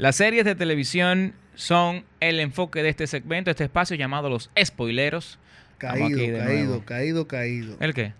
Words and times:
Las 0.00 0.16
series 0.16 0.44
de 0.46 0.54
televisión 0.54 1.34
son 1.54 2.04
el 2.20 2.40
enfoque 2.40 2.82
de 2.82 2.88
este 2.88 3.06
segmento, 3.06 3.50
este 3.50 3.64
espacio 3.64 3.96
llamado 3.96 4.30
los 4.30 4.50
spoileros. 4.64 5.38
Caído, 5.78 6.16
caído, 6.18 6.44
nuevo. 6.44 6.84
caído, 6.84 7.26
caído. 7.28 7.76
¿El 7.80 7.92
qué? 7.94 8.14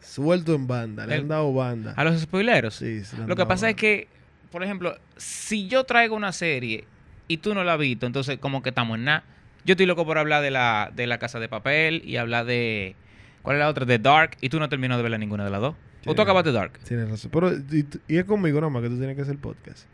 Suelto 0.00 0.54
en 0.54 0.66
banda, 0.66 1.06
le 1.06 1.14
El- 1.14 1.20
han 1.22 1.28
dado 1.28 1.52
banda. 1.54 1.94
¿A 1.96 2.04
los 2.04 2.20
spoileros? 2.20 2.74
Sí, 2.74 3.04
se 3.04 3.16
le 3.16 3.22
han 3.22 3.28
Lo 3.28 3.34
que 3.36 3.40
dado 3.40 3.48
pasa 3.48 3.70
es 3.70 3.76
que, 3.76 4.08
por 4.50 4.62
ejemplo, 4.62 4.96
si 5.16 5.68
yo 5.68 5.84
traigo 5.84 6.16
una 6.16 6.32
serie 6.32 6.84
y 7.28 7.38
tú 7.38 7.54
no 7.54 7.64
la 7.64 7.74
has 7.74 7.78
visto, 7.78 8.06
entonces 8.06 8.38
como 8.38 8.62
que 8.62 8.68
estamos 8.70 8.98
en 8.98 9.04
nada. 9.04 9.24
Yo 9.64 9.72
estoy 9.72 9.86
loco 9.86 10.04
por 10.04 10.18
hablar 10.18 10.42
de 10.42 10.50
la, 10.50 10.90
de 10.94 11.06
la 11.06 11.18
Casa 11.18 11.38
de 11.38 11.48
Papel 11.48 12.02
y 12.04 12.16
hablar 12.16 12.44
de... 12.46 12.94
¿Cuál 13.42 13.56
es 13.56 13.60
la 13.60 13.68
otra? 13.68 13.84
De 13.86 13.98
Dark. 13.98 14.36
Y 14.40 14.48
tú 14.48 14.58
no 14.58 14.68
terminas 14.68 14.96
de 14.98 15.02
verla 15.02 15.18
ninguna 15.18 15.44
de 15.44 15.50
las 15.50 15.60
dos. 15.60 15.76
¿O 16.04 16.14
tú 16.14 16.20
acabaste 16.22 16.50
Dark? 16.52 16.78
Tienes 16.80 17.08
razón. 17.08 17.30
Pero, 17.32 17.52
y, 17.56 17.86
y 18.08 18.16
es 18.18 18.24
conmigo 18.24 18.60
nada 18.60 18.70
más 18.70 18.82
que 18.82 18.88
tú 18.88 18.98
tienes 18.98 19.14
que 19.16 19.22
hacer 19.22 19.38
podcast. 19.38 19.86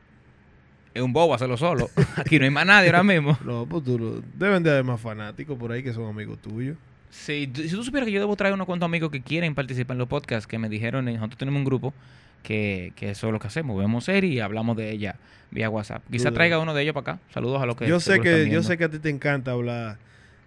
Es 0.98 1.04
un 1.04 1.12
bobo 1.12 1.34
hacerlo 1.34 1.56
solo. 1.56 1.88
Aquí 2.16 2.38
no 2.38 2.44
hay 2.44 2.50
más 2.50 2.66
nadie 2.66 2.88
ahora 2.88 3.02
mismo. 3.02 3.38
No, 3.44 3.66
pues 3.66 3.84
tú 3.84 3.98
lo- 3.98 4.22
deben 4.34 4.62
de 4.62 4.70
haber 4.70 4.84
más 4.84 5.00
fanáticos 5.00 5.56
por 5.58 5.72
ahí 5.72 5.82
que 5.82 5.92
son 5.92 6.06
amigos 6.08 6.38
tuyos. 6.42 6.76
Sí, 7.10 7.50
si 7.54 7.70
tú 7.70 7.82
supieras 7.84 8.06
que 8.06 8.12
yo 8.12 8.20
debo 8.20 8.36
traer 8.36 8.52
unos 8.54 8.66
cuantos 8.66 8.86
amigos 8.86 9.10
que 9.10 9.22
quieren 9.22 9.54
participar 9.54 9.94
en 9.94 9.98
los 9.98 10.08
podcasts, 10.08 10.46
que 10.46 10.58
me 10.58 10.68
dijeron, 10.68 11.08
eh, 11.08 11.14
nosotros 11.14 11.38
tenemos 11.38 11.58
un 11.58 11.64
grupo 11.64 11.94
que, 12.42 12.92
que 12.96 13.10
eso 13.10 13.28
es 13.28 13.32
lo 13.32 13.38
que 13.40 13.46
hacemos, 13.46 13.78
vemos 13.78 14.04
series 14.04 14.34
y 14.34 14.40
hablamos 14.40 14.76
de 14.76 14.90
ella 14.90 15.16
vía 15.50 15.70
WhatsApp. 15.70 16.02
Quizá 16.10 16.30
traiga 16.32 16.58
uno 16.58 16.74
de 16.74 16.82
ellos 16.82 16.94
para 16.94 17.12
acá. 17.14 17.22
Saludos 17.32 17.62
a 17.62 17.66
los 17.66 17.76
que 17.76 17.86
yo 17.88 17.98
sé 18.00 18.20
que 18.20 18.50
yo 18.50 18.62
sé 18.62 18.76
que 18.76 18.84
a 18.84 18.90
ti 18.90 18.98
te 18.98 19.08
encanta 19.08 19.52
hablar 19.52 19.96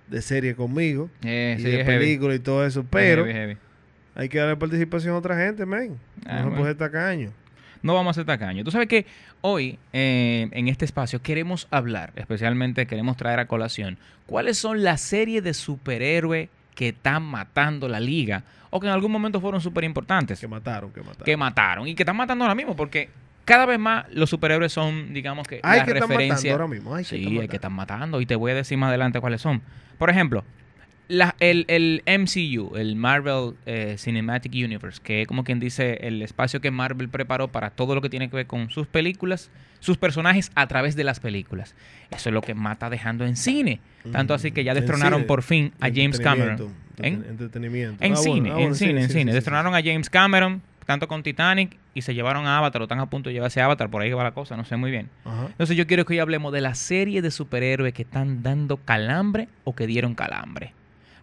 de 0.07 0.21
serie 0.21 0.55
conmigo 0.55 1.09
Eh, 1.23 1.55
y 1.57 1.63
sí, 1.63 1.69
de 1.69 1.83
películas 1.85 2.35
y 2.35 2.39
todo 2.39 2.65
eso, 2.65 2.85
pero 2.89 3.25
Heavy, 3.25 3.33
heavy. 3.33 3.57
hay 4.15 4.29
que 4.29 4.37
darle 4.37 4.57
participación 4.57 5.15
a 5.15 5.17
otra 5.17 5.35
gente, 5.37 5.65
men. 5.65 5.97
Ah, 6.25 6.43
no 6.43 6.51
se 6.51 6.57
puede 6.57 6.75
tacaño. 6.75 7.31
No 7.83 7.93
vamos 7.93 8.11
a 8.11 8.13
ser 8.19 8.25
tacaños. 8.25 8.63
Tú 8.65 8.71
sabes 8.71 8.87
que 8.87 9.05
hoy, 9.41 9.77
eh, 9.93 10.47
en 10.51 10.67
este 10.67 10.85
espacio, 10.85 11.21
queremos 11.21 11.67
hablar, 11.71 12.13
especialmente 12.15 12.85
queremos 12.85 13.17
traer 13.17 13.39
a 13.39 13.47
colación, 13.47 13.97
cuáles 14.25 14.57
son 14.57 14.83
las 14.83 15.01
series 15.01 15.43
de 15.43 15.53
superhéroes 15.53 16.49
que 16.75 16.89
están 16.89 17.23
matando 17.23 17.87
la 17.87 17.99
liga 17.99 18.43
o 18.69 18.79
que 18.79 18.87
en 18.87 18.93
algún 18.93 19.11
momento 19.11 19.41
fueron 19.41 19.61
súper 19.61 19.83
importantes. 19.83 20.39
Que 20.39 20.47
mataron, 20.47 20.91
que 20.91 21.01
mataron. 21.01 21.25
que 21.25 21.37
mataron 21.37 21.87
y 21.87 21.95
que 21.95 22.03
están 22.03 22.15
matando 22.15 22.45
ahora 22.45 22.55
mismo 22.55 22.75
porque 22.75 23.09
cada 23.43 23.65
vez 23.65 23.79
más 23.79 24.05
los 24.13 24.29
superhéroes 24.29 24.71
son, 24.71 25.13
digamos 25.13 25.47
que, 25.47 25.59
Hay 25.63 25.79
la 25.79 25.85
que 25.85 25.91
estar 25.91 26.03
matando 26.03 26.17
referencia. 26.19 26.51
ahora 26.53 26.67
mismo. 26.67 26.95
Hay 26.95 27.03
que 27.03 27.09
sí, 27.09 27.15
estar 27.15 27.27
hay 27.27 27.33
matando. 27.33 27.49
que 27.49 27.55
estar 27.57 27.71
matando 27.71 28.21
y 28.21 28.25
te 28.25 28.35
voy 28.35 28.51
a 28.51 28.55
decir 28.55 28.77
más 28.77 28.89
adelante 28.89 29.19
cuáles 29.19 29.41
son. 29.41 29.61
Por 29.97 30.09
ejemplo, 30.09 30.45
la- 31.11 31.35
el, 31.39 31.65
el 31.67 32.01
MCU, 32.05 32.75
el 32.77 32.95
Marvel 32.95 33.53
eh, 33.65 33.95
Cinematic 33.97 34.53
Universe, 34.53 34.99
que 35.03 35.21
es 35.21 35.27
como 35.27 35.43
quien 35.43 35.59
dice 35.59 35.99
el 36.07 36.21
espacio 36.21 36.61
que 36.61 36.71
Marvel 36.71 37.09
preparó 37.09 37.49
para 37.49 37.69
todo 37.69 37.93
lo 37.95 38.01
que 38.01 38.09
tiene 38.09 38.29
que 38.29 38.35
ver 38.37 38.47
con 38.47 38.69
sus 38.69 38.87
películas, 38.87 39.51
sus 39.79 39.97
personajes 39.97 40.51
a 40.55 40.67
través 40.67 40.95
de 40.95 41.03
las 41.03 41.19
películas. 41.19 41.75
Eso 42.11 42.29
es 42.29 42.33
lo 42.33 42.41
que 42.41 42.53
está 42.71 42.89
dejando 42.89 43.25
en 43.25 43.35
cine. 43.35 43.79
Tanto 44.11 44.33
así 44.33 44.51
que 44.51 44.63
ya 44.63 44.73
destronaron 44.73 45.19
cine, 45.19 45.27
por 45.27 45.43
fin 45.43 45.73
a 45.79 45.89
James 45.93 46.19
Cameron. 46.19 46.73
¿En? 46.97 47.19
entreten- 47.23 47.29
Entretenimiento. 47.29 48.03
En 48.03 48.13
Ah, 48.13 48.15
bueno, 48.15 48.33
cine, 48.33 48.49
ah, 48.49 48.53
bueno, 48.53 48.67
en 48.69 48.75
sí, 48.75 48.85
cine, 48.87 49.01
en 49.01 49.07
sí, 49.09 49.13
cine. 49.19 49.33
Destronaron 49.33 49.75
a 49.75 49.81
James 49.83 50.09
Cameron, 50.09 50.61
tanto 50.85 51.07
con 51.07 51.23
Titanic, 51.23 51.77
y 51.93 52.01
se 52.03 52.13
llevaron 52.13 52.45
a 52.47 52.57
Avatar, 52.57 52.81
o 52.81 52.85
están 52.85 52.99
a 52.99 53.09
punto 53.09 53.29
de 53.29 53.33
llevarse 53.33 53.59
a 53.61 53.65
Avatar, 53.65 53.89
por 53.89 54.01
ahí 54.01 54.11
va 54.11 54.23
la 54.23 54.31
cosa, 54.31 54.55
no 54.55 54.63
sé 54.65 54.77
muy 54.77 54.91
bien. 54.91 55.09
Ajá. 55.25 55.47
Entonces 55.47 55.75
yo 55.75 55.87
quiero 55.87 56.05
que 56.05 56.13
hoy 56.13 56.19
hablemos 56.19 56.53
de 56.53 56.61
la 56.61 56.73
serie 56.75 57.21
de 57.21 57.31
superhéroes 57.31 57.93
que 57.93 58.03
están 58.03 58.43
dando 58.43 58.77
calambre 58.77 59.47
o 59.65 59.75
que 59.75 59.87
dieron 59.87 60.15
calambre. 60.15 60.73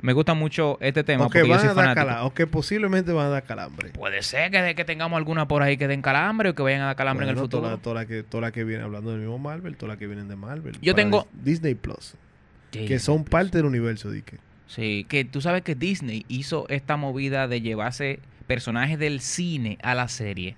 Me 0.01 0.13
gusta 0.13 0.35
mucho 0.35 0.79
este 0.81 1.03
tema 1.03 1.27
O 1.27 1.31
que 1.31 1.41
porque 1.41 1.49
yo 1.49 1.55
van 1.55 1.61
soy 1.61 1.71
a 1.71 1.95
dar. 2.05 2.21
O 2.23 2.33
que 2.33 2.47
posiblemente 2.47 3.13
van 3.13 3.27
a 3.27 3.31
dar 3.31 3.43
calambre. 3.45 3.91
Puede 3.91 4.23
ser 4.23 4.51
que, 4.51 4.75
que 4.77 4.85
tengamos 4.85 5.17
alguna 5.17 5.49
por 5.49 5.63
ahí 5.63 5.77
que 5.77 5.89
den 5.89 6.03
calambre 6.03 6.51
o 6.51 6.55
que 6.55 6.63
vayan 6.63 6.83
a 6.83 6.87
dar 6.87 6.97
calambre 6.97 7.25
en 7.27 7.31
el 7.31 7.37
futuro. 7.37 7.63
Toda, 7.65 7.77
toda 7.79 7.95
la 7.97 8.07
que, 8.07 8.23
toda 8.23 8.43
la 8.43 8.53
que 8.53 8.63
viene 8.65 8.85
hablando 8.85 9.11
del 9.11 9.21
mismo 9.21 9.39
Marvel, 9.39 9.77
toda 9.77 9.95
la 9.95 9.99
que 9.99 10.07
vienen 10.07 10.29
de 10.29 10.37
Marvel. 10.37 10.77
Yo 10.81 10.95
tengo- 10.95 11.25
Dis- 11.35 11.43
Disney 11.45 11.75
Plus. 11.75 12.15
Sí, 12.71 12.85
que 12.87 12.99
son 12.99 13.25
parte 13.25 13.59
del 13.59 13.67
universo, 13.67 14.11
Dique. 14.11 14.37
Sí, 14.67 15.07
que 15.09 15.25
tú 15.25 15.41
sabes 15.41 15.63
que 15.63 15.75
Disney 15.75 16.25
hizo 16.29 16.67
esta 16.69 16.97
movida 16.97 17.49
de 17.49 17.61
llevarse 17.63 18.21
personajes 18.47 18.99
del 18.99 19.21
cine 19.21 19.79
a 19.83 19.95
la 19.95 20.07
serie. 20.09 20.57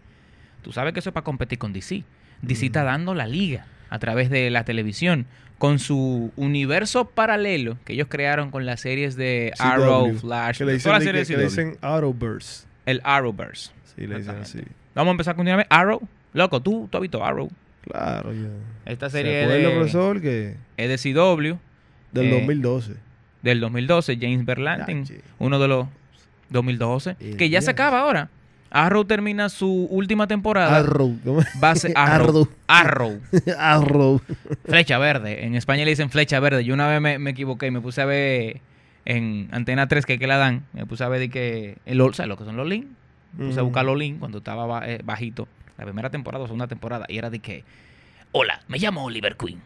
Tú 0.62 0.72
sabes 0.72 0.93
que 0.93 0.99
eso 1.01 1.11
es 1.11 1.15
para 1.15 1.25
competir 1.25 1.59
con 1.59 1.72
DC. 1.72 2.03
DC 2.43 2.67
está 2.67 2.81
Ujú. 2.81 2.87
dando 2.89 3.15
la 3.15 3.27
liga 3.27 3.67
a 3.89 3.99
través 3.99 4.28
de 4.28 4.51
la 4.51 4.65
televisión 4.65 5.27
con 5.60 5.78
su 5.78 6.32
universo 6.37 7.04
paralelo 7.04 7.76
que 7.84 7.93
ellos 7.93 8.09
crearon 8.09 8.50
con 8.50 8.65
las 8.65 8.81
series 8.81 9.15
de 9.15 9.53
CW, 9.56 9.62
Arrow, 9.62 10.15
Flash, 10.19 10.56
Que 10.59 10.65
le 10.65 10.72
dicen, 10.72 10.84
todas 10.91 10.98
las 10.98 11.04
series 11.04 11.28
que 11.28 11.37
le 11.37 11.43
dicen 11.44 11.76
Arrowverse. 11.82 12.66
el 12.87 13.00
Arrowverse. 13.04 13.71
Sí, 13.94 14.06
le 14.06 14.16
dicen 14.19 14.37
así. 14.41 14.60
Vamos 14.94 15.10
a 15.10 15.12
empezar 15.12 15.37
continuamente. 15.37 15.69
Arrow, 15.72 16.00
loco, 16.32 16.60
tú, 16.62 16.88
tú 16.91 16.97
has 16.97 17.03
visto 17.03 17.22
Arrow. 17.22 17.50
Claro, 17.82 18.32
ya. 18.32 18.48
Esta 18.91 19.10
¿Se 19.10 19.19
serie 19.19 19.43
es 19.43 19.48
de, 19.62 19.71
profesor, 19.71 20.21
que 20.22 20.56
es 20.78 20.88
de 21.03 21.12
CW 21.12 21.59
del 22.12 22.27
Eh, 22.27 22.31
2012. 22.41 22.94
del 23.42 23.60
2012, 23.60 24.16
James 24.21 24.44
Berlanti, 24.47 24.94
Ya, 24.94 25.04
che. 25.04 25.21
uno 25.38 25.59
de 25.59 25.69
los 25.69 25.87
2012, 26.48 27.16
El 27.21 27.37
que 27.37 27.50
ya 27.50 27.60
se 27.60 27.71
acaba 27.71 28.00
ahora. 28.00 28.31
Arrow 28.71 29.05
termina 29.05 29.49
su 29.49 29.87
última 29.91 30.27
temporada. 30.27 30.77
Arrow. 30.79 31.19
¿cómo? 31.25 31.43
Ser 31.75 31.93
Arrow. 31.97 32.49
Arrow. 32.69 33.21
Arrow. 33.59 34.21
Flecha 34.65 34.99
verde. 34.99 35.45
En 35.45 35.55
España 35.57 35.85
le 35.85 35.91
dicen 35.91 36.11
flecha 36.11 36.39
verde. 36.41 36.65
Yo 36.65 36.75
una 36.75 36.87
vez 36.89 37.01
me, 37.01 37.19
me 37.19 37.31
equivoqué 37.31 37.67
y 37.67 37.71
me 37.73 37.81
puse 37.81 38.01
a 38.01 38.05
ver 38.05 38.61
en 39.05 39.49
Antena 39.51 39.89
3 39.89 40.07
que, 40.07 40.19
que 40.19 40.27
la 40.27 40.37
dan. 40.37 40.65
Me 40.73 40.87
puse 40.87 41.03
a 41.03 41.09
ver 41.09 41.19
de 41.21 41.31
que 41.31 41.79
el, 41.85 41.99
¿sabes 42.15 42.29
lo 42.29 42.37
que 42.37 42.45
son 42.45 42.57
los 42.57 42.67
links? 42.69 42.89
Me 43.37 43.47
puse 43.47 43.59
a 43.59 43.63
Ujú. 43.63 43.71
buscar 43.71 43.85
los 43.85 43.99
links 43.99 44.19
cuando 44.21 44.39
estaba 44.39 44.67
ba- 44.67 44.89
eh, 44.89 45.01
bajito. 45.05 45.49
La 45.79 45.85
primera 45.85 46.11
temporada 46.11 46.45
o 46.45 46.47
segunda 46.47 46.67
temporada. 46.69 47.07
Y 47.09 47.19
era 47.19 47.31
de 47.31 47.41
que, 47.41 47.65
hola, 48.33 48.61
me 48.69 48.79
llamo 48.79 49.03
Oliver 49.05 49.37
Queen. 49.37 49.61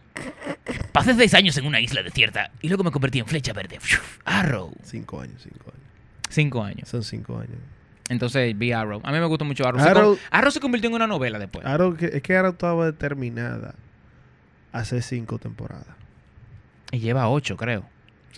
Pasé 0.93 1.13
seis 1.15 1.35
años 1.35 1.57
en 1.59 1.67
una 1.67 1.81
isla 1.81 2.03
desierta 2.03 2.51
y 2.63 2.69
luego 2.69 2.85
me 2.85 2.91
convertí 2.91 3.19
en 3.19 3.27
flecha 3.27 3.53
verde. 3.53 3.79
Arrow. 4.25 4.73
Cinco 4.83 5.21
años, 5.21 5.43
cinco 5.43 5.65
años. 5.73 5.85
Cinco 6.31 6.63
años. 6.63 6.89
Son 6.89 7.03
cinco 7.03 7.39
años. 7.39 7.59
Entonces 8.09 8.57
vi 8.57 8.73
Arrow. 8.73 9.01
A 9.03 9.13
mí 9.13 9.19
me 9.19 9.27
gustó 9.27 9.45
mucho 9.45 9.67
Arrow. 9.67 9.81
Se 9.81 9.89
Arrow- 10.31 10.51
se 10.51 10.61
convirtió 10.61 10.89
en 10.89 10.97
una 10.97 11.07
novela 11.07 11.39
después. 11.39 11.65
Arrow, 11.67 11.97
es 11.99 12.23
que 12.23 12.37
Arrow 12.37 12.53
estaba 12.53 12.87
determinada 12.87 13.75
a 14.73 14.79
hacer 14.79 15.03
cinco 15.03 15.39
temporadas. 15.39 15.87
Y 16.93 16.99
lleva 16.99 17.29
ocho, 17.29 17.57
creo. 17.57 17.85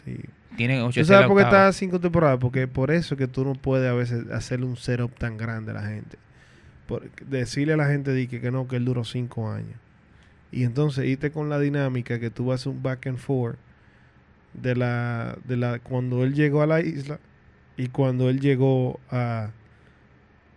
Sí. 0.04 0.20
Tiene 0.56 0.80
ocho. 0.82 1.00
¿Tú 1.00 1.06
sabes 1.06 1.26
por 1.26 1.36
qué 1.36 1.42
está 1.42 1.72
cinco 1.72 2.00
temporadas? 2.00 2.38
Porque 2.38 2.66
por 2.68 2.90
eso 2.90 3.16
que 3.16 3.26
tú 3.26 3.44
no 3.44 3.54
puedes 3.54 3.90
a 3.90 3.94
veces 3.94 4.30
hacerle 4.30 4.66
un 4.66 4.76
setup 4.76 5.12
tan 5.18 5.36
grande 5.36 5.72
a 5.72 5.74
la 5.74 5.82
gente. 5.82 6.16
Por, 6.86 7.10
decirle 7.22 7.74
a 7.74 7.76
la 7.76 7.86
gente 7.88 8.28
que, 8.28 8.40
que 8.40 8.50
no, 8.50 8.68
que 8.68 8.76
él 8.76 8.84
duró 8.84 9.04
cinco 9.04 9.50
años. 9.50 9.76
Y 10.52 10.62
entonces 10.62 11.04
irte 11.04 11.32
con 11.32 11.48
la 11.48 11.58
dinámica 11.58 12.20
que 12.20 12.30
tú 12.30 12.46
vas 12.46 12.66
a 12.66 12.70
un 12.70 12.82
back 12.82 13.08
and 13.08 13.18
forth 13.18 13.58
de 14.54 14.74
la, 14.76 15.36
de 15.44 15.56
la 15.56 15.78
cuando 15.80 16.24
él 16.24 16.34
llegó 16.34 16.62
a 16.62 16.66
la 16.66 16.80
isla 16.80 17.18
y 17.76 17.88
cuando 17.88 18.28
él 18.30 18.40
llegó 18.40 18.98
a, 19.10 19.50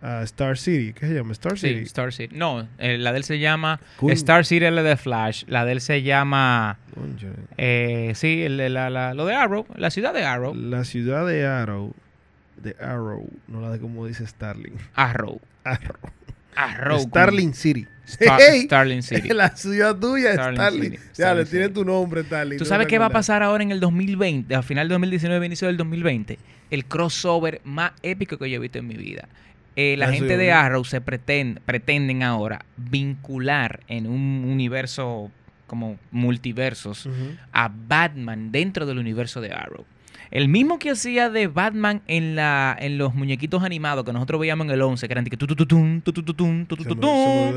a 0.02 0.22
Star 0.22 0.56
City. 0.58 0.92
¿Qué 0.94 1.06
se 1.06 1.14
llama? 1.14 1.32
Star 1.32 1.58
Sí, 1.58 1.68
City. 1.68 1.80
Star 1.82 2.12
City. 2.12 2.34
No, 2.36 2.66
eh, 2.78 2.96
la 2.98 3.12
de 3.12 3.18
él 3.18 3.24
se 3.24 3.38
llama. 3.38 3.80
Star 4.08 4.44
City, 4.46 4.64
es 4.64 4.72
la 4.72 4.82
de 4.82 4.96
Flash. 4.96 5.44
La 5.46 5.64
de 5.64 5.72
él 5.72 5.80
se 5.80 6.02
llama. 6.02 6.78
Eh, 7.58 8.12
sí, 8.14 8.42
el 8.42 8.56
de 8.56 8.70
la, 8.70 8.88
la- 8.90 9.14
lo 9.14 9.26
de 9.26 9.34
Arrow. 9.34 9.66
La 9.76 9.90
ciudad 9.90 10.14
de 10.14 10.24
Arrow. 10.24 10.54
La 10.54 10.84
ciudad 10.84 11.26
de 11.26 11.46
Arrow, 11.46 11.92
de 12.62 12.76
Arrow, 12.80 13.28
no 13.48 13.60
la 13.60 13.70
de 13.70 13.78
como 13.80 14.06
dice 14.06 14.26
Starling. 14.26 14.76
Arrow. 14.94 15.40
Arrow. 15.64 15.98
Arrow. 16.56 16.98
Starling 17.00 17.54
City. 17.54 17.86
Star- 18.10 18.40
Hey, 18.50 18.62
Starling 18.62 19.02
City. 19.02 19.28
La 19.34 19.56
ciudad 19.56 19.96
tuya 19.96 20.30
es 20.30 20.34
Starling 20.34 20.56
Starling. 20.60 20.82
City, 20.90 20.96
Ya, 20.96 21.12
Starling 21.12 21.44
le 21.44 21.50
tiene 21.50 21.68
tu 21.68 21.84
nombre, 21.84 22.22
Starling. 22.24 22.58
¿Tú 22.58 22.64
¿no 22.64 22.68
sabes 22.68 22.86
qué 22.86 22.98
va 22.98 23.06
a 23.06 23.10
pasar 23.10 23.42
ahora 23.42 23.62
en 23.62 23.70
el 23.70 23.80
2020? 23.80 24.54
A 24.54 24.62
final 24.62 24.88
de 24.88 24.94
2019, 24.94 25.46
inicio 25.46 25.66
del 25.68 25.76
2020. 25.76 26.38
El 26.70 26.84
crossover 26.84 27.60
más 27.64 27.92
épico 28.02 28.38
que 28.38 28.48
yo 28.50 28.56
he 28.56 28.58
visto 28.60 28.78
en 28.78 28.86
mi 28.86 28.94
vida. 28.96 29.28
Eh, 29.76 29.96
la 29.96 30.12
gente 30.12 30.36
de. 30.36 30.52
Arrow 30.52 30.84
se 30.84 31.00
pretende, 31.00 31.60
pretenden 31.60 32.22
ahora 32.22 32.64
vincular 32.76 33.80
en 33.88 34.06
un 34.06 34.44
universo 34.46 35.30
como 35.66 35.96
multiversos 36.10 37.08
a 37.52 37.70
Batman 37.72 38.50
dentro 38.50 38.86
del 38.86 38.98
universo 38.98 39.40
de 39.40 39.52
Arrow. 39.52 39.84
El 40.30 40.48
mismo 40.48 40.78
que 40.78 40.90
hacía 40.90 41.28
de 41.28 41.48
Batman 41.48 42.02
en 42.06 42.36
la 42.36 42.76
en 42.78 42.98
los 42.98 43.14
muñequitos 43.14 43.64
animados 43.64 44.04
que 44.04 44.12
nosotros 44.12 44.40
veíamos 44.40 44.66
en 44.66 44.70
el 44.72 44.82
11, 44.82 45.08
que 45.08 45.12
eran 45.12 45.24
que 45.24 45.36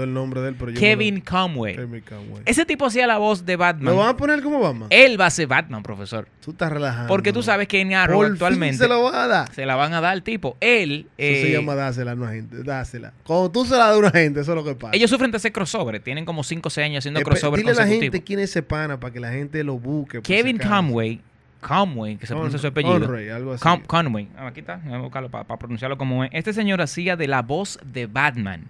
el 0.03 0.13
nombre 0.13 0.41
de 0.41 0.49
él, 0.49 0.55
pero 0.57 0.71
yo 0.71 0.75
me 0.75 0.79
Kevin 0.79 1.21
Conway. 1.21 1.75
Kevin 1.75 2.01
Conway. 2.01 2.43
Ese 2.45 2.65
tipo 2.65 2.85
hacía 2.87 3.05
la 3.05 3.17
voz 3.17 3.45
de 3.45 3.55
Batman. 3.55 3.93
¿Lo 3.93 3.99
van 3.99 4.09
a 4.09 4.17
poner 4.17 4.41
como 4.41 4.59
Batman? 4.59 4.87
Él 4.89 5.19
va 5.19 5.27
a 5.27 5.29
ser 5.29 5.47
Batman, 5.47 5.83
profesor. 5.83 6.27
Tú 6.43 6.51
estás 6.51 6.71
relajando. 6.71 7.07
Porque 7.07 7.31
tú 7.31 7.43
sabes 7.43 7.67
que 7.67 7.79
en 7.79 7.93
Arrow 7.93 8.17
Por 8.17 8.25
fin 8.25 8.33
actualmente 8.33 8.77
se 8.77 8.87
lo 8.87 9.03
van 9.03 9.15
a 9.15 9.27
dar. 9.27 9.53
se 9.53 9.65
la 9.65 9.75
van 9.75 9.93
a 9.93 10.01
dar 10.01 10.13
al 10.13 10.23
tipo. 10.23 10.57
Él, 10.59 11.07
Eso 11.17 11.41
se 11.41 11.49
eh, 11.49 11.53
llama 11.53 11.75
dásela 11.75 12.11
a 12.11 12.15
una 12.15 12.31
gente. 12.31 12.63
Dásela. 12.63 13.13
Cuando 13.23 13.51
tú 13.51 13.65
se 13.65 13.71
la 13.71 13.87
das 13.87 13.95
a 13.95 13.97
una 13.97 14.11
gente, 14.11 14.39
eso 14.39 14.51
es 14.51 14.55
lo 14.55 14.63
que 14.63 14.75
pasa. 14.75 14.95
ellos 14.95 15.09
sufren 15.09 15.31
de 15.31 15.37
ese 15.37 15.51
crossover. 15.51 15.99
Tienen 15.99 16.25
como 16.25 16.43
5 16.43 16.67
o 16.67 16.69
6 16.69 16.85
años 16.85 16.99
haciendo 16.99 17.21
crossover 17.21 17.59
Dile 17.59 17.71
a 17.71 17.75
la 17.75 17.87
gente 17.87 18.23
quién 18.23 18.39
es 18.39 18.49
ese 18.49 18.63
pana 18.63 18.99
para 18.99 19.13
que 19.13 19.19
la 19.19 19.31
gente 19.31 19.63
lo 19.63 19.77
busque. 19.77 20.19
por 20.19 20.27
Kevin. 20.27 20.57
Conway, 20.57 21.21
Conway, 21.67 22.17
que 22.17 22.27
se 22.27 22.33
pronuncia 22.33 22.59
su 22.59 22.67
apellido. 22.67 22.99
Conray, 22.99 23.29
algo 23.29 23.53
así. 23.53 23.63
Con- 23.63 23.81
Conway. 23.81 24.27
Ah, 24.37 24.47
aquí 24.47 24.59
está. 24.59 24.79
Voy 24.83 24.93
a 24.93 24.97
buscarlo 24.99 25.29
para 25.29 25.45
pronunciarlo 25.57 25.97
como 25.97 26.23
es. 26.23 26.29
Este 26.33 26.53
señor 26.53 26.81
hacía 26.81 27.15
de 27.15 27.27
la 27.27 27.41
voz 27.41 27.79
de 27.85 28.05
Batman 28.07 28.65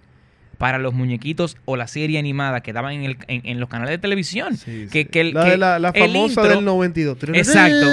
para 0.58 0.78
los 0.78 0.94
muñequitos 0.94 1.56
o 1.64 1.76
la 1.76 1.88
serie 1.88 2.18
animada 2.18 2.60
que 2.62 2.72
daban 2.72 2.92
en, 2.94 3.02
el- 3.04 3.18
en- 3.26 3.42
en 3.44 3.60
los 3.60 3.68
canales 3.68 3.90
de 3.90 3.98
televisión. 3.98 4.56
Sí, 4.56 4.86
que, 4.90 5.02
sí. 5.02 5.08
que 5.10 5.20
el- 5.20 5.34
la, 5.34 5.44
que 5.44 5.50
de 5.50 5.56
la, 5.58 5.78
la 5.78 5.92
famosa 5.92 6.42
intro- 6.42 6.48
del 6.56 6.64
92. 6.64 7.18
Exacto. 7.34 7.86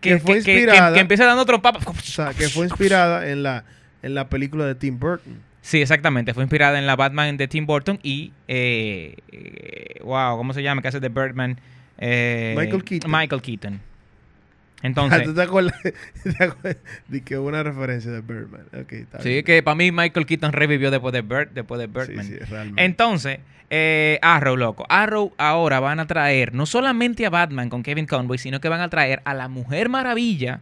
Que 0.00 0.18
fue 0.18 0.36
inspirada- 0.38 0.94
que 0.94 1.00
empieza 1.00 1.24
dando 1.24 1.44
trompa. 1.44 1.72
O 1.84 1.94
sea, 2.02 2.32
que 2.32 2.48
fue 2.48 2.66
inspirada 2.66 3.28
en 3.28 3.42
la, 3.42 3.64
en 4.02 4.14
la 4.14 4.28
película 4.28 4.64
de 4.66 4.74
Tim 4.74 4.98
Burton. 4.98 5.34
Sí, 5.62 5.80
exactamente. 5.82 6.32
Fue 6.32 6.44
inspirada 6.44 6.78
en 6.78 6.86
la 6.86 6.94
Batman 6.94 7.36
de 7.36 7.48
Tim 7.48 7.66
Burton 7.66 7.98
y. 8.02 8.32
eh, 8.46 9.16
eh, 9.32 10.00
wow, 10.04 10.36
¿cómo 10.36 10.52
se 10.52 10.62
llama? 10.62 10.80
Que 10.80 10.88
hace 10.88 11.00
de 11.00 11.08
Birdman. 11.08 11.58
Eh, 11.98 12.54
Michael 12.56 12.84
Keaton. 12.84 13.10
Michael 13.10 13.42
Keaton. 13.42 13.80
Ah, 13.82 14.80
Entonces. 14.82 15.22
¿Tú 15.24 15.34
te 15.34 15.42
acuerdas? 15.42 15.74
De 17.08 17.22
que 17.22 17.38
hubo 17.38 17.48
una 17.48 17.62
referencia 17.62 18.10
de 18.10 18.20
Birdman. 18.20 18.66
Ok, 18.78 18.92
está 18.92 19.20
sí, 19.22 19.30
bien. 19.30 19.44
que 19.44 19.62
para 19.62 19.74
mí 19.74 19.90
Michael 19.90 20.26
Keaton 20.26 20.52
revivió 20.52 20.90
después 20.90 21.12
de, 21.12 21.22
Bird, 21.22 21.50
después 21.52 21.78
de 21.80 21.86
Sí, 21.86 21.92
Birdman. 21.92 22.26
sí, 22.26 22.36
realmente. 22.50 22.84
Entonces, 22.84 23.38
eh, 23.70 24.18
Arrow, 24.22 24.56
loco. 24.56 24.84
Arrow 24.88 25.32
ahora 25.38 25.80
van 25.80 25.98
a 25.98 26.06
traer 26.06 26.54
no 26.54 26.66
solamente 26.66 27.26
a 27.26 27.30
Batman 27.30 27.68
con 27.70 27.82
Kevin 27.82 28.06
Conway, 28.06 28.38
sino 28.38 28.60
que 28.60 28.68
van 28.68 28.80
a 28.80 28.88
traer 28.88 29.22
a 29.24 29.34
la 29.34 29.48
Mujer 29.48 29.88
Maravilla, 29.88 30.60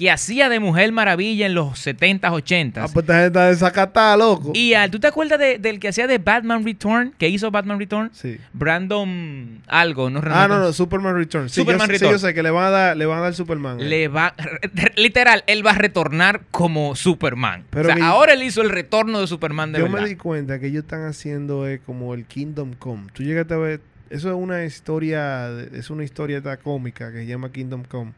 que 0.00 0.10
hacía 0.10 0.48
de 0.48 0.60
Mujer 0.60 0.90
Maravilla 0.92 1.44
en 1.44 1.54
los 1.54 1.86
70s, 1.86 2.20
80s. 2.22 2.72
Ah, 2.78 2.86
pues 2.92 3.04
esta 3.04 3.12
gente 3.14 3.26
está 3.26 3.46
desacatada, 3.48 4.16
loco. 4.16 4.52
Y 4.54 4.72
ah, 4.72 4.90
¿tú 4.90 4.98
te 4.98 5.06
acuerdas 5.06 5.38
de- 5.38 5.58
del 5.58 5.78
que 5.78 5.88
hacía 5.88 6.06
de 6.06 6.16
Batman 6.16 6.64
Return? 6.64 7.12
Que 7.18 7.28
hizo 7.28 7.50
Batman 7.50 7.78
Return? 7.78 8.08
Sí. 8.14 8.38
Brandon 8.54 9.60
algo, 9.66 10.08
no 10.08 10.20
Ah, 10.24 10.46
no, 10.48 10.58
no, 10.58 10.72
Superman 10.72 11.14
Returns. 11.14 11.52
Sí, 11.52 11.60
Superman 11.60 11.86
yo, 11.86 11.92
Returns. 11.92 12.12
Sí, 12.14 12.22
yo 12.22 12.28
sé 12.28 12.34
que 12.34 12.42
le 12.42 12.50
van 12.50 12.64
a 12.64 12.70
dar, 12.70 12.96
le 12.96 13.04
van 13.06 13.18
a 13.18 13.22
dar 13.22 13.34
Superman. 13.34 13.78
eh. 13.80 13.84
Le 13.84 14.08
va, 14.08 14.34
literal, 14.96 15.44
él 15.46 15.64
va 15.66 15.72
a 15.72 15.74
retornar 15.78 16.42
como 16.50 16.96
Superman. 16.96 17.64
Pero 17.70 17.90
o 17.90 17.94
sea, 17.94 18.06
ahora 18.08 18.32
él 18.32 18.42
hizo 18.42 18.62
el 18.62 18.70
retorno 18.70 19.20
de 19.20 19.26
Superman 19.26 19.72
de 19.72 19.80
Yo 19.80 19.84
verdad. 19.84 20.00
me 20.02 20.08
di 20.08 20.16
cuenta 20.16 20.58
que 20.58 20.68
ellos 20.68 20.84
están 20.84 21.04
haciendo 21.04 21.68
eh, 21.68 21.80
como 21.84 22.14
el 22.14 22.24
Kingdom 22.24 22.72
Come. 22.74 23.08
Tú 23.12 23.22
llegaste 23.22 23.54
a 23.54 23.58
ver, 23.58 23.80
eso 24.08 24.28
es 24.28 24.34
una 24.34 24.64
historia, 24.64 25.50
es 25.72 25.90
una 25.90 26.04
historieta 26.04 26.56
cómica 26.56 27.12
que 27.12 27.18
se 27.18 27.26
llama 27.26 27.52
Kingdom 27.52 27.84
Come, 27.84 28.12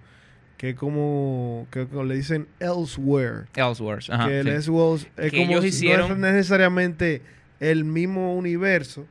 que 0.63 0.77
como, 0.77 1.67
que, 1.73 1.89
le 2.05 2.15
dicen 2.15 2.47
Elsewhere. 2.61 3.47
Ellsworth, 3.57 4.09
ajá, 4.09 4.29
que 4.29 4.39
el 4.39 4.47
sí. 4.47 4.51
Elseworlds 4.53 5.09
es 5.17 5.33
Que 5.33 5.39
como, 5.39 5.59
ellos 5.59 6.09
no 6.09 6.15
es 6.15 6.19
necesariamente 6.19 7.21
el 7.59 7.83
mismo 7.85 8.37
universo, 8.37 9.05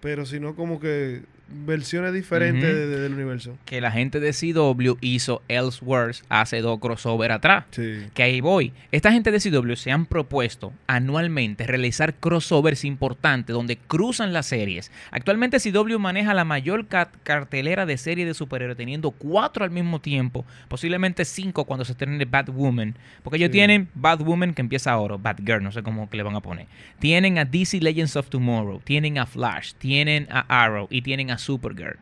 pero 0.00 0.24
sino 0.24 0.54
como 0.54 0.78
que 0.78 1.22
versiones 1.50 2.12
diferentes 2.12 2.64
Ujú. 2.64 2.72
de- 2.76 2.86
de- 2.86 3.00
del 3.00 3.14
universo. 3.14 3.56
que 3.64 3.80
la 3.80 3.90
gente 3.90 4.20
de 4.20 4.32
CW 4.32 4.96
hizo 5.00 5.42
Ellsworth 5.48 6.18
hace 6.28 6.60
dos 6.60 6.78
crossover 6.78 7.32
atrás. 7.32 7.64
Sí. 7.70 8.06
Que 8.14 8.22
ahí 8.22 8.40
voy. 8.40 8.72
Esta 8.92 9.12
gente 9.12 9.30
de 9.30 9.40
CW 9.40 9.74
se 9.76 9.90
han 9.90 10.06
propuesto 10.06 10.72
anualmente 10.86 11.66
realizar 11.66 12.14
crossovers 12.14 12.84
importantes 12.84 13.54
donde 13.54 13.76
cruzan 13.76 14.32
las 14.32 14.46
series. 14.46 14.90
Actualmente 15.10 15.58
CW 15.60 15.98
maneja 15.98 16.34
la 16.34 16.44
mayor 16.44 16.86
ca- 16.86 17.10
cartelera 17.22 17.86
de 17.86 17.96
series 17.96 18.26
de 18.26 18.34
superhéroes, 18.34 18.76
teniendo 18.76 19.10
cuatro 19.10 19.64
al 19.64 19.70
mismo 19.70 20.00
tiempo, 20.00 20.44
posiblemente 20.68 21.24
cinco 21.24 21.64
cuando 21.64 21.84
se 21.84 21.92
estrene 21.92 22.24
Batwoman. 22.24 22.94
Porque 23.22 23.36
ellos 23.38 23.48
Sí. 23.48 23.52
tienen 23.52 23.88
Batwoman 23.94 24.54
que 24.54 24.60
empieza 24.62 24.92
ahora, 24.92 25.16
Batgirl, 25.16 25.62
no 25.62 25.72
sé 25.72 25.82
cómo 25.82 26.10
que 26.10 26.16
le 26.16 26.22
van 26.22 26.36
a 26.36 26.40
poner. 26.40 26.66
Tienen 26.98 27.38
a 27.38 27.44
DC 27.44 27.80
Legends 27.80 28.16
of 28.16 28.28
Tomorrow, 28.28 28.80
tienen 28.84 29.18
a 29.18 29.26
Flash, 29.26 29.72
tienen 29.78 30.26
a 30.30 30.40
Arrow 30.64 30.88
y 30.90 31.02
tienen 31.02 31.30
a 31.30 31.37
Supergirl. 31.38 31.96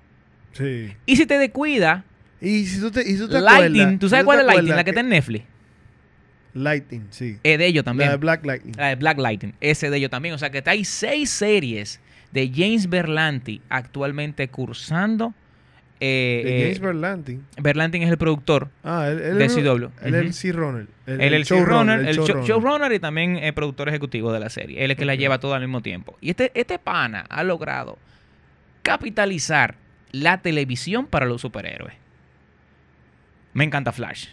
Sí. 0.52 0.92
Y 1.06 1.16
si 1.16 1.26
te 1.26 1.38
descuida, 1.38 2.04
Y 2.40 2.66
si 2.66 2.80
tú 2.80 2.90
te, 2.90 3.00
y 3.08 3.16
tú 3.16 3.28
te 3.28 3.38
acuerdas- 3.38 3.98
¿tú 3.98 4.08
sabes 4.08 4.24
cuál 4.24 4.40
es 4.40 4.48
acuerdas 4.48 4.76
La 4.76 4.84
que 4.84 4.90
está 4.90 5.00
en 5.00 5.08
Netflix. 5.08 5.44
Lighting, 6.54 7.06
sí. 7.10 7.36
Es 7.42 7.58
de 7.58 7.66
ellos 7.66 7.84
también. 7.84 8.08
La 8.08 8.12
de 8.14 8.18
Black 8.18 8.44
Lightning. 8.46 8.74
La 8.78 8.88
de 8.88 8.94
Black 8.96 9.18
Lightning, 9.18 9.52
ese 9.60 9.90
de 9.90 9.96
ellos 9.98 10.10
también. 10.10 10.34
O 10.34 10.38
sea 10.38 10.50
que 10.50 10.62
hay 10.66 10.84
seis 10.86 11.28
series 11.30 12.00
de 12.32 12.50
James 12.54 12.88
Berlanti 12.88 13.60
actualmente 13.68 14.48
cursando. 14.48 15.34
Eh, 16.00 16.42
de 16.44 16.58
eh, 16.58 16.62
James 16.62 16.80
Berlanti. 16.80 17.40
Berlanti 17.60 18.02
es 18.02 18.10
el 18.10 18.18
productor. 18.18 18.70
Ah, 18.84 19.08
él, 19.10 19.18
él 19.20 19.38
de 19.38 19.48
CW. 19.48 19.90
Él 20.02 20.14
es 20.14 20.20
el 20.20 20.26
Ujú. 20.26 20.32
showrunner. 20.32 20.86
Él 21.06 21.20
es 21.20 21.32
el 21.32 21.44
showrunner, 21.44 22.00
el 22.00 22.14
show- 22.16 22.26
showrunner. 22.26 22.46
showrunner 22.48 22.92
y 22.92 22.98
también 23.00 23.36
el 23.36 23.52
productor 23.54 23.88
ejecutivo 23.90 24.32
de 24.32 24.40
la 24.40 24.48
serie. 24.50 24.78
Él 24.84 24.90
es 24.90 24.96
el 24.96 24.98
que 24.98 25.04
la 25.04 25.14
lleva 25.14 25.38
todo 25.38 25.54
al 25.54 25.60
mismo 25.60 25.82
tiempo. 25.82 26.16
Y 26.22 26.30
este, 26.30 26.52
este 26.54 26.78
pana 26.78 27.26
ha 27.28 27.42
logrado 27.44 27.98
capitalizar 28.86 29.74
la 30.12 30.38
televisión 30.38 31.06
para 31.06 31.26
los 31.26 31.40
superhéroes. 31.40 31.94
Me 33.52 33.64
encanta 33.64 33.92
Flash. 33.92 34.28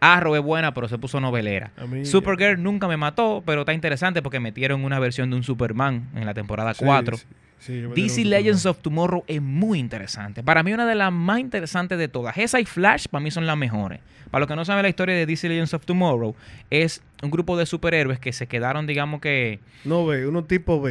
Arrow 0.00 0.34
es 0.36 0.42
buena, 0.42 0.74
pero 0.74 0.88
se 0.88 0.98
puso 0.98 1.20
novelera. 1.20 1.70
Mí- 1.88 2.04
Supergirl 2.04 2.62
nunca 2.62 2.88
me 2.88 2.96
mató, 2.96 3.42
pero 3.46 3.60
está 3.62 3.72
interesante 3.72 4.22
porque 4.22 4.38
metieron 4.40 4.84
una 4.84 4.98
versión 4.98 5.30
de 5.30 5.36
un 5.36 5.42
Superman 5.42 6.08
en 6.14 6.26
la 6.26 6.34
temporada 6.34 6.74
Sí, 6.74 6.84
4. 6.84 7.16
sí, 7.16 7.24
sí, 7.58 7.80
yo 7.80 7.88
me 7.88 7.94
DC 7.94 8.24
Legends 8.24 8.60
Superman. 8.62 8.76
of 8.78 8.82
Tomorrow 8.82 9.24
es 9.26 9.40
muy 9.42 9.78
interesante. 9.78 10.42
Para 10.42 10.62
mí 10.62 10.72
una 10.74 10.86
de 10.86 10.94
las 10.94 11.10
más 11.12 11.38
interesantes 11.40 11.98
de 11.98 12.08
todas. 12.08 12.36
Esa 12.36 12.60
y 12.60 12.64
Flash 12.66 13.06
para 13.10 13.22
mí 13.22 13.30
son 13.30 13.46
las 13.46 13.56
mejores. 13.56 14.00
Para 14.30 14.40
los 14.40 14.48
que 14.48 14.56
no 14.56 14.64
saben 14.64 14.82
la 14.82 14.88
historia 14.88 15.14
de 15.14 15.26
DC 15.26 15.48
Legends 15.48 15.72
of 15.74 15.86
Tomorrow, 15.86 16.34
es 16.70 17.02
un 17.22 17.30
grupo 17.30 17.56
de 17.56 17.64
superhéroes 17.66 18.18
que 18.18 18.32
se 18.32 18.46
quedaron, 18.46 18.86
digamos 18.86 19.20
que... 19.20 19.60
No 19.84 20.04
B, 20.06 20.26
uno 20.26 20.44
tipo 20.44 20.82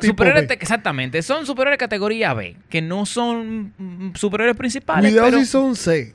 Tipo 0.00 0.16
B. 0.16 0.46
te- 0.48 0.54
exactamente, 0.54 1.22
son 1.22 1.46
superhéroes 1.46 1.78
categoría 1.78 2.34
B, 2.34 2.56
que 2.68 2.82
no 2.82 3.06
son 3.06 3.72
mm, 3.78 4.14
superhéroes 4.14 4.56
principales, 4.56 5.12
Cuidado 5.12 5.28
pero 5.28 5.38
si 5.40 5.46
son 5.46 5.76
C. 5.76 6.14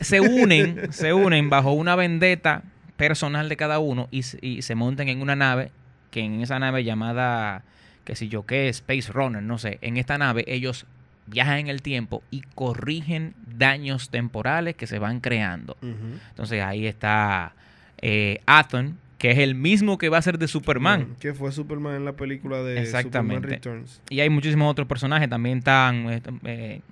se 0.00 0.20
unen, 0.20 0.92
se 0.92 1.12
unen 1.12 1.50
bajo 1.50 1.72
una 1.72 1.96
vendetta 1.96 2.62
personal 2.96 3.48
de 3.48 3.56
cada 3.56 3.78
uno 3.80 4.08
y, 4.10 4.22
se- 4.22 4.38
y 4.40 4.62
se 4.62 4.74
montan 4.74 5.08
en 5.08 5.20
una 5.20 5.34
nave, 5.36 5.70
que 6.10 6.20
en 6.20 6.40
esa 6.42 6.58
nave 6.58 6.84
llamada, 6.84 7.62
que 8.04 8.14
si 8.14 8.28
yo 8.28 8.46
qué, 8.46 8.68
Space 8.68 9.10
Runner, 9.12 9.42
no 9.42 9.58
sé, 9.58 9.78
en 9.82 9.96
esta 9.96 10.16
nave 10.18 10.44
ellos 10.46 10.86
viajan 11.26 11.58
en 11.58 11.68
el 11.68 11.80
tiempo 11.82 12.22
y 12.30 12.42
corrigen 12.54 13.34
daños 13.56 14.10
temporales 14.10 14.76
que 14.76 14.86
se 14.86 14.98
van 14.98 15.20
creando. 15.20 15.76
Entonces 15.80 16.62
ahí 16.62 16.86
está 16.86 17.54
eh, 18.02 18.40
Athon, 18.46 18.98
que 19.24 19.30
es 19.30 19.38
el 19.38 19.54
mismo 19.54 19.96
que 19.96 20.10
va 20.10 20.18
a 20.18 20.22
ser 20.22 20.36
de 20.38 20.46
Superman. 20.46 21.16
Que 21.18 21.32
fue 21.32 21.50
Superman 21.50 21.94
en 21.94 22.04
la 22.04 22.12
película 22.12 22.62
de 22.62 22.78
Exactamente. 22.78 23.56
Superman 23.56 23.82
Returns. 23.82 24.02
Y 24.10 24.20
hay 24.20 24.28
muchísimos 24.28 24.70
otros 24.70 24.86
personajes. 24.86 25.30
También 25.30 25.60
están, 25.60 26.10
eh, 26.10 26.20
eh, 26.44 26.82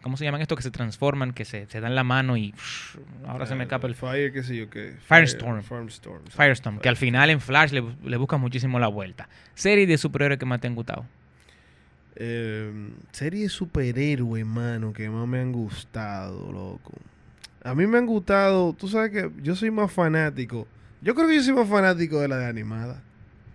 ¿cómo 0.00 0.16
se 0.16 0.24
llaman 0.24 0.40
estos? 0.40 0.56
Que 0.56 0.62
se 0.62 0.70
transforman, 0.70 1.32
que 1.32 1.44
se, 1.44 1.66
se 1.66 1.80
dan 1.80 1.96
la 1.96 2.04
mano 2.04 2.36
y 2.36 2.54
ahora 3.26 3.44
se 3.44 3.56
me 3.56 3.64
escapa 3.64 3.88
el 3.88 3.96
Fire, 3.96 4.32
qué 4.32 4.44
sé 4.44 4.54
yo 4.54 4.70
qué. 4.70 4.94
Firestorm. 5.00 5.64
Firestorm. 5.64 6.22
Firestorm, 6.28 6.78
que 6.78 6.88
al 6.88 6.94
final 6.94 7.28
en 7.28 7.40
Flash 7.40 7.72
le, 7.72 7.82
le 8.04 8.16
busca 8.16 8.36
muchísimo 8.36 8.78
la 8.78 8.86
vuelta. 8.86 9.28
Serie 9.54 9.88
de 9.88 9.98
superhéroes 9.98 10.38
que 10.38 10.46
más 10.46 10.60
te 10.60 10.68
han 10.68 10.76
gustado. 10.76 11.04
Eh, 12.14 12.70
serie 13.10 13.42
de 13.42 13.48
superhéroe, 13.48 14.44
mano, 14.44 14.92
que 14.92 15.10
más 15.10 15.26
me 15.26 15.40
han 15.40 15.50
gustado, 15.50 16.52
loco. 16.52 16.92
A 17.64 17.74
mí 17.74 17.84
me 17.88 17.98
han 17.98 18.06
gustado, 18.06 18.74
tú 18.74 18.86
sabes 18.86 19.10
que 19.10 19.28
yo 19.42 19.56
soy 19.56 19.72
más 19.72 19.90
fanático. 19.90 20.68
Yo 21.02 21.14
creo 21.14 21.28
que 21.28 21.36
yo 21.36 21.42
soy 21.42 21.54
más 21.54 21.68
fanático 21.68 22.20
de 22.20 22.28
la 22.28 22.38
de 22.38 22.46
animada 22.46 23.02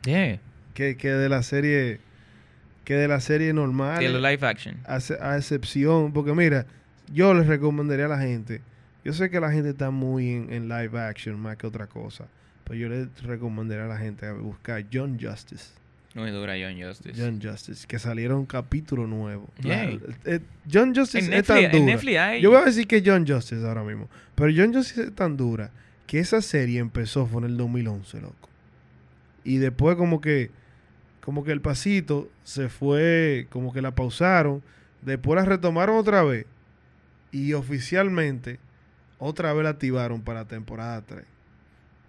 Yeah. 0.05 0.39
que, 0.73 0.97
que 0.97 1.09
de 1.09 1.29
la 1.29 1.41
serie 1.43 1.99
que 2.83 2.93
de 2.93 3.07
la 3.07 3.19
serie 3.19 3.51
normal. 3.53 3.99
De 3.99 4.09
los 4.09 4.21
live 4.21 4.45
action. 4.47 4.77
a, 4.85 4.99
ce- 4.99 5.17
a 5.19 5.35
excepción, 5.37 6.13
porque 6.13 6.33
mira, 6.33 6.67
yo 7.11 7.33
les 7.33 7.47
recomendaría 7.47 8.05
a 8.05 8.09
la 8.09 8.19
gente, 8.19 8.61
yo 9.03 9.11
sé 9.13 9.31
que 9.31 9.39
la 9.39 9.51
gente 9.51 9.69
está 9.69 9.89
muy 9.89 10.29
en, 10.29 10.53
en 10.53 10.69
live 10.69 10.99
action 10.99 11.39
más 11.39 11.57
que 11.57 11.65
otra 11.65 11.87
cosa, 11.87 12.27
pero 12.63 12.75
yo 12.79 12.87
les 12.89 13.07
recomendaría 13.23 13.85
a 13.85 13.87
la 13.87 13.97
gente 13.97 14.27
a 14.27 14.33
buscar 14.33 14.85
John 14.93 15.17
Justice. 15.19 15.71
Muy 16.13 16.29
dura 16.29 16.53
John 16.53 16.79
Justice. 16.79 17.19
John 17.19 17.41
Justice, 17.41 17.87
que 17.87 17.97
salieron 17.99 18.37
un 18.39 18.45
capítulo 18.45 19.07
nuevo. 19.07 19.49
La- 19.63 19.85
eh, 20.25 20.39
John 20.71 20.93
Justice 20.95 21.25
en 21.25 21.33
es 21.33 21.45
tan 21.47 21.57
Netflix, 21.57 21.73
en 21.73 21.81
dura. 21.81 21.93
Netflix 21.93 22.17
hay... 22.19 22.41
Yo 22.41 22.49
voy 22.51 22.59
a 22.61 22.65
decir 22.65 22.85
que 22.87 23.01
John 23.03 23.25
Justice 23.27 23.65
ahora 23.67 23.83
mismo, 23.83 24.07
pero 24.35 24.51
John 24.55 24.71
Justice 24.73 25.05
es 25.05 25.15
tan 25.15 25.35
dura 25.35 25.71
que 26.07 26.19
esa 26.19 26.41
serie 26.41 26.79
empezó 26.79 27.25
fue 27.25 27.39
en 27.41 27.45
el 27.51 27.57
2011, 27.57 28.21
loco. 28.21 28.49
Y 29.43 29.57
después 29.57 29.95
como 29.95 30.21
que 30.21 30.51
como 31.21 31.43
que 31.43 31.51
el 31.51 31.61
pasito 31.61 32.29
se 32.43 32.69
fue, 32.69 33.47
como 33.49 33.73
que 33.73 33.81
la 33.81 33.95
pausaron, 33.95 34.61
después 35.01 35.35
la 35.35 35.43
retomaron 35.45 35.97
otra 35.97 36.21
vez 36.23 36.45
y 37.31 37.53
oficialmente 37.53 38.59
otra 39.17 39.51
vez 39.53 39.63
la 39.63 39.71
activaron 39.71 40.21
para 40.21 40.41
la 40.41 40.47
temporada 40.47 41.01
3. 41.01 41.23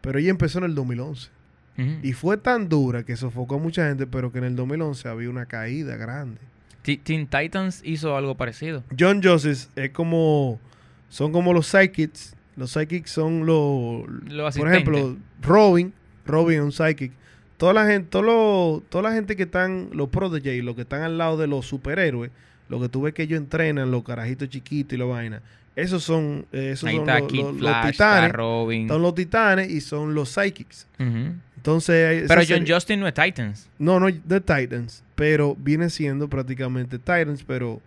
Pero 0.02 0.18
ella 0.18 0.28
empezó 0.30 0.58
en 0.58 0.64
el 0.66 0.74
2011. 0.74 1.30
Ujú. 1.78 1.90
Y 2.02 2.12
fue 2.12 2.36
tan 2.36 2.68
dura 2.68 3.04
que 3.04 3.16
sofocó 3.16 3.54
a 3.54 3.58
mucha 3.58 3.88
gente, 3.88 4.06
pero 4.06 4.30
que 4.32 4.38
en 4.38 4.44
el 4.44 4.56
2011 4.56 5.08
había 5.08 5.30
una 5.30 5.46
caída 5.46 5.96
grande. 5.96 6.38
Ti- 6.82 6.98
Teen 6.98 7.26
Titans 7.26 7.80
hizo 7.84 8.16
algo 8.16 8.34
parecido. 8.36 8.84
John 8.98 9.22
Justice 9.22 9.68
es 9.76 9.90
como. 9.90 10.60
Son 11.08 11.32
como 11.32 11.52
los 11.54 11.66
psychics. 11.68 12.35
Los 12.56 12.70
psychics 12.72 13.10
son 13.10 13.44
los. 13.46 14.04
Los 14.30 14.56
por 14.56 14.68
ejemplo, 14.72 15.16
Robin. 15.42 15.92
Robin 16.24 16.56
es 16.58 16.62
un 16.64 16.72
psychic. 16.72 17.12
Toda 17.58 17.72
la 17.72 17.86
gente, 17.86 18.08
todo 18.10 18.22
lo- 18.22 18.82
toda 18.88 19.02
la 19.02 19.12
gente 19.12 19.36
que 19.36 19.44
están, 19.44 19.88
los 19.92 20.08
prodigy, 20.08 20.60
los 20.62 20.74
que 20.74 20.82
están 20.82 21.02
al 21.02 21.16
lado 21.18 21.36
de 21.36 21.46
los 21.46 21.66
superhéroes, 21.66 22.30
lo 22.68 22.80
que 22.80 22.88
tú 22.88 23.02
ves 23.02 23.14
que 23.14 23.22
ellos 23.22 23.38
entrenan, 23.38 23.90
los 23.90 24.02
carajitos 24.02 24.48
chiquitos 24.48 24.94
y 24.94 24.96
la 24.98 25.04
vaina, 25.06 25.42
Esos 25.76 26.02
son, 26.02 26.46
eh, 26.52 26.70
esos 26.72 26.90
son 26.90 27.06
los, 27.06 27.28
Kid 27.28 27.36
los- 27.40 27.46
los 27.52 27.58
Flash, 27.58 27.90
está 27.90 27.92
titanes. 28.16 28.32
Robin. 28.32 28.88
Son 28.88 29.02
los 29.02 29.14
titanes 29.14 29.70
y 29.70 29.80
son 29.82 30.14
los 30.14 30.30
psychics. 30.30 30.86
Entonces, 30.98 32.24
Pero 32.28 32.40
John 32.40 32.46
serie- 32.60 32.74
Justin 32.74 33.00
no 33.00 33.06
es 33.08 33.12
Titans. 33.14 33.68
No, 33.78 34.00
no, 34.00 34.06
de 34.06 34.40
Titans, 34.40 35.04
pero 35.14 35.54
viene 35.58 35.90
siendo 35.90 36.28
prácticamente 36.28 36.98
Titans, 36.98 37.44
pero 37.46 37.80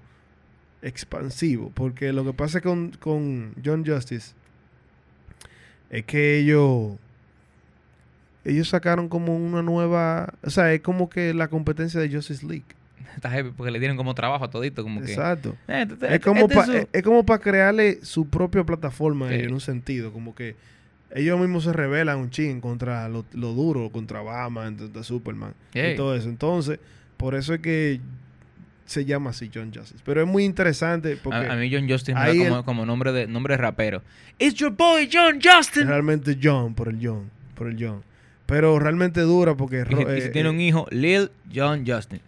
expansivo. 0.81 1.71
Porque 1.73 2.13
lo 2.13 2.23
que 2.23 2.33
pasa 2.33 2.61
con, 2.61 2.91
con 2.99 3.53
John 3.63 3.83
Justice 3.85 4.33
es 5.89 6.05
que 6.05 6.39
ellos, 6.39 6.93
ellos 8.46 8.69
sacaron 8.69 9.10
como 9.10 9.36
una 9.36 9.62
nueva, 9.62 10.34
o 10.43 10.50
sea, 10.50 10.74
es 10.74 10.81
como 10.81 11.10
que 11.10 11.34
la 11.34 11.48
competencia 11.48 12.00
de 12.00 12.10
Justice 12.13 12.46
League. 12.46 12.65
Está 13.15 13.29
heavy 13.31 13.51
porque 13.55 13.72
le 13.72 13.79
dieron 13.79 13.98
como 13.98 14.13
trabajo 14.15 14.46
a 14.46 14.50
todito. 14.50 14.84
Como 14.84 15.01
que, 15.01 15.12
Exacto. 15.12 15.55
Eh, 15.67 15.81
este- 15.81 15.93
este- 15.96 16.15
Es 16.15 16.22
como, 16.22 16.41
este 16.48 16.88
es, 16.93 17.03
para 17.25 17.39
crearle 17.41 18.00
su 18.03 18.27
propia 18.27 18.63
plataforma 18.63 19.29
Sí. 19.29 19.36
en 19.36 19.53
un 19.53 19.60
sentido, 19.60 20.13
como 20.13 20.36
que 20.36 20.55
ellos 21.13 21.39
mismos 21.39 21.63
se 21.63 21.74
rebelan 21.74 22.19
un 22.19 22.29
ching 22.29 22.62
contra 22.62 23.10
lo, 23.10 23.25
lo 23.34 23.53
duro, 23.53 23.89
contra 23.89 24.22
Batman, 24.22 24.75
contra 24.77 25.03
Superman 25.03 25.53
y 25.74 25.96
todo 25.96 26.15
eso. 26.15 26.29
Entonces, 26.29 26.79
por 27.17 27.36
eso 27.36 27.53
es 27.55 27.60
que 27.62 28.00
se 28.89 29.05
llama 29.05 29.29
así 29.29 29.51
John 29.53 29.72
Justice. 29.74 30.01
Pero 30.03 30.22
es 30.22 30.27
muy 30.27 30.43
interesante 30.46 31.15
porque 31.15 31.38
a, 31.48 31.53
a 31.53 31.55
mí 31.55 31.69
John 31.74 31.88
Justin 31.89 32.15
me 32.15 32.22
da 32.22 32.27
como, 32.46 32.58
el- 32.60 32.63
como 32.65 32.86
nombre 32.86 33.12
de 33.12 33.27
nombre 33.27 33.53
de 33.53 33.58
rapero. 33.58 34.01
It's 34.39 34.55
your 34.55 34.72
boy 34.72 35.10
John 35.12 35.39
Justin. 35.43 35.88
realmente 35.88 36.38
John, 36.41 36.74
por 36.74 36.88
el 36.89 36.98
John, 37.01 37.29
por 37.55 37.67
el 37.67 37.77
John. 37.79 38.03
Pero 38.46 38.79
realmente 38.79 39.22
dura 39.22 39.53
porque... 39.55 39.77
Y 39.79 39.84
ro- 39.84 40.17
y 40.17 40.22
si 40.22 40.27
eh, 40.27 40.31
tiene 40.31 40.50
eh, 40.50 40.51
un 40.51 40.60
hijo, 40.60 40.88
Lil 40.89 41.29
John 41.53 41.84
Justin. 41.86 42.19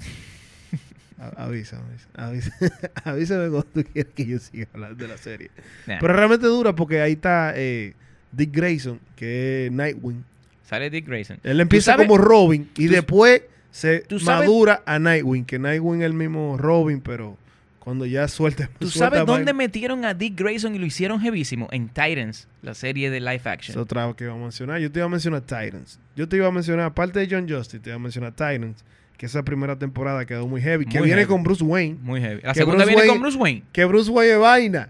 a- 1.19 1.45
Avisa, 1.45 1.77
avisa, 1.79 2.07
avisa. 2.15 2.53
Avísame 3.03 3.49
cuando 3.49 3.63
tú 3.73 3.83
quieras 3.83 4.11
que 4.15 4.25
yo 4.25 4.39
siga 4.39 4.67
hablando 4.73 4.95
de 5.03 5.07
la 5.07 5.17
serie. 5.17 5.49
Nah. 5.87 5.97
Pero 5.99 6.13
realmente 6.13 6.45
dura 6.47 6.75
porque 6.75 7.01
ahí 7.01 7.13
está 7.13 7.53
eh, 7.55 7.93
Dick 8.31 8.51
Grayson, 8.55 8.99
que 9.15 9.65
es 9.65 9.71
Nightwing. 9.71 10.23
Sale 10.63 10.89
Dick 10.89 11.07
Grayson. 11.07 11.39
Él 11.43 11.59
empieza 11.59 11.97
como 11.97 12.17
Robin 12.17 12.69
y 12.77 12.87
después 12.87 13.41
se 13.71 14.03
madura 14.25 14.83
a 14.85 14.99
Nightwing, 14.99 15.45
que 15.45 15.57
Nightwing 15.59 16.01
es 16.01 16.05
el 16.05 16.13
mismo 16.13 16.57
Robin, 16.57 17.01
pero 17.01 17.37
cuando 17.79 18.05
ya 18.05 18.27
suelta. 18.27 18.69
¿Tú 18.79 18.89
suelta 18.89 19.15
sabes 19.17 19.25
dónde 19.25 19.53
metieron 19.53 20.05
a 20.05 20.13
Dick 20.13 20.37
Grayson 20.39 20.75
y 20.75 20.77
lo 20.79 20.85
hicieron 20.85 21.19
jevísimo? 21.19 21.67
En 21.71 21.87
Titans, 21.87 22.47
la 22.61 22.73
serie 22.75 23.09
de 23.09 23.19
live 23.19 23.41
action. 23.45 23.71
Es 23.75 23.77
otra 23.77 24.13
que 24.15 24.25
iba 24.25 24.33
a 24.33 24.37
mencionar. 24.37 24.79
Yo 24.79 24.91
te 24.91 24.99
iba 24.99 25.05
a 25.05 25.09
mencionar 25.09 25.41
Titans. 25.41 25.99
Yo 26.15 26.27
te 26.29 26.35
iba 26.37 26.47
a 26.47 26.51
mencionar, 26.51 26.85
aparte 26.85 27.19
de 27.19 27.27
John 27.29 27.49
Justice, 27.49 27.79
te 27.79 27.89
iba 27.89 27.95
a 27.95 27.99
mencionar 27.99 28.33
Titans, 28.33 28.83
que 29.17 29.25
esa 29.25 29.41
primera 29.43 29.77
temporada 29.79 30.25
quedó 30.25 30.47
muy 30.47 30.61
heavy, 30.61 30.85
que 30.85 31.01
viene 31.01 31.25
con 31.25 31.41
Bruce 31.43 31.63
Wayne, 31.63 31.97
Muy 32.01 32.19
heavy. 32.21 32.41
La 32.43 32.53
segunda 32.53 32.83
Bruce 32.83 32.87
viene 32.89 33.01
Wayne- 33.01 33.13
con 33.13 33.21
Bruce 33.21 33.37
Wayne. 33.37 33.63
que 33.71 33.85
Bruce 33.85 34.11
Wayne 34.11 34.33
es 34.33 34.39
vaina. 34.39 34.89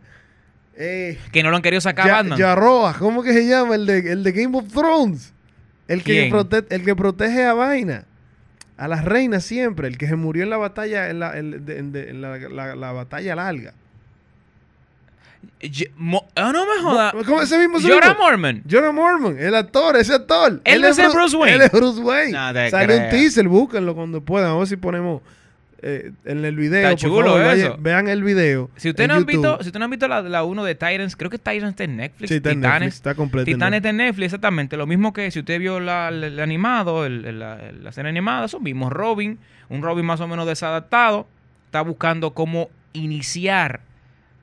Eh, 0.76 1.18
Que 1.32 1.44
no 1.44 1.50
lo 1.52 1.58
han 1.58 1.62
querido 1.62 1.82
sacar 1.82 2.08
Ya- 2.08 2.14
Batman. 2.16 2.40
Yarroa, 2.40 2.94
¿cómo 2.98 3.24
que 3.24 3.34
se 3.34 3.48
llama? 3.48 3.76
El 3.76 3.86
de, 3.86 4.12
el 4.12 4.24
de 4.24 4.32
Game 4.32 4.58
of 4.58 4.68
Thrones. 4.74 5.34
El 5.88 6.04
que, 6.04 6.30
¿Quién? 6.30 6.32
prote- 6.34 6.66
el 6.70 6.84
que 6.84 6.96
protege 6.96 7.44
a 7.46 7.54
Vaina. 7.54 8.06
A 8.82 8.88
las 8.88 9.06
reinas 9.06 9.44
siempre. 9.44 9.88
El 9.88 9.98
que 9.98 10.08
se 10.08 10.16
murió 10.16 10.42
en 10.44 10.50
la 10.50 10.58
batalla, 10.58 11.10
en 11.10 11.20
la, 11.20 11.38
en- 11.38 11.66
de- 11.66 11.78
en 11.78 11.92
de- 11.92 12.10
en 12.10 12.22
la- 12.22 12.38
la- 12.38 12.76
la 12.76 12.92
batalla 12.92 13.36
larga. 13.36 13.74
Mo- 15.96 16.26
Ah, 16.36 16.52
no 16.52 16.66
me 16.66 16.82
jodas. 16.82 17.14
¿Cómo 17.26 17.42
ese 17.42 17.60
mismo? 17.60 17.80
Jorah 17.80 18.10
mismo? 18.10 18.24
Mormon. 18.24 18.64
Jorah 18.70 18.92
Mormon, 18.92 19.38
el 19.40 19.54
actor, 19.54 19.96
ese 19.98 20.14
actor. 20.16 20.60
Él 20.64 20.84
es 20.84 20.98
el 20.98 21.12
Bruce 21.12 21.36
Wayne. 21.36 21.56
Él 21.56 21.62
es 21.62 21.72
Bruce 21.72 22.00
Wayne. 22.02 22.32
No 22.32 22.70
Sale 22.70 22.98
un 22.98 23.10
teaser, 23.10 23.48
búsquenlo 23.48 23.94
cuando 23.94 24.22
puedan. 24.22 24.52
A 24.52 24.58
ver 24.58 24.68
si 24.68 24.78
ponemos 24.78 25.22
eh, 25.84 26.12
en 26.26 26.46
el 26.46 26.56
video. 26.56 26.90
Está 26.90 26.90
por 26.92 26.98
chulo 27.00 27.26
favor, 27.38 27.42
eso. 27.42 27.70
vayan- 27.70 27.84
vean 27.84 28.08
el 28.08 28.24
video. 28.24 28.70
Si 28.76 28.90
ustedes 28.90 29.08
no 29.08 29.16
han 29.16 29.22
YouTube. 29.22 29.32
visto, 29.34 29.58
si 29.62 29.68
ustedes 29.70 29.80
no 29.80 29.86
han 29.86 29.92
visto 29.92 30.08
la, 30.08 30.22
la 30.22 30.44
uno 30.44 30.64
de 30.64 30.76
Titans, 30.76 31.16
creo 31.16 31.30
que 31.30 31.38
Titans 31.38 31.72
está 31.72 31.84
en 31.86 31.98
Netflix. 31.98 32.30
Sí, 32.30 32.36
está 32.36 32.52
en 32.52 32.58
Titanes. 32.60 32.80
Netflix, 32.82 32.96
está 32.96 33.16
completo. 33.16 33.46
Titanes 33.46 33.78
está 33.78 33.90
en 33.90 33.98
Netflix, 33.98 34.26
exactamente. 34.26 34.78
Lo 34.78 34.86
mismo 34.88 35.12
que 35.14 35.32
si 35.32 35.40
usted 35.40 35.60
vio 35.60 35.80
la, 35.80 36.10
el 36.10 36.40
animado, 36.40 37.06
el- 37.06 37.40
la, 37.40 37.60
la 37.82 37.92
serie 37.92 38.10
animada, 38.10 38.46
eso 38.46 38.60
mismo. 38.60 38.90
Robin, 38.90 39.40
un 39.70 39.82
Robin 39.82 40.06
más 40.06 40.20
o 40.22 40.28
menos 40.28 40.46
desadaptado, 40.48 41.28
está 41.66 41.82
buscando 41.82 42.34
cómo 42.34 42.70
iniciar, 42.94 43.82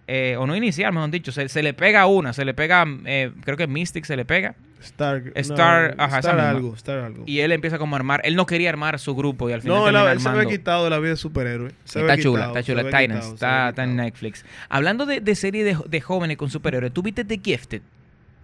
eh, 0.07 0.37
o 0.38 0.47
no 0.47 0.57
iniciar, 0.57 0.92
mejor 0.92 1.11
dicho, 1.11 1.33
se, 1.33 1.49
se 1.49 1.62
le 1.62 1.75
pega 1.75 2.07
una, 2.07 2.33
se 2.33 2.45
le 2.45 2.54
pega, 2.54 2.85
eh, 3.04 3.30
creo 3.45 3.57
que 3.57 3.66
Mystic 3.66 4.04
se 4.07 4.16
le 4.16 4.25
pega, 4.25 4.54
Star, 4.80 5.23
no, 5.25 5.32
Star- 5.35 5.94
ajá, 5.99 6.18
Star 6.20 6.38
algo, 6.40 6.75
Star 6.75 6.99
algo. 6.99 7.25
y 7.26 7.40
él 7.40 7.52
empieza 7.52 7.78
como 7.78 7.97
a 7.97 7.99
armar. 7.99 8.20
Él 8.25 8.37
no 8.37 8.47
quería 8.47 8.68
armar 8.70 8.99
su 8.99 9.14
grupo 9.14 9.49
y 9.50 9.52
al 9.52 9.62
final 9.62 9.76
No, 9.78 9.88
él, 9.88 9.97
él 10.12 10.20
se 10.20 10.28
había 10.28 10.44
quitado 10.47 10.85
de 10.85 10.90
la 10.90 10.99
vida 10.99 11.11
de 11.11 11.16
superhéroe. 11.16 11.73
Se 11.85 12.00
Está 12.00 12.16
chula, 12.16 12.47
quitado, 12.47 12.58
está 12.58 12.62
chula. 12.62 12.85
Titans, 12.85 13.26
quitado, 13.32 13.68
está, 13.70 13.85
en. 13.85 13.97
Netflix. 13.97 14.44
Hablando 14.68 15.06
de, 15.06 15.20
de 15.20 15.35
serie 15.35 15.64
de, 15.64 15.76
de 15.88 16.00
jóvenes 16.00 16.37
con 16.37 16.49
superhéroes, 16.50 16.92
¿tú 16.92 17.02
viste 17.02 17.25
The 17.25 17.40
Gifted? 17.42 17.82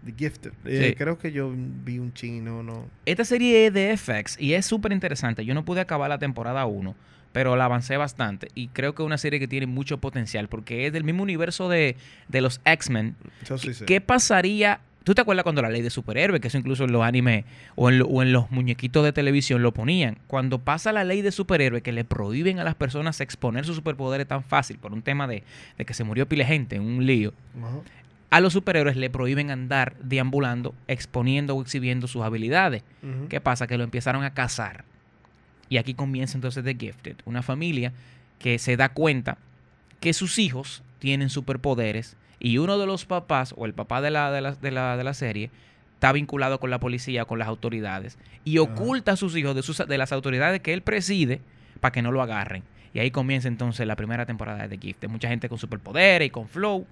The 0.05 0.13
Gifted. 0.19 0.53
Eh, 0.67 0.89
Sí. 0.91 0.95
Creo 0.97 1.19
que 1.19 1.33
yo 1.33 1.51
vi 1.55 1.99
un 1.99 2.13
chino, 2.13 2.63
no. 2.63 2.87
Esta 3.07 3.25
serie 3.25 3.67
es 3.69 3.73
de 3.73 3.97
FX 3.97 4.39
y 4.41 4.53
es 4.55 4.67
súper 4.67 4.93
interesante. 4.93 5.45
Yo 5.45 5.55
no 5.55 5.65
pude 5.65 5.81
acabar 5.81 6.11
la 6.11 6.19
temporada 6.19 6.67
1, 6.67 6.95
pero 7.33 7.57
la 7.57 7.65
avancé 7.65 7.97
bastante. 7.97 8.49
Y 8.55 8.69
creo 8.69 8.95
que 8.95 9.03
es 9.03 9.07
una 9.07 9.17
serie 9.19 9.39
que 9.41 9.49
tiene 9.49 9.67
mucho 9.67 9.99
potencial 9.99 10.49
porque 10.49 10.87
es 10.87 10.93
del 10.93 11.05
mismo 11.05 11.23
universo 11.23 11.69
de, 11.71 11.97
de 12.29 12.41
los 12.43 12.61
X-Men. 12.67 13.17
Sé. 13.45 13.87
¿Qué 13.87 14.01
pasaría? 14.03 14.81
¿Tú 15.05 15.15
te 15.15 15.21
acuerdas 15.21 15.43
cuando 15.43 15.61
la 15.63 15.69
ley 15.69 15.83
de 15.83 15.91
superhéroes, 15.91 16.41
que 16.41 16.49
eso 16.49 16.57
incluso 16.59 16.85
en 16.85 16.93
los 16.93 17.03
animes 17.05 17.45
o 17.77 17.91
en, 17.91 17.99
lo- 17.99 18.07
o 18.07 18.23
en 18.23 18.33
los 18.33 18.51
muñequitos 18.51 19.05
de 19.05 19.13
televisión 19.13 19.63
lo 19.63 19.73
ponían? 19.75 20.17
Cuando 20.27 20.59
pasa 20.61 20.93
la 20.93 21.05
ley 21.05 21.21
de 21.23 21.31
superhéroes 21.31 21.83
que 21.83 21.93
le 21.93 22.05
prohíben 22.05 22.59
a 22.59 22.65
las 22.65 22.75
personas 22.75 23.21
exponer 23.21 23.67
sus 23.67 23.77
superpoderes 23.77 24.27
tan 24.27 24.43
fácil 24.43 24.79
por 24.79 24.93
un 24.95 25.03
tema 25.03 25.27
de, 25.27 25.43
de 25.77 25.85
que 25.85 25.93
se 25.95 26.05
murió 26.05 26.27
pile 26.27 26.45
gente 26.47 26.77
en 26.77 26.83
un 26.83 27.05
lío, 27.07 27.33
a 28.31 28.41
los 28.41 28.55
superhéroes 28.55 28.97
le 28.97 29.11
prohíben 29.11 29.51
andar 29.51 29.95
deambulando, 30.01 30.75
exponiendo 30.89 31.55
o 31.55 31.61
exhibiendo 31.63 32.07
sus 32.09 32.23
habilidades. 32.23 32.83
¿Qué 33.29 33.41
pasa? 33.41 33.67
Que 33.67 33.77
lo 33.79 33.85
empezaron 33.85 34.25
a 34.25 34.33
cazar. 34.35 34.85
Y 35.69 35.77
aquí 35.77 35.95
comienza 35.95 36.37
entonces 36.37 36.65
The 36.65 36.75
Gifted, 36.75 37.17
una 37.27 37.43
familia 37.43 37.93
que 38.39 38.59
se 38.59 38.77
da 38.77 38.89
cuenta 38.89 39.39
que 40.01 40.13
sus 40.15 40.39
hijos 40.39 40.83
tienen 40.99 41.29
superpoderes 41.31 42.17
y 42.39 42.59
uno 42.59 42.79
de 42.79 42.87
los 42.87 43.05
papás, 43.05 43.55
o 43.57 43.67
el 43.67 43.75
papá 43.75 44.01
de 44.01 44.11
la, 44.11 44.31
de 44.31 44.41
la, 44.41 44.53
de 44.53 44.71
la, 44.71 44.97
de 44.97 45.05
la 45.05 45.15
serie, 45.15 45.51
está 45.95 46.13
vinculado 46.13 46.61
con 46.61 46.71
la 46.71 46.81
policía, 46.81 47.25
con 47.25 47.39
las 47.39 47.49
autoridades, 47.49 48.19
y 48.45 48.59
oculta 48.59 49.13
a 49.13 49.17
sus 49.17 49.37
hijos 49.37 49.55
de, 49.55 49.63
sus, 49.63 49.79
de 49.79 49.99
las 49.99 50.13
autoridades 50.13 50.61
que 50.61 50.73
él 50.73 50.83
preside 50.83 51.41
para 51.81 51.93
que 51.93 52.03
no 52.03 52.13
lo 52.13 52.23
agarren. 52.23 52.63
Y 52.93 53.01
ahí 53.01 53.11
comienza 53.11 53.49
entonces 53.49 53.87
la 53.87 53.97
primera 53.97 54.25
temporada 54.25 54.69
de 54.69 54.77
The 54.77 54.87
Gifted. 54.87 55.09
Mucha 55.09 55.29
gente 55.29 55.49
con 55.49 55.59
superpoderes 55.59 56.29
y 56.29 56.31
con 56.31 56.49
flow. 56.49 56.87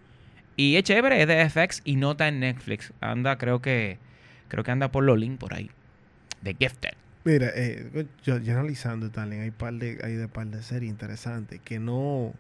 Y 0.57 0.77
es 0.77 0.83
chévere, 0.83 1.23
es 1.23 1.29
de 1.29 1.49
FX 1.49 1.83
y 1.85 1.97
no 1.97 2.13
está 2.13 2.29
en 2.29 2.41
Netflix. 2.41 2.93
Anda, 3.01 3.39
creo 3.39 3.63
que 3.63 3.99
creo 4.49 4.65
que 4.65 4.71
anda 4.71 4.91
por 4.91 5.05
los 5.05 5.19
links 5.19 5.39
por 5.39 5.55
ahí. 5.55 5.71
The 6.43 6.57
Gifted. 6.59 6.95
Mira, 7.25 7.51
eh, 7.55 8.07
yo, 8.25 8.39
yo 8.39 8.53
analizando 8.53 9.11
también, 9.11 9.43
hay 9.43 9.53
par 9.53 9.75
de, 9.75 9.99
hay 10.03 10.15
de 10.15 10.27
par 10.27 10.49
de 10.49 10.63
series 10.63 10.91
interesantes 10.91 11.61
que 11.61 11.79
no, 11.79 12.35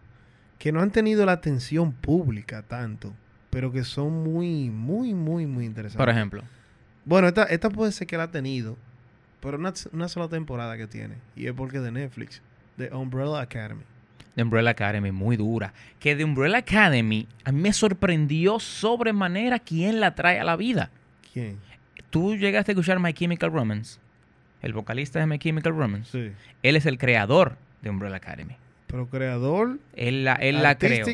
que 0.62 0.71
no 0.71 0.81
han 0.81 0.92
tenido 0.92 1.26
la 1.26 1.33
atención 1.33 1.90
pública 1.90 2.62
tanto, 2.62 3.12
pero 3.50 3.73
que 3.73 3.83
son 3.83 4.23
muy, 4.23 4.71
muy, 4.71 5.12
muy, 5.12 5.45
muy 5.45 5.64
interesantes. 5.64 5.99
Por 5.99 6.09
ejemplo. 6.09 6.45
Bueno, 7.04 7.26
esta, 7.26 7.42
esta 7.47 7.69
puede 7.69 7.90
ser 7.90 8.07
que 8.07 8.16
la 8.16 8.23
ha 8.23 8.31
tenido, 8.31 8.76
pero 9.40 9.59
una, 9.59 9.73
una 9.90 10.07
sola 10.07 10.28
temporada 10.28 10.76
que 10.76 10.87
tiene, 10.87 11.16
y 11.35 11.49
es 11.49 11.52
porque 11.52 11.78
es 11.78 11.83
de 11.83 11.90
Netflix, 11.90 12.42
de 12.76 12.95
Umbrella 12.95 13.40
Academy. 13.40 13.83
The 14.37 14.45
Umbrella 14.45 14.71
Academy, 14.71 15.11
muy 15.11 15.37
dura. 15.37 15.75
Que 15.99 16.14
The 16.14 16.23
Umbrella 16.23 16.59
Academy 16.59 17.26
a 17.42 17.50
mí 17.50 17.61
me 17.61 17.73
sorprendió 17.73 18.61
sobremanera 18.61 19.59
quién 19.59 19.99
la 19.99 20.14
trae 20.14 20.38
a 20.38 20.45
la 20.45 20.54
vida. 20.54 20.90
¿Quién? 21.33 21.59
Tú 22.11 22.37
llegaste 22.37 22.71
a 22.71 22.75
escuchar 22.75 23.00
My 23.00 23.12
Chemical 23.12 23.50
Romance. 23.50 23.99
El 24.61 24.75
vocalista 24.75 25.19
de 25.19 25.26
My 25.26 25.40
Chemical 25.40 25.76
Romance. 25.76 26.12
Sí. 26.12 26.33
Él 26.62 26.76
es 26.76 26.87
el 26.87 26.99
creador 26.99 27.57
de 27.81 27.90
Umbrella 27.90 28.19
Academy. 28.19 28.54
Pero 28.92 29.08
creador, 29.08 29.78
Él 29.96 30.25
la, 30.25 30.34
él 30.34 30.62
la 30.62 30.76
creó. 30.76 31.06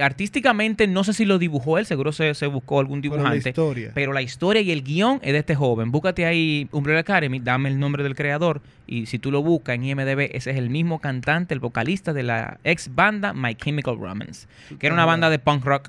Artísticamente, 0.00 0.86
no 0.86 1.04
sé 1.04 1.14
si 1.14 1.24
lo 1.24 1.38
dibujó 1.38 1.78
él, 1.78 1.86
seguro 1.86 2.12
se, 2.12 2.34
se 2.34 2.46
buscó 2.46 2.80
algún 2.80 3.00
pero 3.00 3.16
la 3.16 3.22
dibujante. 3.22 3.48
historia. 3.48 3.92
Pero 3.94 4.12
la 4.12 4.20
historia 4.20 4.60
y 4.60 4.70
el 4.72 4.82
guion 4.82 5.18
es 5.22 5.32
de 5.32 5.38
este 5.38 5.54
joven. 5.54 5.90
Búscate 5.90 6.26
ahí 6.26 6.68
Umbrella 6.70 7.00
Academy, 7.00 7.40
dame 7.40 7.70
el 7.70 7.78
nombre 7.78 8.02
del 8.02 8.14
creador. 8.14 8.60
Y 8.86 9.06
si 9.06 9.18
tú 9.18 9.30
lo 9.30 9.42
buscas 9.42 9.76
en 9.76 9.84
IMDB, 9.84 10.28
ese 10.36 10.50
es 10.50 10.58
el 10.58 10.68
mismo 10.68 11.00
cantante, 11.00 11.54
el 11.54 11.60
vocalista 11.60 12.12
de 12.12 12.24
la 12.24 12.58
ex 12.62 12.94
banda 12.94 13.32
My 13.32 13.54
Chemical 13.54 13.96
Romance. 13.98 14.46
Que 14.78 14.86
era 14.88 14.94
una 14.94 15.06
banda 15.06 15.30
de 15.30 15.38
punk 15.38 15.64
rock 15.64 15.88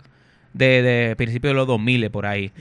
de, 0.54 0.82
de 0.82 1.16
principios 1.18 1.52
de 1.52 1.56
los 1.56 1.68
2000 1.68 2.10
por 2.12 2.26
ahí. 2.26 2.54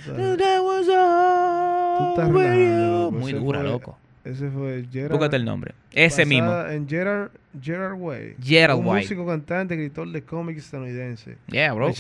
Muy 3.13 3.33
dura, 3.35 3.63
loco. 3.63 3.99
Ese 4.25 4.51
fue 4.51 4.85
Gerard. 4.93 5.11
Búscate 5.13 5.37
el 5.37 5.45
nombre. 5.45 5.75
Ese 5.93 6.25
mismo. 6.25 6.53
En 6.69 6.89
Gerard, 6.89 7.31
Gerard 7.61 7.95
Way. 7.99 8.37
Gerald 8.43 8.81
un 8.81 8.87
White. 8.87 9.03
músico, 9.07 9.27
cantante, 9.27 9.75
escritor 9.75 10.11
de 10.13 10.23
cómics 10.23 10.65
estadounidense. 10.65 11.37
Yeah, 11.49 11.73
bro. 11.73 11.93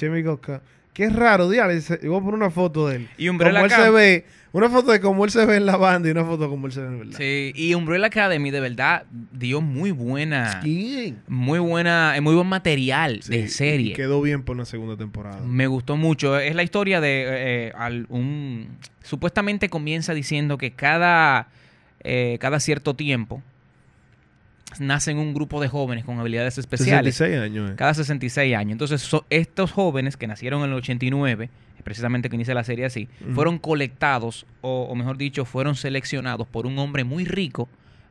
Qué 0.92 1.08
raro, 1.08 1.48
diablo. 1.48 1.72
ese- 1.72 1.96
Voy 2.06 2.18
a 2.18 2.20
poner 2.20 2.34
una 2.34 2.50
foto 2.50 2.86
de 2.88 2.96
él. 2.96 3.08
Y 3.16 3.28
Umbrella 3.30 3.54
Como 3.54 3.64
él 3.64 3.70
se 3.70 3.74
Academy. 3.76 3.96
ve. 3.96 4.26
Una 4.52 4.68
foto 4.68 4.92
de 4.92 5.00
cómo 5.00 5.24
él 5.24 5.30
se 5.30 5.46
ve 5.46 5.56
en 5.56 5.64
la 5.64 5.76
banda 5.78 6.06
y 6.06 6.12
una 6.12 6.24
foto 6.26 6.42
de 6.42 6.48
cómo 6.50 6.66
él 6.66 6.72
se 6.74 6.80
ve 6.82 6.86
en 6.88 6.98
verdad. 6.98 7.16
Sí, 7.16 7.52
y 7.54 7.72
Umbrella 7.72 8.08
Academy 8.08 8.50
de 8.50 8.60
verdad 8.60 9.04
dio 9.32 9.62
muy 9.62 9.92
buena, 9.92 10.60
¿Quién? 10.62 11.22
muy 11.26 11.58
buena, 11.58 12.14
eh, 12.14 12.20
muy 12.20 12.34
buen 12.34 12.46
material 12.48 13.22
Sí, 13.22 13.32
de 13.32 13.48
serie. 13.48 13.94
quedó 13.94 14.20
bien 14.20 14.42
por 14.42 14.54
una 14.56 14.66
segunda 14.66 14.98
temporada. 14.98 15.40
Me 15.40 15.66
gustó 15.66 15.96
mucho. 15.96 16.38
Es 16.38 16.54
la 16.54 16.62
historia 16.62 17.00
de 17.00 17.24
eh, 17.26 17.72
al- 17.74 18.04
un 18.10 18.68
supuestamente 19.02 19.70
comienza 19.70 20.12
diciendo 20.12 20.58
que 20.58 20.72
cada 20.72 21.48
eh, 22.04 22.36
cada 22.40 22.60
cierto 22.60 22.94
tiempo 22.94 23.42
nacen 24.78 25.18
un 25.18 25.34
grupo 25.34 25.60
de 25.60 25.68
jóvenes 25.68 26.04
con 26.04 26.18
habilidades 26.18 26.56
especiales. 26.58 27.14
66 27.14 27.42
años, 27.42 27.70
eh. 27.70 27.74
Cada 27.76 27.92
66 27.94 28.56
años. 28.56 28.72
Entonces, 28.72 29.02
so- 29.02 29.26
estos 29.28 29.70
jóvenes 29.70 30.16
que 30.16 30.26
nacieron 30.26 30.62
en 30.62 30.70
el 30.70 30.74
89, 30.76 31.50
precisamente 31.84 32.30
que 32.30 32.36
inicia 32.36 32.54
la 32.54 32.64
serie 32.64 32.86
así, 32.86 33.08
fueron 33.34 33.58
colectados, 33.58 34.46
o, 34.62 34.84
o 34.84 34.94
mejor 34.94 35.18
dicho, 35.18 35.44
fueron 35.44 35.74
seleccionados 35.74 36.46
por 36.46 36.66
un 36.66 36.78
hombre 36.78 37.04
muy 37.04 37.24
rico 37.24 37.68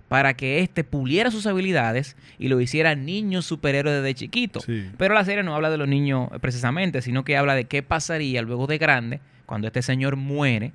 para 0.08 0.34
que 0.36 0.60
éste 0.60 0.84
puliera 0.84 1.32
sus 1.32 1.48
habilidades 1.48 2.18
y 2.38 2.50
lo 2.50 2.60
hiciera 2.60 2.96
niño 2.96 3.42
superhéroe 3.42 3.94
desde 3.94 4.14
chiquito. 4.14 4.60
Sí. 4.60 4.90
Pero 4.98 5.14
la 5.16 5.24
serie 5.26 5.42
no 5.42 5.56
habla 5.56 5.70
de 5.72 5.78
los 5.78 5.88
niños 5.88 6.30
precisamente, 6.42 7.02
sino 7.02 7.24
que 7.24 7.38
habla 7.38 7.56
de 7.56 7.64
qué 7.66 7.82
pasaría 7.82 8.42
luego 8.42 8.68
de 8.68 8.78
grande 8.78 9.20
cuando 9.46 9.68
este 9.68 9.82
señor 9.82 10.16
muere. 10.18 10.74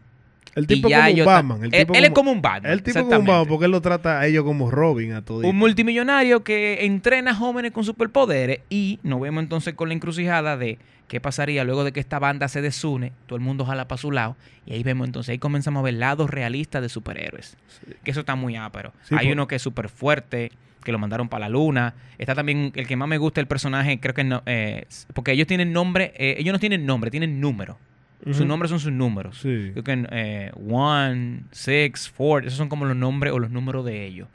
El 0.56 0.64
y 0.64 0.66
tipo 0.66 0.88
ya 0.88 1.06
como 1.06 1.18
un 1.20 1.24
Batman. 1.26 1.58
El 1.58 1.64
él, 1.74 1.80
tipo 1.82 1.94
él 1.94 2.04
es 2.04 2.10
como 2.10 2.32
un 2.32 2.42
Batman. 2.42 2.72
El 2.72 2.82
tipo 2.82 2.98
como 3.04 3.04
un. 3.20 3.26
Batman 3.26 3.46
porque 3.48 3.64
él 3.66 3.70
lo 3.70 3.80
trata 3.82 4.18
a 4.18 4.26
ellos 4.26 4.42
como 4.42 4.70
Robin 4.70 5.12
a 5.12 5.22
todos. 5.22 5.44
Un 5.44 5.56
multimillonario 5.56 6.42
que 6.42 6.84
entrena 6.86 7.34
jóvenes 7.34 7.70
con 7.72 7.84
superpoderes 7.84 8.60
y 8.68 8.98
nos 9.04 9.20
vemos 9.20 9.42
entonces 9.42 9.74
con 9.74 9.88
la 9.88 9.94
encrucijada 9.94 10.56
de 10.56 10.78
qué 11.08 11.20
pasaría 11.20 11.62
luego 11.62 11.84
de 11.84 11.92
que 11.92 12.00
esta 12.00 12.18
banda 12.18 12.48
se 12.48 12.62
desune, 12.62 13.12
todo 13.26 13.36
el 13.36 13.44
mundo 13.44 13.64
jala 13.64 13.86
para 13.86 14.00
su 14.00 14.10
lado 14.10 14.34
y 14.66 14.72
ahí 14.72 14.82
vemos 14.82 15.06
entonces, 15.06 15.30
ahí 15.30 15.38
comenzamos 15.38 15.80
a 15.80 15.84
ver 15.84 15.94
lados 15.94 16.28
realistas 16.30 16.82
de 16.82 16.88
superhéroes. 16.88 17.56
Que 18.02 18.10
eso 18.10 18.20
está 18.20 18.34
muy 18.34 18.56
ápero. 18.56 18.92
Sí, 19.02 19.14
Hay 19.16 19.26
por- 19.26 19.32
uno 19.34 19.46
que 19.46 19.54
es 19.56 19.62
súper 19.62 19.88
fuerte, 19.88 20.50
que 20.82 20.90
lo 20.90 20.98
mandaron 20.98 21.28
para 21.28 21.40
la 21.46 21.48
luna. 21.50 21.94
Está 22.16 22.34
también 22.34 22.72
el 22.74 22.86
que 22.86 22.96
más 22.96 23.08
me 23.08 23.18
gusta 23.18 23.40
el 23.40 23.46
personaje, 23.46 24.00
creo 24.00 24.14
que 24.14 24.24
no, 24.24 24.42
eh, 24.46 24.86
porque 25.12 25.32
ellos 25.32 25.46
tienen 25.46 25.72
nombre, 25.72 26.12
eh, 26.16 26.36
ellos 26.38 26.52
no 26.52 26.58
tienen 26.58 26.86
nombre, 26.86 27.10
tienen 27.10 27.40
número. 27.40 27.76
Sus 28.24 28.46
nombres 28.46 28.70
son 28.70 28.80
sus 28.80 28.92
números. 28.92 29.38
Sí. 29.40 29.70
Creo 29.72 29.84
que 29.84 30.06
eh, 30.10 30.50
one, 30.68 31.42
six, 31.52 32.08
four, 32.08 32.44
esos 32.46 32.56
son 32.56 32.68
como 32.68 32.84
los 32.84 32.96
nombres 32.96 33.32
o 33.32 33.38
los 33.38 33.50
números 33.50 33.84
de 33.84 34.06
ellos. 34.06 34.28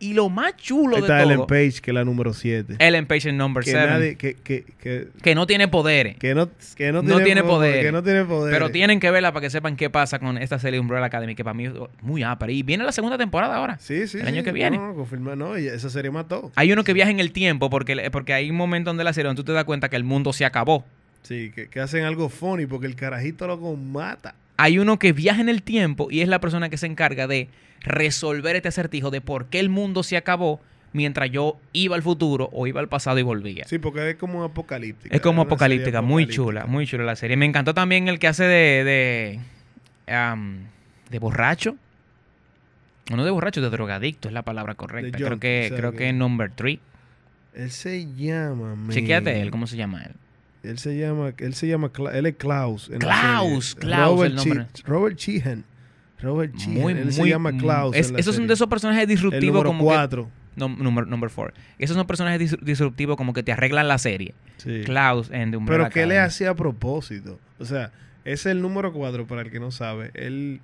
Y 0.00 0.12
lo 0.12 0.28
más 0.28 0.56
chulo 0.56 0.96
Ahí 0.96 1.02
de 1.02 1.06
está 1.06 1.22
todo, 1.22 1.32
Ellen 1.32 1.46
Page, 1.46 1.80
que 1.80 1.90
es 1.90 1.94
la 1.94 2.04
número 2.04 2.34
7. 2.34 2.76
Ellen 2.78 3.06
Page 3.06 3.30
es 3.30 3.34
number 3.34 3.64
Que, 3.64 3.70
7, 3.70 3.86
nadie, 3.86 4.16
que, 4.16 4.34
que, 4.34 4.64
que, 4.78 5.08
que 5.22 5.34
no 5.34 5.46
tiene 5.46 5.68
poderes. 5.68 6.18
que 6.18 6.34
no, 6.34 6.50
que 6.76 6.92
no, 6.92 7.00
No 7.02 7.20
tiene 7.20 7.42
poder. 7.42 7.82
Que 7.82 7.92
no 7.92 8.02
tiene 8.02 8.24
poder. 8.24 8.52
Pero 8.52 8.70
tienen 8.70 9.00
que 9.00 9.10
verla 9.10 9.32
para 9.32 9.42
que 9.42 9.50
sepan 9.50 9.76
qué 9.76 9.88
pasa 9.88 10.18
con 10.18 10.36
esta 10.36 10.58
serie 10.58 10.80
Umbrella 10.80 11.06
Academy, 11.06 11.34
que 11.34 11.44
para 11.44 11.54
mí 11.54 11.66
es 11.66 11.72
muy 12.02 12.22
ápera. 12.22 12.52
Y 12.52 12.62
viene 12.62 12.84
la 12.84 12.92
segunda 12.92 13.16
temporada 13.16 13.56
ahora. 13.56 13.78
Sí, 13.78 14.06
sí. 14.06 14.18
el 14.18 14.26
año 14.26 14.40
sí. 14.40 14.44
que 14.44 14.52
viene. 14.52 14.76
No, 14.76 14.88
no, 14.88 14.94
confirma, 14.94 15.36
no. 15.36 15.56
esa 15.56 15.88
serie 15.88 16.10
mató. 16.10 16.50
Hay 16.56 16.70
uno 16.72 16.84
que 16.84 16.92
viaja 16.92 17.10
en 17.10 17.20
el 17.20 17.32
tiempo 17.32 17.70
porque, 17.70 18.10
porque 18.10 18.34
hay 18.34 18.50
un 18.50 18.56
momento 18.56 18.90
donde 18.90 19.04
la 19.04 19.12
serie 19.12 19.28
donde 19.28 19.40
tú 19.40 19.46
te 19.46 19.52
das 19.52 19.64
cuenta 19.64 19.88
que 19.88 19.96
el 19.96 20.04
mundo 20.04 20.32
se 20.32 20.44
acabó. 20.44 20.84
Sí, 21.24 21.50
que, 21.54 21.68
que 21.68 21.80
hacen 21.80 22.04
algo 22.04 22.28
funny 22.28 22.66
porque 22.66 22.86
el 22.86 22.94
carajito 22.96 23.46
loco 23.48 23.74
mata. 23.76 24.34
Hay 24.56 24.78
uno 24.78 24.98
que 25.00 25.12
viaja 25.12 25.40
en 25.40 25.48
el 25.48 25.62
tiempo 25.62 26.08
y 26.10 26.20
es 26.20 26.28
la 26.28 26.38
persona 26.40 26.68
que 26.70 26.76
se 26.76 26.86
encarga 26.86 27.26
de 27.26 27.48
resolver 27.80 28.54
este 28.56 28.68
acertijo 28.68 29.10
de 29.10 29.20
por 29.20 29.46
qué 29.46 29.58
el 29.58 29.68
mundo 29.68 30.02
se 30.04 30.16
acabó 30.16 30.60
mientras 30.92 31.28
yo 31.30 31.58
iba 31.72 31.96
al 31.96 32.02
futuro 32.02 32.48
o 32.52 32.66
iba 32.68 32.80
al 32.80 32.88
pasado 32.88 33.18
y 33.18 33.22
volvía. 33.22 33.64
Sí, 33.66 33.78
porque 33.78 34.10
es 34.10 34.16
como 34.16 34.44
apocalíptica. 34.44 35.14
Es 35.14 35.20
como 35.20 35.42
apocalíptica, 35.42 36.02
muy 36.02 36.28
chula, 36.28 36.66
muy 36.66 36.86
chula 36.86 37.02
la 37.04 37.16
serie. 37.16 37.36
Me 37.36 37.46
encantó 37.46 37.74
también 37.74 38.06
el 38.06 38.18
que 38.20 38.28
hace 38.28 38.44
de 38.44 38.84
de, 38.84 39.40
de 41.10 41.18
borracho. 41.18 41.76
O 43.10 43.16
no 43.16 43.24
de 43.24 43.30
borracho, 43.30 43.60
de 43.60 43.68
drogadicto 43.70 44.28
es 44.28 44.34
la 44.34 44.42
palabra 44.42 44.74
correcta. 44.76 45.18
creo 45.18 45.38
que 45.40 45.64
o 45.64 45.68
sea, 45.68 45.76
creo 45.78 45.90
que- 45.92 45.98
que 45.98 46.08
es 46.10 46.14
number 46.14 46.50
three. 46.50 46.80
Él 47.54 47.70
se 47.70 48.06
llama. 48.14 48.74
man. 48.74 48.90
Chequéate 48.90 49.40
él, 49.40 49.50
¿cómo 49.50 49.66
se 49.66 49.76
llama 49.76 50.02
él? 50.04 50.12
Él 50.64 50.78
se 50.78 50.96
llama, 50.98 51.32
él 51.36 51.54
se 51.54 51.66
llama, 51.68 51.90
él 52.12 52.26
es 52.26 52.36
Klaus. 52.36 52.88
en 52.90 52.98
Klaus. 52.98 53.74
Klaus, 53.74 54.16
Robert, 54.18 54.30
el 54.30 54.36
nombre. 54.36 54.66
Robert 54.84 55.16
Sheehan. 55.18 55.64
Robert 56.20 56.54
Sheehan. 56.56 56.80
Muy, 56.80 56.92
él 56.94 57.12
se 57.12 57.20
muy- 57.20 57.30
llama 57.30 57.56
Klaus. 57.56 57.94
es- 57.94 58.12
esos 58.16 58.34
son 58.34 58.46
de 58.46 58.54
esos 58.54 58.66
personajes 58.68 59.02
El 59.02 59.08
disruptivos 59.08 59.54
número 59.64 59.68
como 59.70 59.80
que 59.80 59.94
4. 59.94 60.30
no, 60.56 60.68
number, 60.68 61.06
number 61.06 61.28
four. 61.30 61.52
Esos 61.78 61.96
son 61.96 62.06
personajes 62.06 62.40
dis- 62.40 62.60
disruptivos 62.62 63.16
como 63.16 63.32
que 63.34 63.42
te 63.42 63.52
arreglan 63.52 63.88
la 63.88 63.98
serie. 63.98 64.34
Sí. 64.56 64.82
Klaus 64.84 65.30
en 65.30 65.50
The 65.50 65.56
Umbrella 65.58 65.82
Pero 65.84 65.90
que 65.92 66.02
él 66.04 66.08
le 66.10 66.18
hacía 66.18 66.50
a 66.50 66.54
propósito. 66.54 67.38
O 67.58 67.64
sea, 67.66 67.92
ese 68.24 68.32
es 68.32 68.46
el 68.46 68.62
número 68.62 68.92
4 68.92 69.26
para 69.26 69.42
el 69.42 69.50
que 69.50 69.60
no 69.60 69.70
sabe. 69.70 70.10
Él, 70.14 70.60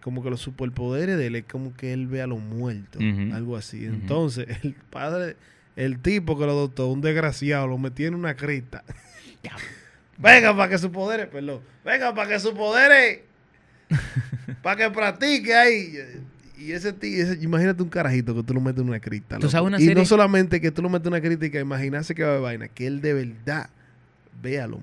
como 0.00 0.22
que 0.22 0.30
los 0.30 0.40
superpoderes 0.40 1.18
de 1.18 1.26
él 1.26 1.36
es 1.36 1.44
como 1.44 1.74
que 1.74 1.92
él 1.92 2.06
ve 2.06 2.22
a 2.22 2.26
los 2.26 2.40
muertos. 2.40 3.02
Algo 3.34 3.56
así. 3.56 3.84
Entonces, 3.84 4.46
el 4.62 4.74
padre, 4.88 5.36
el 5.76 5.98
tipo 5.98 6.38
que 6.38 6.46
lo 6.46 6.52
adoptó, 6.52 6.86
un 6.88 7.00
desgraciado, 7.02 7.66
lo 7.66 7.76
metió 7.76 8.08
en 8.08 8.14
una 8.14 8.34
crista. 8.34 8.82
Venga, 10.18 10.56
para 10.56 10.68
que 10.68 10.78
su 10.78 10.92
poderes, 10.92 11.26
perdón. 11.26 11.60
Venga, 11.84 12.14
para 12.14 12.28
que 12.28 12.38
su 12.38 12.54
poderes. 12.54 13.20
para 14.62 14.76
que 14.76 14.90
practique 14.90 15.54
ahí. 15.54 15.98
Y 16.58 16.72
ese 16.72 16.92
tío, 16.92 17.24
ese- 17.24 17.42
imagínate 17.42 17.82
un 17.82 17.88
carajito 17.88 18.34
que 18.34 18.42
tú 18.44 18.54
lo 18.54 18.60
metes 18.60 18.82
en 18.82 18.88
una 18.88 19.00
cripta. 19.00 19.36
¿Tú 19.36 19.42
loco. 19.42 19.50
sabes 19.50 19.66
una 19.66 19.78
y 19.78 19.80
serie? 19.80 19.94
no 19.94 20.04
solamente 20.04 20.60
que 20.60 20.70
tú 20.70 20.80
lo 20.80 20.88
metes 20.88 21.06
en 21.06 21.12
una 21.14 21.20
que 21.50 21.58
imaginarse 21.60 22.14
que 22.14 22.22
va 22.22 22.28
a 22.28 22.32
haber 22.32 22.42
vaina, 22.42 22.68
que 22.68 22.86
él 22.86 23.00
de 23.00 23.14
verdad 23.14 23.68
vea 24.40 24.64
a 24.64 24.66
los 24.68 24.80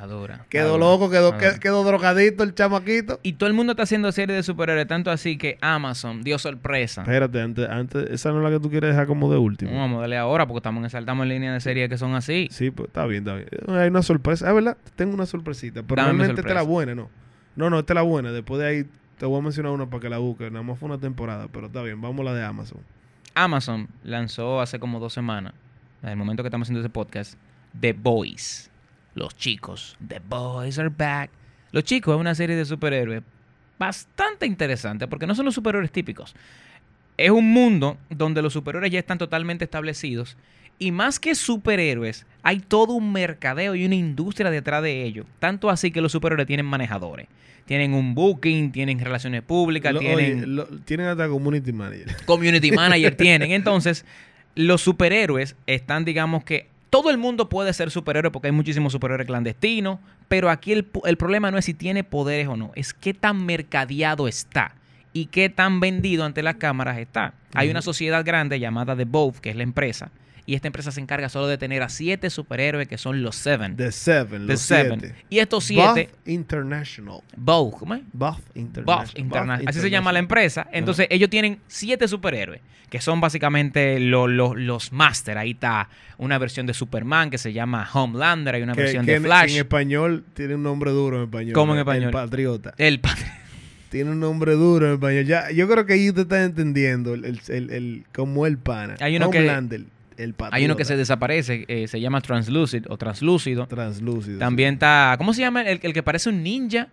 Adora. 0.00 0.46
Quedó 0.48 0.74
adora, 0.76 0.84
loco, 0.84 1.10
quedó, 1.10 1.32
adora. 1.32 1.58
quedó, 1.58 1.84
drogadito 1.84 2.42
el 2.42 2.54
chamaquito. 2.54 3.20
Y 3.22 3.34
todo 3.34 3.48
el 3.48 3.54
mundo 3.54 3.72
está 3.72 3.84
haciendo 3.84 4.10
series 4.12 4.36
de 4.36 4.42
superhéroes, 4.42 4.86
tanto 4.86 5.10
así 5.10 5.36
que 5.36 5.58
Amazon 5.60 6.22
dio 6.22 6.38
sorpresa. 6.38 7.02
Espérate, 7.02 7.40
antes, 7.40 7.68
antes, 7.68 8.10
esa 8.10 8.30
no 8.32 8.38
es 8.38 8.44
la 8.44 8.50
que 8.50 8.60
tú 8.60 8.70
quieres 8.70 8.90
dejar 8.90 9.06
como 9.06 9.30
de 9.30 9.38
último. 9.38 9.76
Vamos 9.76 9.98
a 9.98 10.00
darle 10.02 10.16
ahora 10.16 10.46
porque 10.46 10.58
estamos 10.58 10.82
en, 10.84 10.90
saltamos 10.90 11.24
en 11.24 11.28
línea 11.30 11.52
de 11.52 11.60
series 11.60 11.88
que 11.88 11.98
son 11.98 12.14
así. 12.14 12.48
Sí, 12.50 12.70
pues 12.70 12.88
está 12.88 13.06
bien, 13.06 13.26
está 13.26 13.36
bien. 13.36 13.48
Hay 13.78 13.88
una 13.88 14.02
sorpresa. 14.02 14.48
Ah, 14.48 14.52
¿verdad? 14.52 14.76
Tengo 14.96 15.14
una 15.14 15.26
sorpresita. 15.26 15.82
Pero 15.82 16.02
Dame 16.02 16.18
realmente 16.18 16.40
esta 16.40 16.48
es 16.48 16.54
la 16.54 16.62
buena, 16.62 16.94
¿no? 16.94 17.10
No, 17.56 17.70
no, 17.70 17.78
esta 17.78 17.92
es 17.92 17.96
la 17.96 18.02
buena. 18.02 18.32
Después 18.32 18.60
de 18.60 18.66
ahí 18.66 18.86
te 19.18 19.26
voy 19.26 19.38
a 19.38 19.42
mencionar 19.42 19.72
una 19.72 19.86
para 19.86 20.00
que 20.00 20.08
la 20.08 20.18
busques. 20.18 20.50
Nada 20.50 20.62
más 20.62 20.78
fue 20.78 20.88
una 20.88 20.98
temporada, 20.98 21.48
pero 21.50 21.66
está 21.66 21.82
bien. 21.82 22.00
Vamos 22.00 22.20
a 22.20 22.24
la 22.24 22.34
de 22.34 22.44
Amazon. 22.44 22.80
Amazon 23.34 23.88
lanzó 24.04 24.60
hace 24.60 24.78
como 24.78 25.00
dos 25.00 25.12
semanas, 25.12 25.54
en 26.02 26.10
el 26.10 26.16
momento 26.16 26.42
que 26.42 26.48
estamos 26.48 26.66
haciendo 26.66 26.80
ese 26.80 26.90
podcast, 26.90 27.34
The 27.78 27.92
Boys. 27.92 28.70
Los 29.14 29.36
chicos. 29.36 29.96
The 30.06 30.20
Boys 30.28 30.78
are 30.78 30.88
back. 30.88 31.30
Los 31.72 31.84
chicos 31.84 32.14
es 32.14 32.20
una 32.20 32.34
serie 32.34 32.56
de 32.56 32.64
superhéroes 32.64 33.22
bastante 33.78 34.46
interesante 34.46 35.08
porque 35.08 35.26
no 35.26 35.34
son 35.34 35.44
los 35.44 35.54
superhéroes 35.54 35.90
típicos. 35.92 36.34
Es 37.16 37.30
un 37.30 37.52
mundo 37.52 37.96
donde 38.10 38.42
los 38.42 38.52
superhéroes 38.52 38.90
ya 38.92 38.98
están 38.98 39.18
totalmente 39.18 39.64
establecidos 39.64 40.36
y 40.78 40.90
más 40.90 41.20
que 41.20 41.34
superhéroes, 41.36 42.26
hay 42.42 42.58
todo 42.58 42.94
un 42.94 43.12
mercadeo 43.12 43.74
y 43.76 43.84
una 43.86 43.94
industria 43.94 44.50
detrás 44.50 44.82
de 44.82 45.04
ellos. 45.04 45.26
Tanto 45.38 45.70
así 45.70 45.90
que 45.92 46.00
los 46.00 46.10
superhéroes 46.12 46.46
tienen 46.48 46.66
manejadores. 46.66 47.28
Tienen 47.66 47.94
un 47.94 48.14
booking, 48.14 48.72
tienen 48.72 48.98
relaciones 48.98 49.42
públicas, 49.42 49.92
Lo- 49.94 50.00
tienen 50.00 50.16
oye, 50.38 50.46
lo- 50.46 50.66
tienen 50.66 51.06
hasta 51.06 51.28
community 51.28 51.72
manager. 51.72 52.16
community 52.26 52.72
manager 52.72 53.14
tienen. 53.16 53.52
Entonces, 53.52 54.04
los 54.56 54.82
superhéroes 54.82 55.56
están, 55.66 56.04
digamos 56.04 56.44
que 56.44 56.68
todo 56.94 57.10
el 57.10 57.18
mundo 57.18 57.48
puede 57.48 57.72
ser 57.72 57.90
superhéroe 57.90 58.30
porque 58.30 58.46
hay 58.46 58.52
muchísimos 58.52 58.92
superhéroes 58.92 59.26
clandestinos, 59.26 59.98
pero 60.28 60.48
aquí 60.48 60.70
el, 60.70 60.84
problema 60.84 61.50
no 61.50 61.58
es 61.58 61.64
si 61.64 61.74
tiene 61.74 62.04
poderes 62.04 62.46
o 62.46 62.56
no, 62.56 62.70
es 62.76 62.94
qué 62.94 63.12
tan 63.12 63.44
mercadeado 63.44 64.28
está 64.28 64.76
y 65.12 65.26
qué 65.26 65.48
tan 65.48 65.80
vendido 65.80 66.24
ante 66.24 66.40
las 66.44 66.54
cámaras 66.54 66.98
está. 66.98 67.34
Hay 67.52 67.68
una 67.68 67.82
sociedad 67.82 68.24
grande 68.24 68.60
llamada 68.60 68.94
The 68.94 69.06
Both, 69.06 69.38
que 69.38 69.50
es 69.50 69.56
la 69.56 69.64
empresa, 69.64 70.12
y 70.46 70.54
esta 70.54 70.68
empresa 70.68 70.90
se 70.92 71.00
encarga 71.00 71.28
solo 71.28 71.46
de 71.46 71.56
tener 71.58 71.82
a 71.82 71.88
siete 71.88 72.28
superhéroes 72.30 72.86
que 72.88 72.98
son 72.98 73.22
los 73.22 73.34
Seven. 73.36 73.76
The 73.76 73.90
Seven, 73.92 74.46
The 74.46 74.52
los 74.52 74.60
Seven. 74.60 75.00
siete. 75.00 75.14
Y 75.30 75.38
estos 75.38 75.64
siete, 75.64 76.10
Buff 76.12 76.28
International. 76.28 77.20
Both, 77.36 77.78
¿cómo 77.78 77.94
es? 77.94 78.02
Buff 78.12 78.38
International. 78.54 79.58
Buff. 79.60 79.68
Así 79.68 79.80
se 79.80 79.90
llama 79.90 80.12
la 80.12 80.18
empresa. 80.18 80.66
Entonces, 80.72 81.06
ellos 81.10 81.30
tienen 81.30 81.60
siete 81.66 82.06
superhéroes, 82.08 82.60
que 82.90 83.00
son 83.00 83.20
básicamente 83.20 83.98
lo- 84.00 84.28
lo- 84.28 84.54
los 84.54 84.92
Master. 84.92 85.38
Ahí 85.38 85.52
está 85.52 85.88
una 86.18 86.38
versión 86.38 86.66
de 86.66 86.74
Superman 86.74 87.30
que 87.30 87.38
se 87.38 87.52
llama 87.52 87.88
Homelander. 87.92 88.54
Hay 88.56 88.62
una 88.62 88.74
Que, 88.74 88.82
versión 88.82 89.04
que 89.06 89.12
de 89.12 89.16
en, 89.16 89.22
Flash. 89.24 89.50
en 89.52 89.56
español 89.58 90.24
tiene 90.34 90.54
un 90.56 90.62
nombre 90.62 90.90
duro 90.90 91.16
en 91.18 91.22
español. 91.24 91.52
¿Cómo 91.54 91.72
en 91.72 91.78
El 91.78 91.82
español? 91.82 92.10
Patriota. 92.12 92.74
El 92.78 93.00
padre. 93.00 93.24
Tiene 93.90 94.10
un 94.10 94.18
nombre 94.18 94.52
duro 94.54 94.88
en 94.88 94.94
español. 94.94 95.24
Ya, 95.24 95.52
yo 95.52 95.68
creo 95.68 95.86
que 95.86 95.92
ahí 95.92 96.08
usted 96.08 96.22
está 96.22 96.42
entendiendo 96.42 97.14
el, 97.14 97.24
el, 97.24 97.40
el, 97.48 97.70
el- 97.70 98.04
como 98.12 98.44
el 98.44 98.58
pana. 98.58 98.96
Hay 99.00 99.16
uno 99.16 99.30
que- 99.30 99.38
Homelander, 99.38 99.84
el. 100.16 100.34
Hay 100.50 100.64
uno 100.64 100.76
que 100.76 100.84
se 100.84 100.96
desaparece, 100.96 101.64
eh, 101.68 101.88
se 101.88 102.00
llama 102.00 102.20
Translucid 102.20 102.86
o 102.88 102.96
Translúcido. 102.96 103.66
Translúcido. 103.66 104.38
También 104.38 104.74
está, 104.74 105.14
¿cómo 105.18 105.32
se 105.34 105.40
llama? 105.40 105.62
El, 105.62 105.80
el 105.82 105.92
que 105.92 106.02
parece 106.02 106.28
un 106.28 106.42
ninja. 106.42 106.88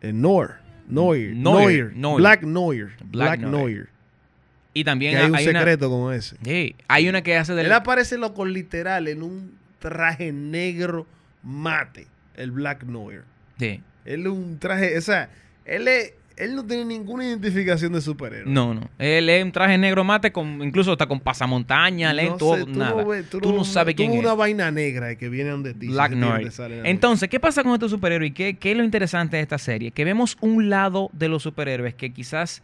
El 0.00 0.20
Noir. 0.20 0.62
Noir. 0.88 1.34
Noir, 1.34 1.92
Noir. 1.94 2.16
Black 2.16 2.42
Noir. 2.42 2.86
Black 3.04 3.10
Black, 3.10 3.40
Noir. 3.40 3.52
Noir. 3.52 3.88
Y 4.74 4.84
también 4.84 5.12
Que 5.12 5.18
hay 5.18 5.28
un 5.28 5.36
hay 5.36 5.48
una, 5.48 5.60
secreto 5.60 5.90
como 5.90 6.12
ese. 6.12 6.36
Sí, 6.42 6.74
hay 6.88 7.08
una 7.08 7.22
que 7.22 7.36
hace 7.36 7.54
del... 7.54 7.66
Él 7.66 7.72
aparece 7.72 8.16
loco 8.16 8.44
literal 8.44 9.08
en 9.08 9.22
un 9.22 9.58
traje 9.78 10.32
negro 10.32 11.06
mate, 11.42 12.06
el 12.36 12.50
Black 12.52 12.84
Noir. 12.84 13.24
Sí. 13.58 13.82
Él 14.04 14.22
es 14.22 14.32
un 14.32 14.58
traje, 14.58 14.96
o 14.96 15.00
sea, 15.00 15.28
él 15.64 15.88
es, 15.88 16.14
él 16.44 16.54
no 16.56 16.64
tiene 16.64 16.84
ninguna 16.84 17.24
identificación 17.24 17.92
de 17.92 18.00
superhéroe. 18.00 18.50
No, 18.52 18.74
no. 18.74 18.88
Él 18.98 19.28
es 19.28 19.44
un 19.44 19.52
traje 19.52 19.78
negro 19.78 20.04
mate, 20.04 20.32
con, 20.32 20.62
incluso 20.62 20.92
hasta 20.92 21.06
con 21.06 21.20
pasamontaña, 21.20 22.08
No 22.08 22.14
lento, 22.14 22.56
sé, 22.56 22.64
tú 22.64 22.70
nada. 22.78 23.02
No 23.02 23.08
ves- 23.08 23.28
tú, 23.30 23.40
no 23.52 23.64
sabes 23.64 23.94
tú 23.94 24.02
quién 24.02 24.12
es. 24.12 24.20
una 24.20 24.34
vaina 24.34 24.70
negra 24.70 25.14
que 25.16 25.28
viene 25.28 25.50
donde 25.50 25.74
ti. 25.74 25.88
Black 25.88 26.12
la 26.12 26.40
Entonces, 26.84 27.28
¿qué 27.28 27.38
pasa 27.40 27.62
con 27.62 27.72
estos 27.72 27.90
superhéroes? 27.90 28.30
¿Y 28.30 28.34
qué, 28.34 28.54
qué 28.56 28.72
es 28.72 28.76
lo 28.76 28.84
interesante 28.84 29.36
de 29.36 29.42
esta 29.42 29.58
serie? 29.58 29.90
Que 29.90 30.04
vemos 30.04 30.36
un 30.40 30.68
lado 30.70 31.10
de 31.12 31.28
los 31.28 31.42
superhéroes 31.42 31.94
que 31.94 32.12
quizás 32.12 32.62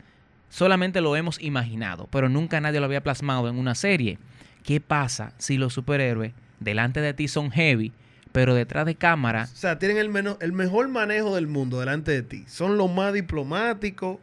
solamente 0.49 1.01
lo 1.01 1.15
hemos 1.17 1.41
imaginado, 1.41 2.09
pero 2.11 2.29
nunca 2.29 2.61
nadie 2.61 2.81
lo 2.81 2.87
había 2.87 3.03
plasmado 3.03 3.49
en 3.49 3.59
una 3.59 3.75
serie. 3.75 4.19
¿Qué 4.63 4.81
pasa 4.81 5.33
si 5.39 5.57
los 5.57 5.73
superhéroes 5.73 6.33
delante 6.61 7.01
de 7.01 7.15
ti 7.15 7.29
son 7.29 7.51
heavy, 7.51 7.93
pero 8.33 8.55
detrás 8.55 8.87
de 8.87 8.95
cámara 8.95 9.45
O 9.53 9.57
sea, 9.57 9.79
tienen 9.79 9.97
el, 9.99 10.09
meno- 10.09 10.37
el 10.41 10.53
mejor 10.53 10.89
manejo 10.89 11.35
del 11.35 11.47
mundo 11.47 11.81
delante 11.81 12.13
de 12.13 12.23
ti. 12.23 12.45
Son 12.49 12.77
los 12.79 12.91
más 12.93 13.13
diplomáticos. 13.13 14.19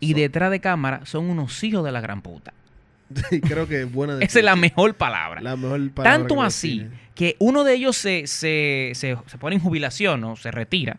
y 0.00 0.14
detrás 0.14 0.50
de 0.50 0.60
cámara 0.60 1.00
son 1.04 1.28
unos 1.30 1.62
hijos 1.64 1.84
de 1.84 1.92
la 1.92 2.00
gran 2.00 2.22
puta? 2.22 2.52
Y 3.30 3.40
creo 3.40 3.66
que 3.66 3.82
es 3.82 3.92
buena 3.92 4.14
Esa 4.20 4.38
es 4.38 4.44
la 4.44 4.56
mejor 4.56 4.94
palabra. 4.94 5.40
La 5.40 5.56
mejor 5.56 5.90
palabra 5.90 6.18
Tanto 6.18 6.42
así 6.42 6.86
que 7.14 7.34
uno 7.40 7.64
de 7.64 7.74
ellos 7.74 7.96
se, 7.96 8.26
se, 8.28 8.92
se- 8.94 9.16
se 9.26 9.38
pone 9.38 9.56
en 9.56 9.62
jubilación 9.62 10.22
o 10.24 10.36
se 10.36 10.50
retira, 10.52 10.98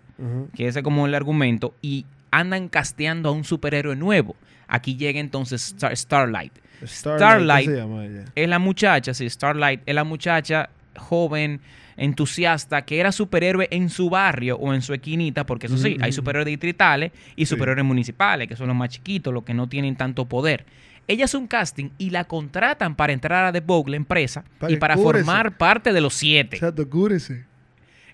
que 0.54 0.68
ese 0.68 0.80
es 0.80 0.84
como 0.84 1.06
el 1.08 1.16
argumento, 1.16 1.74
y 1.82 2.06
andan 2.32 2.68
casteando 2.68 3.30
a 3.30 3.32
un 3.32 3.46
superhéroe 3.46 3.96
nuevo. 3.96 4.36
Aquí 4.68 4.98
llega 4.98 5.20
entonces 5.22 5.68
Star- 5.74 5.96
Starlight. 5.96 6.52
Starlight. 6.86 7.68
¿qué 7.70 7.74
se 7.76 7.82
llama 7.82 8.06
ella? 8.06 8.26
Es 8.36 8.50
la 8.50 8.60
muchacha, 8.60 9.14
sí, 9.14 9.30
Starlight, 9.30 9.82
es 9.86 9.96
la 9.96 10.04
muchacha 10.04 10.70
joven, 10.98 11.62
entusiasta, 11.98 12.84
que 12.84 13.00
era 13.00 13.12
superhéroe 13.12 13.68
en 13.72 13.90
su 13.90 14.10
barrio 14.10 14.58
o 14.58 14.74
en 14.74 14.82
su 14.82 14.94
esquinita, 14.94 15.46
porque 15.46 15.68
eso 15.68 15.78
sí, 15.78 15.98
hay 16.02 16.12
superhéroes 16.12 16.46
distritales 16.48 17.12
y 17.36 17.46
Sí. 17.46 17.50
superhéroes 17.56 17.86
municipales, 17.86 18.48
que 18.48 18.56
son 18.56 18.68
los 18.68 18.76
más 18.76 18.90
chiquitos, 18.90 19.34
los 19.34 19.44
que 19.44 19.54
no 19.54 19.68
tienen 19.68 19.96
tanto 19.96 20.26
poder. 20.26 20.66
Ella 21.08 21.26
hace 21.26 21.38
un 21.38 21.48
casting 21.48 21.90
y 21.98 22.12
la 22.12 22.24
contratan 22.26 22.96
para 22.96 23.14
entrar 23.14 23.44
a 23.46 23.52
The 23.52 23.62
Vogue, 23.62 23.92
la 23.92 23.98
empresa, 23.98 24.44
Para 24.60 24.72
y 24.74 24.78
para 24.78 24.96
formar 24.98 25.58
parte 25.58 25.92
de 25.92 26.02
los 26.02 26.14
siete. 26.14 26.58
Chato, 26.60 26.88
cúrese. 26.90 27.46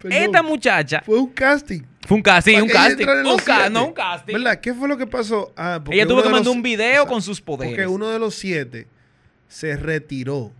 Perdón. 0.01 0.17
Esta 0.23 0.43
muchacha 0.43 1.01
Fue 1.05 1.17
un 1.19 1.27
casting. 1.27 1.81
fue 2.05 2.17
un 2.17 2.23
casting, 2.23 2.61
un 2.61 2.69
casting, 2.69 3.05
un 3.07 3.37
ca- 3.39 3.69
no 3.69 3.87
un 3.87 3.93
casting. 3.93 4.33
¿Verdad? 4.33 4.59
¿Qué 4.61 4.73
fue 4.73 4.87
lo 4.87 4.97
que 4.97 5.07
pasó? 5.07 5.51
Ah, 5.57 5.81
Ella 5.89 6.05
tuvo 6.07 6.21
que 6.21 6.29
mandar 6.29 6.45
los- 6.45 6.55
un 6.55 6.61
video 6.61 6.87
Exacto. 6.91 7.09
con 7.11 7.21
sus 7.21 7.41
poderes. 7.41 7.73
Porque 7.73 7.87
uno 7.87 8.09
de 8.09 8.19
los 8.19 8.35
siete 8.35 8.87
se 9.47 9.77
retiró. 9.77 10.51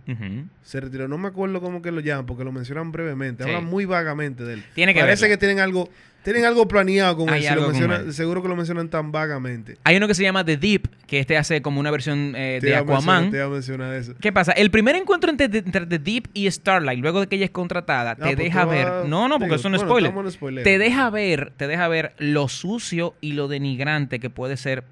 Se 0.62 0.80
retiró. 0.80 1.08
No 1.08 1.18
me 1.18 1.28
acuerdo 1.28 1.60
cómo 1.60 1.82
que 1.82 1.92
lo 1.92 2.00
llaman, 2.00 2.26
porque 2.26 2.44
lo 2.44 2.52
mencionan 2.52 2.92
brevemente. 2.92 3.44
Sí. 3.44 3.50
Hablan 3.50 3.64
muy 3.68 3.84
vagamente 3.84 4.44
de 4.44 4.54
él. 4.54 4.64
Tiene 4.74 4.94
que 4.94 5.00
Parece 5.00 5.28
que 5.28 5.36
tienen 5.36 5.60
algo, 5.60 5.88
tienen 6.22 6.44
algo 6.44 6.66
planeado 6.66 7.16
con 7.16 7.28
Hay 7.30 7.44
él. 7.46 7.54
si 7.74 7.82
con 7.82 8.12
seguro 8.12 8.42
que 8.42 8.48
lo 8.48 8.56
mencionan 8.56 8.88
tan 8.88 9.12
vagamente. 9.12 9.76
Hay 9.84 9.96
uno 9.96 10.08
que 10.08 10.14
se 10.14 10.22
llama 10.22 10.44
The 10.44 10.56
Deep, 10.56 10.88
que 11.06 11.20
este 11.20 11.36
hace 11.36 11.62
como 11.62 11.78
una 11.78 11.90
versión 11.90 12.34
eh, 12.36 12.58
de 12.62 12.74
Aquaman. 12.76 13.30
Te 13.30 13.40
a 13.42 13.48
mencionar 13.48 13.92
eso. 13.94 14.14
¿Qué 14.20 14.32
pasa? 14.32 14.52
El 14.52 14.70
primer 14.70 14.96
encuentro 14.96 15.30
entre, 15.30 15.46
entre 15.46 15.86
The 15.86 15.98
Deep 15.98 16.28
y 16.32 16.50
Starlight, 16.50 17.00
luego 17.00 17.20
de 17.20 17.26
que 17.26 17.36
ella 17.36 17.44
es 17.44 17.50
contratada, 17.50 18.12
Ah, 18.12 18.16
te 18.16 18.22
pues 18.22 18.36
deja 18.38 18.64
ver. 18.64 18.88
No, 19.06 19.28
no, 19.28 19.34
porque 19.34 19.44
digo, 19.46 19.56
eso 19.56 19.68
no 19.68 19.76
es 19.76 19.84
bueno, 19.84 20.08
spoiler. 20.10 20.32
spoiler. 20.32 20.64
Te 20.64 20.78
deja 20.78 21.10
ver, 21.10 21.52
te 21.56 21.66
deja 21.66 21.86
ver 21.88 22.14
lo 22.18 22.48
sucio 22.48 23.14
y 23.20 23.32
lo 23.32 23.46
denigrante 23.48 24.20
que 24.20 24.30
puede 24.30 24.56
ser 24.56 24.84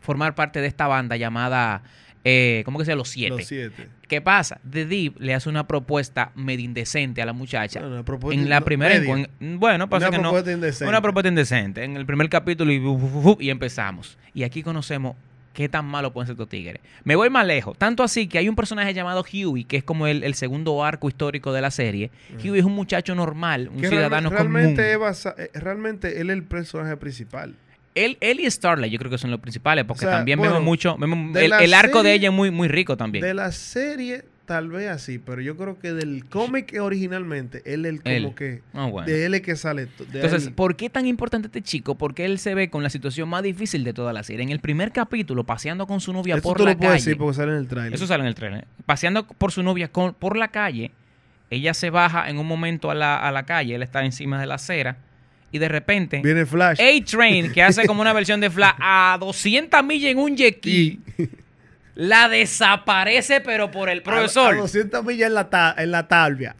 formar 0.00 0.34
parte 0.34 0.60
de 0.60 0.66
esta 0.66 0.86
banda 0.86 1.16
llamada. 1.16 1.82
Eh, 2.24 2.62
¿Cómo 2.64 2.78
que 2.78 2.84
se 2.86 2.90
llama? 2.92 2.98
Los 2.98 3.08
Siete. 3.10 3.36
Los 3.36 3.44
siete. 3.46 3.88
¿Qué 4.08 4.20
pasa? 4.20 4.60
The 4.68 4.86
Deep 4.86 5.20
le 5.20 5.34
hace 5.34 5.48
una 5.48 5.66
propuesta 5.66 6.32
medio 6.34 6.64
indecente 6.64 7.20
a 7.22 7.26
la 7.26 7.32
muchacha. 7.32 7.80
No, 7.80 7.88
no, 7.90 8.04
propuesta- 8.04 8.40
en 8.42 8.48
la 8.48 8.60
no, 8.60 8.64
primera 8.64 8.94
encuen- 8.96 9.28
Bueno, 9.58 9.88
pasa 9.90 10.08
Una 10.08 10.16
que 10.16 10.22
no. 10.22 10.30
propuesta 10.30 10.52
indecente. 10.52 10.88
Una 10.88 11.02
propuesta 11.02 11.28
indecente. 11.28 11.84
En 11.84 11.96
el 11.96 12.06
primer 12.06 12.28
capítulo 12.28 12.72
y, 12.72 12.78
uf, 12.80 13.02
uf, 13.02 13.26
uf, 13.26 13.42
y 13.42 13.50
empezamos. 13.50 14.16
Y 14.32 14.42
aquí 14.44 14.62
conocemos 14.62 15.16
qué 15.52 15.68
tan 15.68 15.84
malo 15.86 16.12
pueden 16.12 16.26
ser 16.26 16.34
estos 16.34 16.48
tigres. 16.48 16.80
Me 17.04 17.14
voy 17.14 17.30
más 17.30 17.46
lejos. 17.46 17.78
Tanto 17.78 18.02
así 18.02 18.26
que 18.26 18.38
hay 18.38 18.48
un 18.48 18.56
personaje 18.56 18.92
llamado 18.92 19.22
Huey, 19.32 19.62
que 19.64 19.76
es 19.76 19.84
como 19.84 20.06
el, 20.08 20.24
el 20.24 20.34
segundo 20.34 20.82
arco 20.84 21.06
histórico 21.08 21.52
de 21.52 21.60
la 21.60 21.70
serie. 21.70 22.10
Huey 22.44 22.58
es 22.58 22.64
un 22.64 22.72
muchacho 22.74 23.14
normal, 23.14 23.68
un 23.72 23.80
Que 23.80 23.88
ciudadano 23.88 24.30
realme- 24.30 24.36
realmente, 24.60 24.94
común. 24.94 25.08
es 25.10 25.26
eh, 25.26 25.50
realmente 25.54 26.20
él 26.20 26.30
es 26.30 26.34
el 26.36 26.42
personaje 26.42 26.96
principal. 26.96 27.54
Él, 27.94 28.16
él 28.20 28.40
y 28.40 28.50
Starlight 28.50 28.92
yo 28.92 28.98
creo 28.98 29.10
que 29.10 29.18
son 29.18 29.30
los 29.30 29.40
principales, 29.40 29.84
porque 29.84 30.04
O 30.04 30.08
sea, 30.08 30.18
también 30.18 30.38
bueno, 30.38 30.54
vemos 30.54 30.64
mucho... 30.64 30.96
vemos- 30.98 31.36
el, 31.36 31.74
arco 31.74 32.02
de 32.02 32.12
ella 32.14 32.28
es 32.28 32.34
muy, 32.34 32.50
muy 32.50 32.66
rico 32.68 32.96
también. 32.96 33.24
De 33.24 33.34
la 33.34 33.52
serie, 33.52 34.24
tal 34.46 34.68
vez 34.68 34.88
así, 34.90 35.18
pero 35.20 35.40
yo 35.40 35.56
creo 35.56 35.78
que 35.78 35.92
del 35.92 36.24
cómic 36.26 36.74
originalmente, 36.80 37.62
él 37.72 37.86
es 37.86 37.92
el 37.92 38.02
como 38.02 38.14
Él. 38.30 38.34
que. 38.34 38.62
Ah, 38.72 38.86
bueno. 38.86 39.06
De 39.06 39.24
él 39.26 39.34
es 39.34 39.42
que 39.42 39.54
sale. 39.54 39.86
Entonces, 40.12 40.50
¿por 40.50 40.74
qué 40.76 40.90
tan 40.90 41.06
importante 41.06 41.46
este 41.46 41.62
chico? 41.62 41.94
Porque 41.94 42.24
él 42.24 42.38
se 42.40 42.54
ve 42.54 42.68
con 42.68 42.82
la 42.82 42.90
situación 42.90 43.28
más 43.28 43.42
difícil 43.44 43.84
de 43.84 43.92
toda 43.92 44.12
la 44.12 44.22
serie. 44.24 44.42
En 44.42 44.50
el 44.50 44.58
primer 44.60 44.90
capítulo, 44.90 45.44
paseando 45.44 45.86
con 45.86 46.00
su 46.00 46.12
novia 46.12 46.34
Eso 46.34 46.42
por 46.42 46.56
tú 46.58 46.64
la 46.64 46.72
lo 46.72 46.78
calle. 46.78 46.94
decir 46.94 47.16
porque 47.16 47.36
sale 47.36 47.52
en 47.52 47.58
el 47.58 47.68
trailer. 47.68 47.94
Eso 47.94 48.06
sale 48.08 48.22
en 48.22 48.28
el 48.28 48.34
trailer. 48.34 48.66
Paseando 48.86 49.24
por 49.26 49.52
su 49.52 49.62
novia 49.62 49.86
con- 49.92 50.14
por 50.14 50.36
la 50.36 50.48
calle, 50.48 50.90
ella 51.50 51.72
se 51.74 51.90
baja 51.90 52.28
en 52.28 52.38
un 52.38 52.46
momento 52.48 52.90
a 52.90 52.94
la, 52.96 53.16
a 53.16 53.30
la 53.30 53.44
calle, 53.44 53.76
él 53.76 53.82
está 53.84 54.04
encima 54.04 54.40
de 54.40 54.46
la 54.46 54.56
acera, 54.56 54.96
y 55.54 55.58
de 55.60 55.68
repente, 55.68 56.20
Viene 56.22 56.44
Flash. 56.46 56.80
A-Train, 56.80 57.52
que 57.52 57.62
hace 57.62 57.86
como 57.86 58.00
una 58.00 58.12
versión 58.12 58.40
de 58.40 58.50
Flash, 58.50 58.74
a 58.80 59.16
200 59.20 59.84
millas 59.84 60.10
en 60.10 60.18
un 60.18 60.36
ski, 60.36 60.98
la 61.94 62.28
desaparece, 62.28 63.40
pero 63.40 63.70
por 63.70 63.88
el 63.88 64.00
A- 64.00 64.02
profesor. 64.02 64.54
A, 64.54 64.58
200 64.58 65.04
millas 65.04 65.28
en 65.28 65.34
la, 65.34 65.48
ta- 65.48 65.76
en 65.78 65.92
la 65.92 66.08
tabla. 66.08 66.56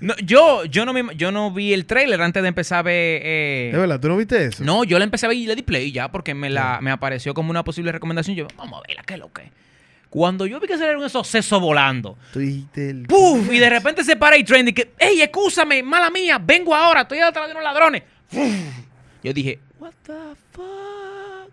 No, 0.00 0.14
yo, 0.22 0.66
yo, 0.66 0.84
no 0.84 0.92
me- 0.92 1.16
yo 1.16 1.32
no 1.32 1.50
vi 1.52 1.72
el 1.72 1.86
trailer 1.86 2.20
antes 2.20 2.42
de 2.42 2.48
empezar 2.50 2.80
a 2.80 2.82
ver... 2.82 3.22
eh, 3.24 3.70
¿De 3.72 3.78
verdad? 3.78 3.98
¿Tú 3.98 4.08
no 4.08 4.16
viste 4.18 4.44
eso? 4.44 4.62
no, 4.62 4.84
yo 4.84 4.98
la 4.98 5.04
empecé 5.04 5.24
a 5.24 5.30
ver 5.30 5.38
y 5.38 5.46
le 5.46 5.56
di 5.56 5.62
play 5.62 5.90
ya 5.90 6.10
porque 6.10 6.34
me, 6.34 6.50
la, 6.50 6.80
me 6.82 6.90
apareció 6.90 7.32
como 7.32 7.48
una 7.50 7.64
posible 7.64 7.92
recomendación. 7.92 8.36
Yo, 8.36 8.46
vamos 8.58 8.78
a 8.82 8.86
verla, 8.86 9.02
¿qué 9.06 9.14
es 9.14 9.20
lo 9.20 9.32
que? 9.32 9.50
Cuando 10.10 10.46
yo 10.46 10.60
vi 10.60 10.68
que 10.68 10.78
salieron 10.78 11.02
esos 11.02 11.26
sesos 11.26 11.60
volando, 11.60 12.16
el- 12.36 13.06
¡puf! 13.08 13.52
Y 13.52 13.58
de 13.58 13.68
repente 13.68 14.04
se 14.04 14.14
para 14.16 14.36
y 14.36 14.44
que, 14.44 14.92
¡ey, 14.98 15.20
excúsame, 15.22 15.82
mala 15.82 16.08
mía! 16.10 16.38
Vengo 16.38 16.72
ahora, 16.72 17.00
estoy 17.00 17.18
detrás 17.18 17.46
de 17.46 17.52
unos 17.52 17.64
ladrones. 17.64 18.02
Yo 19.22 19.32
dije, 19.32 19.58
¿what 19.78 19.92
the 20.04 20.12
fuck? 20.52 21.50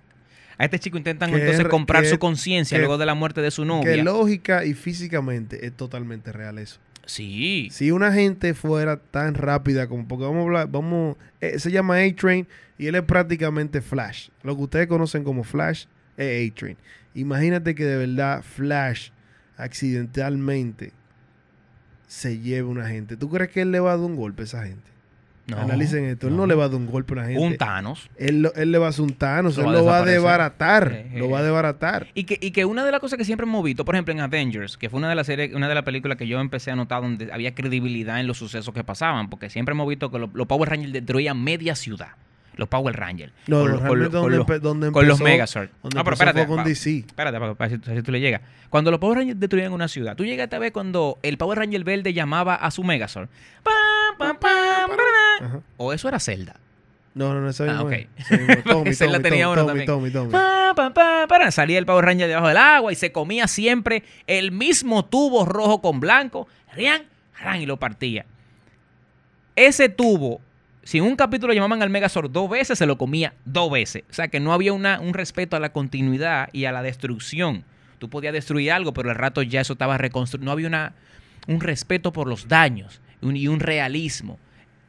A 0.58 0.66
este 0.66 0.78
chico 0.80 0.98
intentan 0.98 1.32
Que 1.32 1.38
entonces 1.38 1.62
es- 1.62 1.68
comprar 1.70 2.04
que- 2.04 2.10
su 2.10 2.20
conciencia 2.20 2.78
que- 2.78 2.82
luego 2.82 2.98
de 2.98 3.06
la 3.06 3.16
muerte 3.16 3.42
de 3.42 3.50
su 3.52 3.64
Que 3.64 3.68
novia. 3.68 4.04
lógica 4.04 4.64
y 4.66 4.74
físicamente 4.74 5.66
es 5.66 5.76
totalmente 5.76 6.32
real 6.32 6.58
eso. 6.60 6.80
Sí. 7.06 7.70
Si 7.72 7.90
una 7.92 8.14
gente 8.14 8.54
fuera 8.54 8.98
tan 8.98 9.34
rápida 9.34 9.88
como, 9.88 10.08
porque 10.08 10.24
vamos 10.26 10.40
a 10.40 10.44
hablar, 10.44 10.68
vamos, 10.70 11.18
eh, 11.40 11.58
se 11.60 11.72
llama 11.72 11.98
A-Train 11.98 12.48
y 12.78 12.88
él 12.88 12.96
es 12.96 13.02
prácticamente 13.02 13.82
Flash. 13.82 14.30
Lo 14.44 14.56
que 14.56 14.62
ustedes 14.64 14.88
conocen 14.88 15.24
como 15.24 15.44
Flash 15.44 15.86
es 16.16 16.52
A-Train. 16.52 16.78
Imagínate 17.16 17.74
que 17.74 17.84
de 17.86 17.98
verdad 17.98 18.44
Flash 18.44 19.10
accidentalmente 19.58 20.92
se 22.08 22.38
lleve 22.40 22.68
una 22.68 22.88
gente. 22.88 23.18
¿Tú 23.18 23.30
crees 23.30 23.50
que 23.50 23.62
él 23.62 23.72
le 23.72 23.80
va 23.80 23.94
a 23.94 23.98
dar 23.98 24.06
un 24.06 24.16
golpe 24.16 24.44
a 24.44 24.46
esa 24.46 24.64
gente? 24.64 24.91
No, 25.48 25.58
Analicen 25.58 26.06
esto. 26.06 26.28
Él 26.28 26.34
no 26.36 26.44
no. 26.44 26.48
le 26.48 26.56
va 26.56 26.66
a 26.66 26.70
dar 26.70 26.78
un 26.78 26.88
golpe 26.88 27.14
a 27.14 27.18
una 27.18 27.26
gente. 27.26 27.42
Un 27.42 27.58
Thanos. 27.58 28.10
Él, 28.18 28.42
lo- 28.44 28.54
él 28.54 28.72
le 28.72 28.78
va 28.78 28.86
a 28.86 28.90
hacer 28.90 29.02
un 29.04 29.14
Thanos, 29.14 29.58
Lo 29.58 29.64
él 29.64 29.70
va 29.70 29.74
lo 29.74 29.86
va 29.86 29.98
a 29.98 30.06
desbaratar. 30.06 30.92
Eh, 30.94 31.12
Lo 31.18 31.26
eh. 31.26 31.30
va 31.30 31.40
a 31.40 31.44
desbaratar. 31.44 32.08
Y 32.14 32.24
que, 32.26 32.38
y 32.40 32.52
que 32.52 32.64
una 32.66 32.86
de 32.86 32.92
las 32.92 33.00
cosas 33.02 33.18
que 33.18 33.26
siempre 33.26 33.46
hemos 33.46 33.64
visto, 33.64 33.84
por 33.84 33.96
ejemplo, 33.96 34.14
en 34.14 34.22
Avengers, 34.22 34.78
que 34.78 34.90
fue 34.90 35.00
una 35.00 35.10
de 35.10 35.16
las 35.16 35.28
series, 35.28 35.54
una 35.54 35.68
de 35.68 35.76
las 35.76 35.84
películas 35.84 36.18
que 36.18 36.28
yo 36.28 36.40
empecé 36.40 36.72
a 36.72 36.76
notar 36.76 37.02
donde 37.02 37.34
había 37.34 37.54
credibilidad 37.56 38.20
en 38.20 38.28
los 38.28 38.38
sucesos 38.38 38.74
que 38.74 38.84
pasaban, 38.84 39.30
porque 39.30 39.50
siempre 39.50 39.74
hemos 39.74 39.88
visto 39.90 40.10
que 40.12 40.20
lo- 40.20 40.30
los 40.34 40.48
Power 40.48 40.70
Rangers 40.70 40.94
destruían 40.94 41.44
media 41.44 41.76
ciudad. 41.76 42.10
Los 42.58 42.68
Power 42.68 42.96
Rangers. 42.96 43.32
No, 43.48 43.62
Con 43.62 43.66
no, 43.72 43.72
lo- 43.72 43.80
con 43.80 43.88
realmente 43.88 44.04
lo- 44.04 44.12
con 44.12 44.22
donde, 44.22 44.38
los- 44.38 44.48
empe- 44.48 44.60
donde 44.60 44.92
con 44.92 45.08
los 45.08 45.20
empezó- 45.20 45.24
Megazord. 45.34 45.70
donde 45.82 46.00
Ah, 46.00 46.04
pero 46.04 46.14
empezó 46.16 46.24
espérate, 46.30 46.48
con 46.48 46.58
pa- 46.58 46.64
DC. 46.66 46.98
Espérate, 47.08 47.40
para, 47.40 47.54
para, 47.56 47.70
si, 47.70 47.78
si 47.78 48.02
tú 48.04 48.12
le 48.12 48.20
llegas. 48.20 48.42
Cuando 48.70 48.92
los 48.92 49.00
Power 49.00 49.18
Rangers 49.20 49.40
destruían 49.40 49.72
una 49.74 49.88
ciudad, 49.88 50.16
tú 50.16 50.26
llegaste 50.26 50.56
a 50.58 50.60
ver 50.60 50.72
cuando 50.72 51.18
el 51.24 51.38
Power 51.38 51.58
Ranger 51.60 51.84
verde 51.84 52.14
llamaba 52.14 52.56
a 52.56 52.70
su 52.70 52.84
Megazord. 52.84 53.30
Pa, 53.64 53.72
pa, 54.18 54.34
pa, 54.34 54.40
pa, 54.40 54.51
Ajá. 55.42 55.60
O 55.78 55.92
eso 55.94 56.08
era 56.08 56.20
Zelda. 56.20 56.56
No, 57.14 57.34
no, 57.34 57.42
no, 57.42 57.50
ese 57.50 57.64
Ah, 57.70 57.84
mismo 57.84 57.88
ok. 57.88 58.64
Tommy, 58.66 58.90
Esa 58.92 59.06
Tommy, 59.08 59.20
tenía 59.22 59.44
Tommy, 59.46 59.54
uno 59.60 59.66
también. 59.66 59.86
Tommy, 59.86 60.12
Tommy. 60.12 60.32
Pa, 60.32 60.74
pa, 60.76 60.94
pa, 60.94 61.26
para. 61.28 61.52
Salía 61.52 61.78
el 61.78 61.86
Power 61.86 62.06
Ranger 62.06 62.28
debajo 62.30 62.48
del 62.48 62.58
agua 62.58 62.94
y 62.94 62.96
se 62.96 63.12
comía 63.12 63.48
siempre 63.50 64.04
el 64.28 64.52
mismo 64.54 65.04
tubo 65.04 65.46
rojo 65.46 65.82
con 65.82 66.00
blanco. 66.00 66.48
Rian, 66.74 67.04
ran, 67.38 67.60
y 67.62 67.66
lo 67.66 67.78
partía. 67.78 68.26
Ese 69.56 69.90
tubo, 69.90 70.40
si 70.84 71.00
en 71.00 71.04
un 71.04 71.16
capítulo 71.16 71.54
llamaban 71.54 71.82
al 71.84 71.90
Megazord 71.90 72.32
dos 72.32 72.50
veces, 72.50 72.78
se 72.78 72.86
lo 72.86 72.98
comía 72.98 73.34
dos 73.46 73.70
veces. 73.72 74.04
O 74.10 74.14
sea 74.14 74.30
que 74.30 74.40
no 74.40 74.54
había 74.54 74.72
una, 74.74 75.00
un 75.02 75.14
respeto 75.14 75.56
a 75.58 75.60
la 75.60 75.74
continuidad 75.74 76.50
y 76.54 76.66
a 76.66 76.72
la 76.72 76.82
destrucción. 76.82 77.66
Tú 78.00 78.10
podías 78.10 78.34
destruir 78.34 78.72
algo, 78.72 78.94
pero 78.94 79.10
al 79.10 79.16
rato 79.18 79.42
ya 79.44 79.62
eso 79.62 79.74
estaba 79.74 79.98
reconstruido. 79.98 80.46
No 80.46 80.52
había 80.52 80.68
una, 80.68 80.94
un 81.48 81.60
respeto 81.60 82.14
por 82.14 82.28
los 82.28 82.48
daños 82.48 83.02
un- 83.22 83.36
y 83.36 83.48
un 83.48 83.60
realismo. 83.60 84.40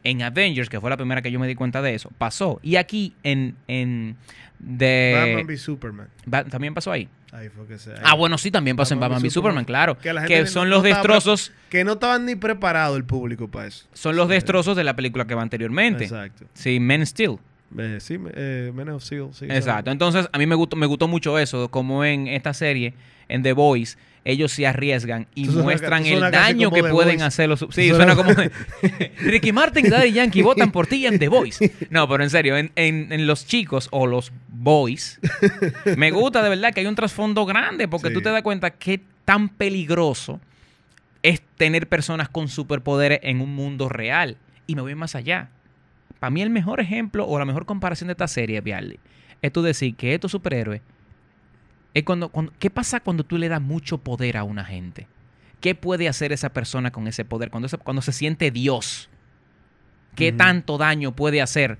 En 0.04 0.22
Avengers, 0.22 0.68
que 0.68 0.80
fue 0.80 0.90
la 0.90 0.96
primera 0.96 1.22
que 1.22 1.30
yo 1.30 1.38
me 1.38 1.46
di 1.46 1.54
cuenta 1.54 1.80
de 1.82 1.94
eso, 1.94 2.10
pasó. 2.18 2.58
Y 2.62 2.76
aquí 2.76 3.14
en, 3.22 3.54
en 3.68 4.16
de 4.58 5.12
Batman 5.14 5.46
v 5.46 5.56
Superman. 5.56 6.08
También 6.50 6.74
pasó 6.74 6.90
ahí. 6.92 7.08
Ahí 7.32 7.48
fue 7.48 7.66
que 7.66 7.78
se. 7.78 7.92
ahí- 7.92 7.98
Ah, 8.04 8.14
bueno, 8.14 8.36
sí, 8.36 8.50
también 8.50 8.76
pasa 8.76 8.94
en 8.94 9.00
Batman 9.00 9.16
Batman 9.16 9.26
v 9.28 9.30
Superman, 9.30 9.64
claro. 9.64 9.98
Que 9.98 10.12
la 10.12 10.24
Que, 10.26 10.46
son 10.46 10.68
no 10.68 10.76
los 10.76 10.82
destrozos, 10.82 11.52
Que 11.70 11.82
no 11.84 11.92
estaban 11.94 12.26
ni 12.26 12.34
preparados 12.36 12.96
el 12.96 13.04
público 13.04 13.48
para 13.48 13.68
eso. 13.68 13.86
son 13.94 14.16
los 14.16 14.28
destrozos 14.28 14.76
de 14.76 14.84
la 14.84 14.94
película 14.94 15.24
que 15.26 15.34
va 15.34 15.42
anteriormente. 15.42 16.04
Exacto. 16.04 16.44
Sí, 16.54 16.78
Men 16.80 17.06
Steel. 17.06 17.38
Eh, 17.78 17.98
sí, 18.00 18.18
eh, 18.34 18.70
Man 18.74 18.88
of 18.90 19.02
Steel, 19.02 19.28
sí, 19.32 19.46
Exacto. 19.48 19.90
Entonces, 19.90 20.28
a 20.32 20.38
mí 20.38 20.46
me 20.46 20.54
gustó, 20.54 20.76
me 20.76 20.86
gustó 20.86 21.08
mucho 21.08 21.38
eso, 21.38 21.68
como 21.70 22.04
en 22.04 22.28
esta 22.28 22.52
serie, 22.54 22.94
en 23.28 23.42
The 23.42 23.52
Voice, 23.54 23.96
ellos 24.24 24.52
se 24.52 24.66
arriesgan 24.66 25.26
y 25.34 25.46
suena- 25.46 25.62
muestran 25.62 26.06
el 26.06 26.20
daño 26.30 26.70
que 26.70 26.82
The 26.82 26.90
pueden 26.90 27.14
Voice. 27.14 27.24
hacer 27.24 27.48
los... 27.48 27.60
Sí, 27.70 27.88
suena 27.88 28.14
suena- 28.14 28.34
como... 28.34 28.50
Ricky 29.20 29.52
Martin 29.52 29.86
y 29.86 29.88
Daddy 29.90 30.12
Yankee 30.12 30.42
votan 30.42 30.70
por 30.70 30.86
ti 30.86 31.06
en 31.06 31.18
The 31.18 31.28
Voice. 31.28 31.72
No, 31.90 32.08
pero 32.08 32.22
en 32.22 32.30
serio, 32.30 32.56
en, 32.56 32.70
en- 32.76 33.12
en 33.12 33.26
los 33.26 33.46
chicos 33.46 33.88
o 33.90 34.06
los 34.06 34.32
boys, 34.48 35.18
me 35.96 36.10
gusta 36.10 36.42
de 36.42 36.50
verdad 36.50 36.72
que 36.72 36.80
hay 36.80 36.86
un 36.86 36.94
trasfondo 36.94 37.46
grande 37.46 37.88
porque 37.88 38.08
Sí. 38.08 38.14
tú 38.14 38.20
te 38.22 38.30
das 38.30 38.42
cuenta 38.42 38.70
qué 38.70 39.00
tan 39.24 39.48
peligroso 39.48 40.40
es 41.22 41.40
tener 41.56 41.88
personas 41.88 42.28
con 42.28 42.48
superpoderes 42.48 43.20
en 43.22 43.40
un 43.40 43.54
mundo 43.54 43.88
real. 43.88 44.36
Y 44.66 44.74
me 44.76 44.82
voy 44.82 44.94
más 44.94 45.14
allá. 45.14 45.48
Para 46.22 46.30
mí 46.30 46.40
el 46.40 46.50
mejor 46.50 46.78
ejemplo 46.78 47.26
o 47.26 47.36
la 47.36 47.44
mejor 47.44 47.66
comparación 47.66 48.06
de 48.06 48.12
esta 48.12 48.28
serie, 48.28 48.60
Bialy, 48.60 49.00
es 49.42 49.52
tú 49.52 49.60
decir 49.60 49.96
que 49.96 50.14
estos 50.14 50.30
superhéroes 50.30 50.80
es 51.94 52.04
cuando, 52.04 52.28
cuando- 52.28 52.52
¿qué 52.60 52.70
pasa 52.70 53.00
cuando 53.00 53.24
tú 53.24 53.38
le 53.38 53.48
das 53.48 53.60
mucho 53.60 53.98
poder 53.98 54.36
a 54.36 54.44
una 54.44 54.64
gente? 54.64 55.08
¿Qué 55.60 55.74
puede 55.74 56.08
hacer 56.08 56.30
esa 56.30 56.50
persona 56.50 56.92
con 56.92 57.08
ese 57.08 57.24
poder? 57.24 57.50
Cuando, 57.50 57.66
ese- 57.66 57.76
cuando 57.76 58.02
se 58.02 58.12
siente 58.12 58.52
Dios, 58.52 59.10
¿qué 60.14 60.30
tanto 60.30 60.78
daño 60.78 61.10
puede 61.10 61.42
hacer? 61.42 61.78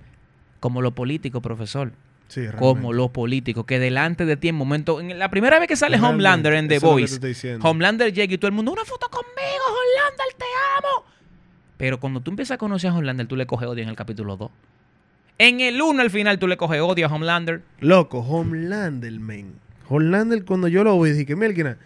Como 0.59 0.83
lo 0.83 0.93
político, 0.93 1.41
profesor. 1.41 1.93
Sí. 2.27 2.43
Como 2.59 2.93
lo 2.93 3.13
político, 3.13 3.65
que 3.65 3.79
delante 3.79 4.25
de 4.27 4.37
ti 4.37 4.49
en 4.49 4.57
momento, 4.57 5.01
en 5.01 5.21
la 5.21 5.29
primera 5.31 5.61
vez 5.61 5.69
que 5.69 5.77
sale 5.77 5.99
Realmente, 5.99 6.15
Homelander 6.17 6.55
en 6.55 6.67
The 6.67 6.79
Voice. 6.81 7.59
Homelander 7.63 8.13
llega 8.13 8.35
y 8.35 8.39
todo 8.39 8.49
el 8.49 8.55
mundo, 8.55 8.73
una 8.73 8.85
foto 8.85 9.09
conmigo, 9.09 9.65
Homelander, 9.69 10.37
te 10.37 10.45
amo. 10.79 11.12
Pero 11.83 11.99
cuando 11.99 12.21
tú 12.21 12.31
empiezas 12.31 12.55
a 12.55 12.59
conocer 12.59 12.91
a 12.91 12.95
Homelander, 12.95 13.27
tú 13.27 13.35
le 13.35 13.45
coges 13.45 13.67
odio 13.67 13.83
en 13.83 13.89
el 13.89 13.97
capítulo 13.97 14.37
2. 14.37 14.53
En 15.39 15.61
el 15.61 15.83
1 15.83 16.01
al 16.01 16.11
final 16.11 16.39
tú 16.39 16.47
le 16.47 16.57
coges 16.57 16.81
odio 16.81 17.09
a 17.09 17.13
Homelander. 17.13 17.61
Loco, 17.81 18.21
Homelander, 18.21 19.19
man. 19.19 19.55
Homelander, 19.89 20.45
cuando 20.45 20.69
yo 20.69 20.85
lo 20.85 21.01
vi, 21.01 21.11
dije, 21.11 21.35
mira, 21.35 21.79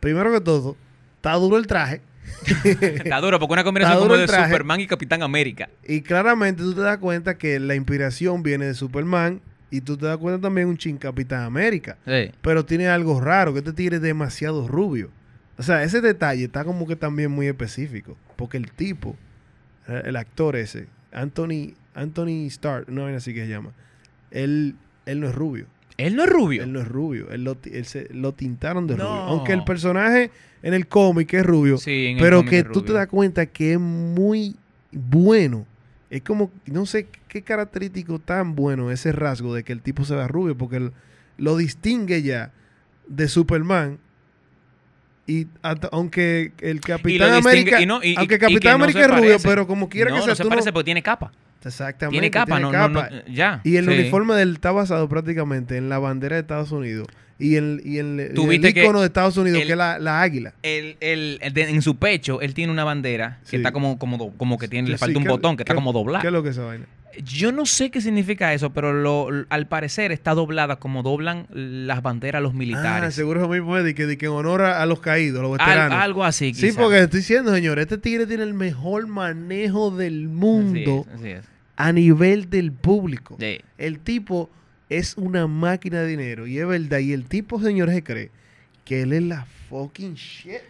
primero 0.00 0.32
que 0.32 0.40
todo, 0.40 0.76
está 1.14 1.34
duro 1.34 1.56
el 1.56 1.68
traje. 1.68 2.00
Está 2.64 3.20
duro, 3.20 3.38
porque 3.38 3.52
una 3.52 3.62
combinación 3.62 4.00
como 4.00 4.16
de 4.16 4.26
traje. 4.26 4.50
Superman 4.50 4.80
y 4.80 4.88
Capitán 4.88 5.22
América. 5.22 5.68
Y 5.86 6.00
claramente 6.00 6.64
tú 6.64 6.74
te 6.74 6.80
das 6.80 6.98
cuenta 6.98 7.38
que 7.38 7.60
la 7.60 7.76
inspiración 7.76 8.42
viene 8.42 8.64
de 8.64 8.74
Superman. 8.74 9.40
Y 9.70 9.82
tú 9.82 9.96
te 9.96 10.06
das 10.06 10.16
cuenta 10.16 10.40
también 10.40 10.66
un 10.66 10.78
chin 10.78 10.98
Capitán 10.98 11.44
América. 11.44 11.96
Sí. 12.04 12.32
Pero 12.42 12.64
tiene 12.64 12.88
algo 12.88 13.20
raro, 13.20 13.52
que 13.52 13.60
este 13.60 13.72
tigre 13.72 13.96
es 13.96 14.02
demasiado 14.02 14.66
rubio. 14.66 15.10
O 15.58 15.62
sea, 15.62 15.84
ese 15.84 16.00
detalle 16.00 16.42
está 16.42 16.64
como 16.64 16.88
que 16.88 16.96
también 16.96 17.30
muy 17.30 17.46
específico. 17.46 18.16
Porque 18.34 18.56
el 18.56 18.72
tipo, 18.72 19.16
el 19.88 20.16
actor 20.16 20.56
ese, 20.56 20.86
Anthony, 21.12 21.74
Anthony 21.94 22.46
Starr, 22.46 22.84
no 22.88 23.08
es 23.08 23.16
así 23.16 23.34
que 23.34 23.42
se 23.44 23.48
llama. 23.48 23.70
Él, 24.30 24.74
él 25.06 25.20
no 25.20 25.28
es 25.28 25.34
rubio. 25.34 25.66
Él 25.96 26.16
no 26.16 26.24
es 26.24 26.28
rubio. 26.30 26.62
Él 26.64 26.72
no 26.72 26.80
es 26.80 26.88
rubio. 26.88 27.30
Él 27.30 27.44
lo, 27.44 27.56
él 27.70 27.84
se- 27.86 28.12
lo 28.12 28.32
tintaron 28.32 28.86
de 28.88 28.96
No. 28.96 29.04
rubio. 29.04 29.20
Aunque 29.22 29.52
el 29.52 29.62
personaje 29.64 30.30
en 30.62 30.74
el 30.74 30.88
cómic 30.88 31.32
es 31.34 31.46
rubio. 31.46 31.76
Sí, 31.78 32.06
en 32.06 32.16
el 32.16 32.22
pero 32.22 32.38
cómic 32.38 32.50
que 32.50 32.58
es 32.60 32.72
tú 32.72 32.82
te 32.82 32.92
das 32.92 33.06
cuenta 33.06 33.46
que 33.46 33.74
es 33.74 33.78
muy 33.80 34.56
bueno. 34.90 35.66
Es 36.10 36.22
como, 36.22 36.50
no 36.66 36.86
sé 36.86 37.06
qué 37.28 37.42
característico 37.42 38.18
tan 38.18 38.54
bueno 38.54 38.90
ese 38.90 39.12
rasgo 39.12 39.54
de 39.54 39.62
que 39.64 39.72
el 39.72 39.82
tipo 39.82 40.04
se 40.04 40.14
vea 40.14 40.26
rubio, 40.28 40.56
porque 40.56 40.90
lo 41.38 41.56
distingue 41.56 42.22
ya 42.22 42.52
de 43.08 43.28
Superman. 43.28 43.98
Y 45.26 45.46
hasta- 45.62 45.88
aunque 45.90 46.52
el 46.60 46.80
Capitán 46.80 47.32
América, 47.32 47.80
y 47.80 47.86
no- 47.86 48.02
y- 48.02 48.14
aunque 48.16 48.38
Capitán 48.38 48.74
América 48.74 48.98
se 49.00 49.04
es 49.06 49.10
rubio, 49.10 49.22
parece. 49.30 49.48
pero 49.48 49.66
como 49.66 49.88
quiera 49.88 50.10
no, 50.10 50.16
que 50.16 50.22
sea, 50.22 50.30
no 50.32 50.34
se 50.36 50.42
tú 50.42 50.48
parece 50.50 50.72
porque 50.72 50.84
tiene 50.84 51.02
capa. 51.02 51.32
exactamente, 51.64 52.12
Tiene 52.12 52.30
capa, 52.30 52.60
no, 52.60 52.70
no, 52.70 52.72
capa. 52.72 53.08
no, 53.10 53.32
ya. 53.32 53.60
Y 53.64 53.76
el 53.76 53.86
Sí. 53.86 53.90
uniforme 53.92 54.34
de 54.34 54.42
él 54.42 54.52
está 54.54 54.70
basado 54.72 55.08
prácticamente 55.08 55.76
en 55.78 55.88
la 55.88 55.98
bandera 55.98 56.36
de 56.36 56.42
Estados 56.42 56.72
Unidos 56.72 57.08
y 57.38 57.54
el, 57.56 57.80
y 57.86 57.96
el, 57.98 58.20
el 58.20 58.66
icono 58.66 59.00
de 59.00 59.06
Estados 59.06 59.36
Unidos, 59.38 59.60
el- 59.62 59.66
que 59.66 59.72
es 59.72 59.78
la, 59.78 59.98
la 59.98 60.20
águila. 60.20 60.52
El, 60.62 60.98
el- 61.00 61.40
de- 61.54 61.70
en 61.70 61.80
su 61.80 61.96
pecho, 61.96 62.42
él 62.42 62.52
tiene 62.52 62.70
una 62.70 62.84
bandera 62.84 63.38
que 63.44 63.48
Sí. 63.50 63.56
está 63.56 63.72
como, 63.72 63.98
como, 63.98 64.36
como 64.36 64.58
que 64.58 64.68
tiene, 64.68 64.90
le 64.90 64.98
falta 64.98 65.16
un 65.18 65.24
¿qué- 65.24 65.30
botón, 65.30 65.56
que 65.56 65.62
está 65.62 65.72
qué- 65.72 65.76
como 65.76 65.92
¿Qué 65.92 65.98
doblada. 66.00 66.24
es 66.26 66.32
lo 66.32 66.42
que 66.42 66.50
esa 66.50 66.64
vaina? 66.64 66.84
Yo 67.22 67.52
no 67.52 67.66
sé 67.66 67.90
qué 67.90 68.00
significa 68.00 68.52
eso, 68.54 68.72
pero 68.72 68.92
lo, 68.92 69.28
al 69.48 69.66
parecer 69.68 70.10
está 70.12 70.34
doblada 70.34 70.76
como 70.76 71.02
doblan 71.02 71.46
las 71.50 72.02
banderas 72.02 72.42
los 72.42 72.52
Ah, 72.52 72.56
militares. 72.56 73.14
seguro 73.14 73.40
es 73.40 73.46
lo 73.46 73.52
mismo 73.52 73.76
de 73.76 73.94
que, 73.94 74.06
de 74.06 74.16
que 74.18 74.26
en 74.26 74.32
honor 74.32 74.62
a, 74.62 74.84
los 74.86 75.00
caídos, 75.00 75.42
los 75.42 75.52
Al- 75.52 75.58
veteranos. 75.66 75.98
algo 75.98 76.24
así. 76.24 76.54
sí, 76.54 76.68
quizá. 76.68 76.80
porque 76.80 77.00
estoy 77.00 77.20
diciendo, 77.20 77.54
señor, 77.54 77.78
este 77.78 77.98
tigre 77.98 78.26
tiene 78.26 78.42
el 78.42 78.54
mejor 78.54 79.06
manejo 79.06 79.90
del 79.90 80.28
mundo 80.28 81.04
Así 81.12 81.12
es, 81.12 81.20
así 81.20 81.28
es. 81.30 81.44
a 81.76 81.92
nivel 81.92 82.50
del 82.50 82.72
público. 82.72 83.36
Sí. 83.38 83.58
El 83.78 83.98
tipo 84.00 84.50
es 84.88 85.14
una 85.16 85.46
máquina 85.46 86.00
de 86.00 86.06
dinero 86.08 86.46
y 86.46 86.58
es 86.58 86.66
verdad. 86.66 86.98
Y 86.98 87.12
el 87.12 87.24
tipo, 87.24 87.60
señor, 87.60 87.90
se 87.90 88.02
cree 88.02 88.30
que 88.84 89.02
él 89.02 89.12
es 89.12 89.22
la 89.22 89.46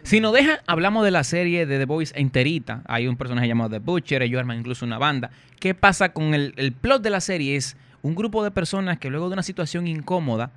Si 0.03 0.19
nos 0.19 0.33
deja, 0.33 0.61
hablamos 0.65 1.05
de 1.05 1.11
la 1.11 1.23
serie 1.23 1.65
de 1.65 1.77
The 1.77 1.85
Boys 1.85 2.11
enterita. 2.15 2.81
Hay 2.87 3.07
un 3.07 3.17
personaje 3.17 3.47
llamado 3.47 3.69
The 3.69 3.79
Butcher, 3.79 4.23
ellos 4.23 4.39
arman 4.39 4.59
incluso 4.59 4.85
una 4.85 4.97
banda. 4.97 5.29
¿Qué 5.59 5.75
pasa 5.75 6.09
con 6.09 6.33
el, 6.33 6.53
el 6.57 6.73
plot 6.73 7.03
de 7.03 7.11
la 7.11 7.21
serie? 7.21 7.55
Es 7.55 7.77
un 8.01 8.15
grupo 8.15 8.43
de 8.43 8.51
personas 8.51 8.97
que 8.97 9.09
luego 9.09 9.29
de 9.29 9.33
una 9.33 9.43
situación 9.43 9.87
incómoda, 9.87 10.51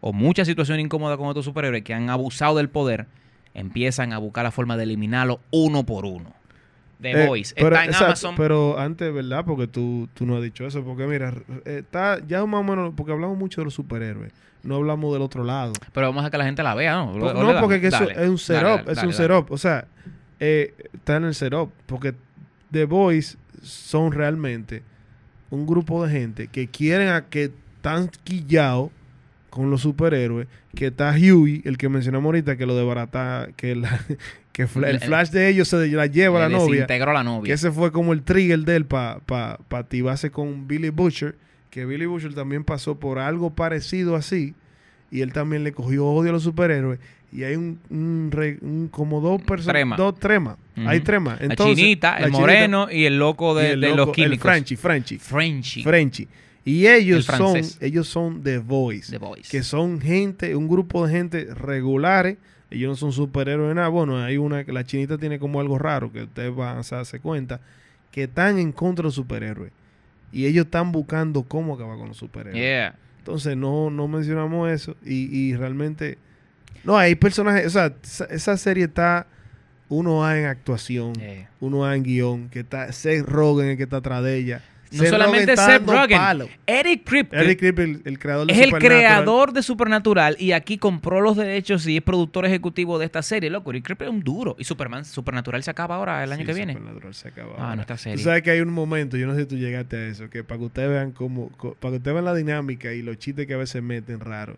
o 0.00 0.12
mucha 0.12 0.44
situación 0.44 0.78
incómoda 0.78 1.16
con 1.16 1.26
otros 1.26 1.44
superhéroes 1.44 1.82
que 1.82 1.92
han 1.92 2.08
abusado 2.08 2.56
del 2.56 2.68
poder, 2.68 3.06
empiezan 3.54 4.12
a 4.12 4.18
buscar 4.18 4.44
la 4.44 4.52
forma 4.52 4.76
de 4.76 4.84
eliminarlo 4.84 5.40
uno 5.50 5.84
por 5.84 6.04
uno. 6.04 6.37
The 7.00 7.10
Eh, 7.12 7.26
Boys 7.26 7.54
pero, 7.54 7.68
está 7.68 7.84
en 7.84 7.90
exacto, 7.90 8.06
Amazon. 8.06 8.34
Pero 8.36 8.78
antes, 8.78 9.12
¿verdad? 9.12 9.44
Porque 9.44 9.66
tú, 9.66 10.08
tú 10.14 10.26
no 10.26 10.36
has 10.36 10.42
dicho 10.42 10.66
eso. 10.66 10.82
Porque 10.82 11.06
mira, 11.06 11.32
eh, 11.64 11.78
está 11.84 12.18
ya 12.26 12.44
más 12.46 12.60
o 12.60 12.64
menos, 12.64 12.92
porque 12.96 13.12
hablamos 13.12 13.38
mucho 13.38 13.60
de 13.60 13.66
los 13.66 13.74
superhéroes. 13.74 14.32
No 14.64 14.76
hablamos 14.76 15.12
del 15.12 15.22
otro 15.22 15.44
lado. 15.44 15.72
pero 15.92 16.08
vamos 16.08 16.24
a 16.24 16.30
que 16.30 16.38
la 16.38 16.44
gente 16.44 16.62
la 16.62 16.74
vea, 16.74 16.96
¿no? 16.96 17.12
No, 17.32 17.60
porque 17.60 17.80
que 17.80 17.86
eso 17.88 18.08
es 18.10 18.28
un 18.28 18.38
setup, 18.38 18.88
es 18.88 19.02
un 19.02 19.12
setup. 19.12 19.50
O 19.52 19.58
sea, 19.58 19.86
eh, 20.40 20.74
está 20.92 21.16
en 21.16 21.24
el 21.24 21.34
setup. 21.34 21.70
Porque 21.86 22.14
The 22.72 22.84
Boys 22.84 23.38
son 23.62 24.12
realmente 24.12 24.82
un 25.50 25.66
grupo 25.66 26.04
de 26.04 26.12
gente 26.12 26.48
que 26.48 26.68
quieren 26.68 27.08
a 27.08 27.26
que 27.26 27.52
están 27.76 28.10
quillados 28.24 28.90
con 29.50 29.70
los 29.70 29.82
superhéroes. 29.82 30.46
Que 30.74 30.86
está 30.88 31.10
Huey, 31.12 31.62
el 31.64 31.78
que 31.78 31.88
mencionamos 31.88 32.26
ahorita, 32.26 32.56
que 32.56 32.66
lo 32.66 32.76
desbarata, 32.76 33.48
que, 33.56 33.74
la, 33.76 34.00
que 34.52 34.66
fla- 34.66 34.88
el 34.90 34.96
El- 34.96 35.00
flash 35.02 35.30
de 35.30 35.48
ellos 35.48 35.68
se 35.68 35.86
la 35.88 36.06
lleva 36.06 36.38
a 36.44 36.48
la 36.48 36.56
novia. 36.56 36.72
desintegró 36.82 37.10
a 37.10 37.14
la 37.14 37.24
novia. 37.24 37.48
Que 37.48 37.52
ese 37.54 37.70
fue 37.72 37.90
como 37.92 38.12
el 38.12 38.22
trigger 38.22 38.60
de 38.60 38.76
él 38.76 38.84
para 38.86 39.18
pa, 39.20 39.58
pa 39.68 39.78
activarse 39.78 40.30
con 40.30 40.66
Billy 40.68 40.90
Butcher. 40.90 41.36
Que 41.70 41.84
Billy 41.84 42.06
Butcher 42.06 42.34
también 42.34 42.64
pasó 42.64 42.98
por 42.98 43.18
algo 43.18 43.50
parecido 43.50 44.16
así. 44.16 44.54
Y 45.10 45.22
él 45.22 45.32
también 45.32 45.64
le 45.64 45.72
cogió 45.72 46.06
odio 46.06 46.30
a 46.30 46.32
los 46.34 46.42
superhéroes. 46.42 46.98
Y 47.30 47.42
hay 47.44 47.56
un, 47.56 47.78
un 47.90 48.30
re- 48.32 48.58
un- 48.62 48.88
como 48.88 49.20
dos 49.20 49.42
personas. 49.42 49.98
Dos 49.98 50.18
tremas. 50.18 50.56
Hay 50.76 51.00
tremas. 51.00 51.38
la 51.40 51.46
Entonces, 51.46 51.76
chinita, 51.76 52.12
la 52.12 52.16
el 52.18 52.24
chinita 52.26 52.40
moreno 52.40 52.88
y 52.90 53.04
el 53.04 53.18
loco 53.18 53.54
de, 53.54 53.72
el 53.72 53.80
de 53.82 53.88
loco- 53.88 53.96
los 53.96 54.10
químicos. 54.14 54.32
El 54.34 54.40
Frenchy, 54.40 54.76
Frenchy. 54.76 55.18
Frenchy. 55.18 55.82
Frenchy. 55.82 56.28
Y 56.68 56.86
ellos 56.86 57.26
El 57.30 57.36
son, 57.36 57.60
ellos 57.80 58.08
son 58.08 58.42
The 58.42 58.58
Voice. 58.58 59.18
The. 59.18 59.42
Que 59.50 59.62
son 59.62 60.02
gente, 60.02 60.54
un 60.54 60.68
grupo 60.68 61.06
de 61.06 61.12
gente 61.12 61.54
regulares. 61.54 62.36
Ellos 62.70 62.90
no 62.90 62.96
son 62.96 63.12
superhéroes 63.12 63.74
nada. 63.74 63.88
Bueno, 63.88 64.18
hay 64.18 64.36
una 64.36 64.64
que 64.64 64.72
la 64.72 64.84
chinita 64.84 65.16
tiene 65.16 65.38
como 65.38 65.60
algo 65.60 65.78
raro 65.78 66.12
que 66.12 66.24
ustedes 66.24 66.54
van 66.54 66.76
a 66.76 66.82
darse 66.82 67.20
cuenta. 67.20 67.62
Que 68.12 68.24
están 68.24 68.58
en 68.58 68.72
contra 68.72 69.02
de 69.02 69.06
los 69.06 69.14
superhéroes. 69.14 69.72
Y 70.30 70.44
ellos 70.44 70.66
están 70.66 70.92
buscando 70.92 71.42
cómo 71.44 71.74
acabar 71.74 71.96
con 71.96 72.08
los 72.08 72.18
superhéroes. 72.18 72.62
Yeah. 72.62 72.96
Entonces 73.16 73.56
no, 73.56 73.88
no 73.88 74.06
mencionamos 74.06 74.70
eso. 74.70 74.94
Y, 75.02 75.34
y 75.34 75.56
realmente. 75.56 76.18
No, 76.84 76.98
hay 76.98 77.14
personajes. 77.14 77.64
O 77.66 77.70
sea, 77.70 77.94
esa, 78.02 78.26
esa 78.26 78.56
serie 78.58 78.84
está. 78.84 79.26
Uno 79.88 80.22
A 80.22 80.38
en 80.38 80.44
actuación. 80.44 81.14
Yeah. 81.14 81.50
Uno 81.60 81.86
A 81.86 81.96
en 81.96 82.02
guion. 82.02 82.50
Que 82.50 82.60
está 82.60 82.92
Seth 82.92 83.24
Rogen, 83.26 83.68
el 83.68 83.78
que 83.78 83.84
está 83.84 83.96
atrás 83.96 84.22
de 84.22 84.36
ella. 84.36 84.62
No 84.90 84.98
Seth 85.02 85.10
solamente 85.10 85.54
Rogen 85.56 85.66
Seth 85.72 85.86
Rogen. 85.86 86.18
palo. 86.18 86.48
Eric 86.66 87.04
Kripke 87.04 87.36
Eric 87.36 87.58
Kripke, 87.58 87.82
el, 87.82 88.02
el 88.04 88.18
creador 88.18 88.46
de 88.46 88.52
es 88.52 88.58
el 88.60 88.72
creador 88.72 89.52
de 89.52 89.62
Supernatural 89.62 90.36
y 90.38 90.52
aquí 90.52 90.78
compró 90.78 91.20
los 91.20 91.36
derechos 91.36 91.86
y 91.86 91.96
es 91.96 92.02
productor 92.02 92.46
ejecutivo 92.46 92.98
de 92.98 93.04
esta 93.06 93.22
serie. 93.22 93.50
Loco, 93.50 93.70
Eric 93.70 93.84
Kripke 93.84 94.02
es 94.04 94.10
un 94.10 94.20
duro. 94.22 94.56
Y 94.58 94.64
Superman, 94.64 95.04
Supernatural 95.04 95.62
se 95.62 95.70
acaba 95.70 95.96
ahora, 95.96 96.22
el 96.24 96.32
año 96.32 96.40
Sí, 96.42 96.46
que 96.46 96.54
viene. 96.54 96.72
Supernatural 96.74 97.14
se 97.14 97.28
acaba 97.28 97.52
Ah, 97.58 97.62
ahora. 97.62 97.74
nuestra 97.76 97.96
Tú 97.96 98.02
serie. 98.02 98.24
sabes 98.24 98.42
que 98.42 98.50
hay 98.50 98.60
un 98.60 98.72
momento, 98.72 99.16
yo 99.16 99.26
no 99.26 99.34
sé 99.34 99.40
si 99.40 99.46
tú 99.46 99.56
llegaste 99.56 99.96
a 99.96 100.06
eso, 100.08 100.30
que 100.30 100.42
para 100.44 100.58
que 100.58 100.64
ustedes 100.64 100.88
vean 100.88 101.12
cómo, 101.12 101.48
para 101.50 101.92
que 101.92 101.96
ustedes 101.98 102.14
vean 102.14 102.24
la 102.24 102.34
dinámica 102.34 102.92
y 102.94 103.02
los 103.02 103.18
chistes 103.18 103.46
que 103.46 103.54
a 103.54 103.58
veces 103.58 103.82
meten 103.82 104.20
raros. 104.20 104.56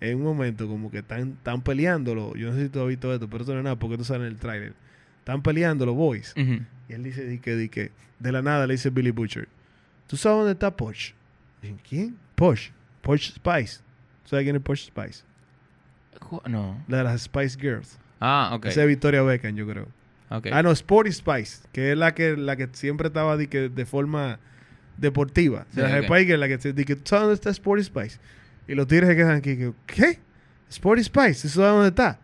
En 0.00 0.18
un 0.18 0.22
momento 0.24 0.68
como 0.68 0.90
que 0.90 0.98
están, 0.98 1.30
están 1.38 1.62
peleándolo. 1.62 2.34
Yo 2.36 2.50
no 2.50 2.56
sé 2.56 2.64
si 2.64 2.68
tú 2.68 2.80
has 2.82 2.88
visto 2.88 3.12
esto, 3.14 3.28
pero 3.28 3.44
eso 3.44 3.52
no 3.52 3.58
es 3.60 3.64
nada 3.64 3.76
porque 3.76 3.96
tú 3.96 4.04
sale 4.04 4.26
en 4.26 4.32
el 4.32 4.36
tráiler. 4.38 4.72
Están 5.20 5.42
peleando 5.42 5.86
los 5.86 5.94
boys. 5.94 6.34
Y 6.36 6.92
él 6.92 7.02
dice, 7.02 7.24
di 7.26 7.38
que, 7.38 7.56
di 7.56 7.68
que, 7.70 7.90
de 8.18 8.32
la 8.32 8.42
nada 8.42 8.66
le 8.66 8.74
dice 8.74 8.90
Billy 8.90 9.10
Butcher, 9.12 9.48
¿tú 10.06 10.16
sabes 10.16 10.38
dónde 10.38 10.52
está 10.52 10.74
Porsche? 10.76 11.14
Dicen, 11.62 11.78
¿quién? 11.88 12.16
Porsche. 12.34 12.72
Porsche 13.02 13.32
Spice. 13.32 13.80
¿Sabes 14.24 14.44
quién 14.44 14.56
es 14.56 14.62
Porsche 14.62 14.86
Spice? 14.86 15.24
No. 16.48 16.82
La 16.88 16.98
de 16.98 17.04
las 17.04 17.22
Spice 17.22 17.58
Girls. 17.60 17.98
Ah, 18.20 18.50
ok. 18.54 18.66
Esa 18.66 18.82
es 18.82 18.88
Victoria 18.88 19.22
Beckham, 19.22 19.54
yo 19.54 19.66
creo. 19.66 19.88
Ah, 20.30 20.62
no, 20.62 20.72
Sporty 20.72 21.12
Spice, 21.12 21.68
que 21.72 21.92
es 21.92 21.98
la 21.98 22.14
que, 22.14 22.36
la 22.36 22.56
que 22.56 22.68
siempre 22.72 23.06
estaba 23.08 23.36
de, 23.36 23.46
que, 23.48 23.68
de 23.68 23.86
forma 23.86 24.40
deportiva. 24.96 25.66
Sí, 25.70 25.76
de 25.76 25.82
las 25.82 25.92
ok. 26.00 26.04
Spice 26.06 26.24
Girls, 26.24 26.40
la 26.40 26.48
que 26.48 26.58
se 26.58 26.72
di 26.72 26.84
que, 26.84 26.94
¿sabes 27.04 27.22
dónde 27.22 27.34
está 27.34 27.50
Sporty 27.50 27.84
Spice? 27.84 28.18
Y 28.66 28.74
los 28.74 28.86
tigres 28.88 29.10
se 29.10 29.16
quedan 29.16 29.36
aquí, 29.36 29.56
que, 29.56 29.72
¿qué? 29.86 30.18
Sporty 30.70 31.04
Spice, 31.04 31.46
¿eso 31.46 31.60
sabes 31.60 31.72
dónde 31.72 31.88
está? 31.88 32.18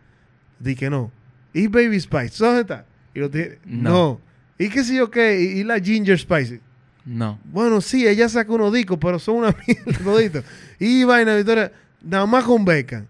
Di 0.59 0.75
que 0.75 0.89
no. 0.89 1.11
¿Y 1.53 1.67
Baby 1.67 1.99
Spice, 2.01 2.29
¿sabes 2.29 2.39
dónde 2.39 2.61
está? 2.61 2.85
Y 3.13 3.19
los 3.19 3.31
tigres, 3.31 3.59
No. 3.65 3.89
no. 3.89 4.21
¿Y 4.57 4.69
qué 4.69 4.83
sé 4.83 4.95
yo 4.95 5.09
qué? 5.09 5.39
¿Y, 5.39 5.59
y 5.59 5.63
la 5.63 5.79
Ginger 5.79 6.17
Spice? 6.19 6.59
No. 7.05 7.39
Bueno, 7.45 7.81
sí, 7.81 8.07
ella 8.07 8.29
saca 8.29 8.51
unos 8.51 8.71
discos, 8.73 8.97
pero 9.01 9.17
son 9.19 9.35
una 9.37 9.55
mierda. 9.67 10.43
Y 10.79 11.03
vaina, 11.03 11.35
Victoria, 11.35 11.71
nada 12.01 12.25
más 12.25 12.43
con 12.43 12.63
Beckham. 12.63 13.05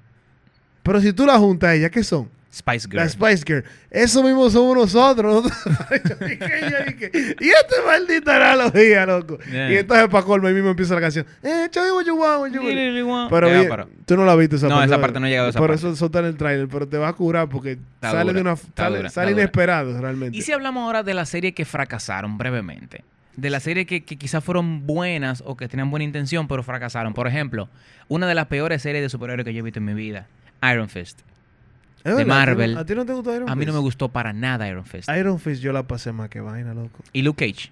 Pero 0.83 0.99
si 1.01 1.13
tú 1.13 1.25
la 1.25 1.37
juntas 1.37 1.69
a 1.71 1.75
ella, 1.75 1.89
¿qué 1.89 2.03
son? 2.03 2.29
Spice 2.53 2.85
Girl. 2.89 2.97
La 2.97 3.07
Spice 3.07 3.43
Girl. 3.47 3.63
Eso 3.89 4.21
mismo 4.23 4.49
somos 4.49 4.75
nosotros. 4.75 5.45
y 7.39 7.49
esta 7.49 7.75
maldita 7.85 8.35
analogía, 8.35 9.05
loco. 9.05 9.37
Yeah. 9.49 9.71
Y 9.71 9.77
entonces 9.77 10.09
para 10.09 10.25
colmo, 10.25 10.47
ahí 10.47 10.53
mismo 10.53 10.69
empieza 10.69 10.93
la 10.95 11.01
canción. 11.01 11.25
Eh, 11.43 11.67
chavi, 11.69 11.91
what 11.91 12.03
you 12.05 12.15
want, 12.15 12.41
what 12.41 12.49
you 12.51 12.61
want. 12.61 12.73
Really 12.73 13.01
want- 13.01 13.29
Pero, 13.29 13.87
tú 14.05 14.17
no 14.17 14.25
la 14.25 14.35
viste 14.35 14.57
esa 14.57 14.67
No, 14.67 14.75
parte. 14.75 14.91
esa 14.93 14.99
parte 15.01 15.19
no 15.21 15.27
he 15.27 15.29
llegado 15.29 15.47
a 15.47 15.49
esa 15.51 15.59
Por 15.59 15.69
parte. 15.69 15.79
eso 15.79 15.93
eso 15.93 16.05
está 16.07 16.19
en 16.19 16.25
el 16.25 16.35
trailer, 16.35 16.67
pero 16.67 16.87
te 16.87 16.97
va 16.97 17.07
a 17.09 17.13
curar 17.13 17.47
porque 17.47 17.71
Está 17.73 18.11
sale 18.11 18.23
dura, 18.31 18.33
de 18.33 18.41
una 18.41 18.55
sale, 18.75 18.97
dura, 18.97 19.09
sale 19.09 19.31
inesperado 19.31 20.01
realmente. 20.01 20.37
¿Y 20.37 20.41
si 20.41 20.51
hablamos 20.51 20.83
ahora 20.83 21.03
de 21.03 21.13
las 21.13 21.29
series 21.29 21.53
que 21.53 21.63
fracasaron 21.63 22.37
brevemente? 22.37 23.03
De 23.37 23.49
las 23.49 23.63
series 23.63 23.87
que, 23.87 24.03
que 24.03 24.17
quizás 24.17 24.43
fueron 24.43 24.85
buenas 24.85 25.41
o 25.45 25.55
que 25.55 25.67
tenían 25.67 25.89
buena 25.89 26.03
intención, 26.03 26.47
pero 26.47 26.63
fracasaron. 26.63 27.13
Por 27.13 27.27
ejemplo, 27.27 27.69
una 28.07 28.27
de 28.27 28.35
las 28.35 28.47
peores 28.47 28.81
series 28.81 29.01
de 29.03 29.09
superhéroes 29.09 29.45
que 29.45 29.53
yo 29.53 29.59
he 29.59 29.63
visto 29.63 29.79
en 29.79 29.85
mi 29.85 29.93
vida, 29.93 30.27
Iron 30.71 30.89
Fist. 30.89 31.19
Es 32.03 32.03
de 32.05 32.13
verdad, 32.15 32.19
¿a 32.19 32.23
ti 32.23 32.27
no- 32.27 32.33
Marvel. 32.35 32.77
¿A 32.77 32.85
ti 32.85 32.95
no 32.95 33.05
te 33.05 33.13
gustó 33.13 33.35
Iron 33.35 33.49
A 33.49 33.55
mí 33.55 33.65
no 33.65 33.71
Fist? 33.71 33.75
me 33.75 33.81
gustó 33.81 34.09
para 34.09 34.33
nada 34.33 34.67
Iron 34.67 34.85
Fist. 34.85 35.09
Iron 35.17 35.39
Fist 35.39 35.61
yo 35.61 35.71
la 35.71 35.83
pasé 35.83 36.11
más 36.11 36.29
que 36.29 36.41
vaina, 36.41 36.73
loco. 36.73 36.99
Y 37.13 37.21
Luke 37.21 37.45
Cage. 37.47 37.71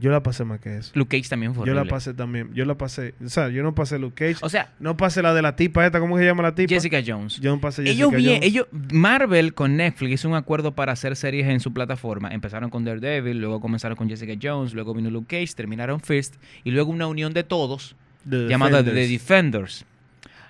Yo 0.00 0.10
la 0.10 0.22
pasé 0.22 0.44
más 0.44 0.60
que 0.60 0.78
eso. 0.78 0.92
Luke 0.94 1.18
Cage 1.18 1.28
también 1.28 1.54
fue 1.54 1.66
Yo 1.66 1.74
la 1.74 1.84
pasé 1.84 2.14
también. 2.14 2.50
Yo 2.54 2.64
la 2.64 2.74
pasé. 2.76 3.14
O 3.22 3.28
sea, 3.28 3.50
yo 3.50 3.62
no 3.62 3.74
pasé 3.74 3.98
Luke 3.98 4.14
Cage. 4.14 4.44
O 4.44 4.48
sea, 4.48 4.72
no 4.80 4.96
pasé 4.96 5.20
la 5.20 5.34
de 5.34 5.42
la 5.42 5.56
tipa 5.56 5.84
esta. 5.84 6.00
¿Cómo 6.00 6.16
se 6.16 6.24
llama 6.24 6.42
la 6.42 6.54
tipa? 6.54 6.70
Jessica 6.70 7.02
Jones. 7.06 7.38
Yo 7.38 7.54
no 7.54 7.60
pasé 7.60 7.82
Jessica 7.82 8.06
ellos, 8.06 8.10
bien, 8.12 8.36
Jones. 8.36 8.46
ellos, 8.46 8.66
Marvel 8.92 9.52
con 9.52 9.76
Netflix 9.76 10.12
hizo 10.14 10.28
un 10.28 10.36
acuerdo 10.36 10.74
para 10.74 10.92
hacer 10.92 11.16
series 11.16 11.46
en 11.48 11.60
su 11.60 11.74
plataforma. 11.74 12.30
Empezaron 12.30 12.70
con 12.70 12.82
Daredevil, 12.84 13.38
luego 13.38 13.60
comenzaron 13.60 13.94
con 13.94 14.08
Jessica 14.08 14.32
Jones, 14.40 14.72
luego 14.72 14.94
vino 14.94 15.10
Luke 15.10 15.38
Cage, 15.38 15.54
terminaron 15.54 16.00
Fist 16.00 16.36
y 16.64 16.70
luego 16.70 16.90
una 16.90 17.06
unión 17.06 17.34
de 17.34 17.44
todos 17.44 17.94
The 18.28 18.48
llamada 18.48 18.82
The. 18.82 18.92
Defenders. 18.92 19.84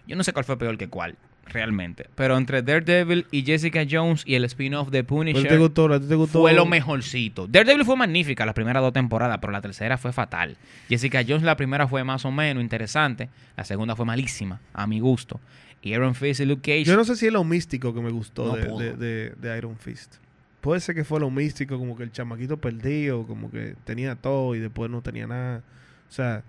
Yo 0.07 0.17
no 0.17 0.23
sé 0.23 0.33
cuál 0.33 0.45
fue 0.45 0.59
peor 0.59 0.79
que 0.79 0.89
cuál, 0.89 1.17
realmente. 1.53 2.07
Pero 2.15 2.37
entre 2.37 2.63
Daredevil 2.63 3.27
y 3.31 3.43
Jessica 3.43 3.85
Jones 3.91 4.23
y 4.27 4.35
el 4.35 4.45
spin-off 4.45 4.89
de 4.91 5.05
¿Cuál 5.05 5.25
te 5.25 5.33
Punisher 5.33 5.59
gustó? 5.59 5.93
¿A 5.93 6.01
ti 6.01 6.07
te 6.09 6.15
gustó? 6.15 6.41
fue 6.41 6.53
lo 6.53 6.67
mejorcito. 6.67 7.47
Daredevil 7.47 7.85
fue 7.85 7.97
magnífica 7.97 8.47
las 8.47 8.55
primeras 8.55 8.83
dos 8.83 8.93
temporadas, 8.93 9.39
pero 9.41 9.53
la 9.53 9.61
tercera 9.61 9.99
fue 9.99 10.13
fatal. 10.13 10.57
Jessica 10.89 11.23
Jones 11.27 11.43
la 11.43 11.57
primera 11.57 11.87
fue 11.89 12.05
más 12.05 12.25
o 12.25 12.31
menos 12.31 12.63
interesante, 12.63 13.29
la 13.57 13.65
segunda 13.65 13.95
fue 13.97 14.07
malísima, 14.07 14.61
a 14.73 14.87
mi 14.87 15.01
gusto. 15.01 15.41
Y 15.83 15.93
Iron 15.95 16.15
Fist 16.15 16.41
y 16.41 16.45
Luke 16.47 16.61
Cage... 16.63 16.85
Yo 16.85 16.97
no 16.97 17.05
sé 17.05 17.17
si 17.17 17.27
es 17.27 17.33
lo 17.33 17.43
místico 17.43 17.95
que 17.95 18.01
me 18.01 18.11
gustó 18.11 18.47
No 18.47 18.57
de, 18.57 18.65
pudo. 18.67 18.79
de- 18.79 18.97
de- 18.97 19.31
de 19.31 19.59
Iron 19.59 19.77
Fist. 19.79 20.17
Puede 20.61 20.81
ser 20.81 20.95
que 20.95 21.05
fue 21.05 21.21
lo 21.21 21.31
místico, 21.31 21.79
como 21.79 21.97
que 21.97 22.03
el 22.03 22.13
chamaquito 22.13 22.59
perdido, 22.59 23.27
como 23.27 23.51
que 23.51 23.77
tenía 23.85 24.15
todo 24.15 24.55
y 24.55 24.59
después 24.59 24.91
no 24.91 25.01
tenía 25.01 25.27
nada. 25.27 25.63
O 26.09 26.13
sea, 26.13 26.43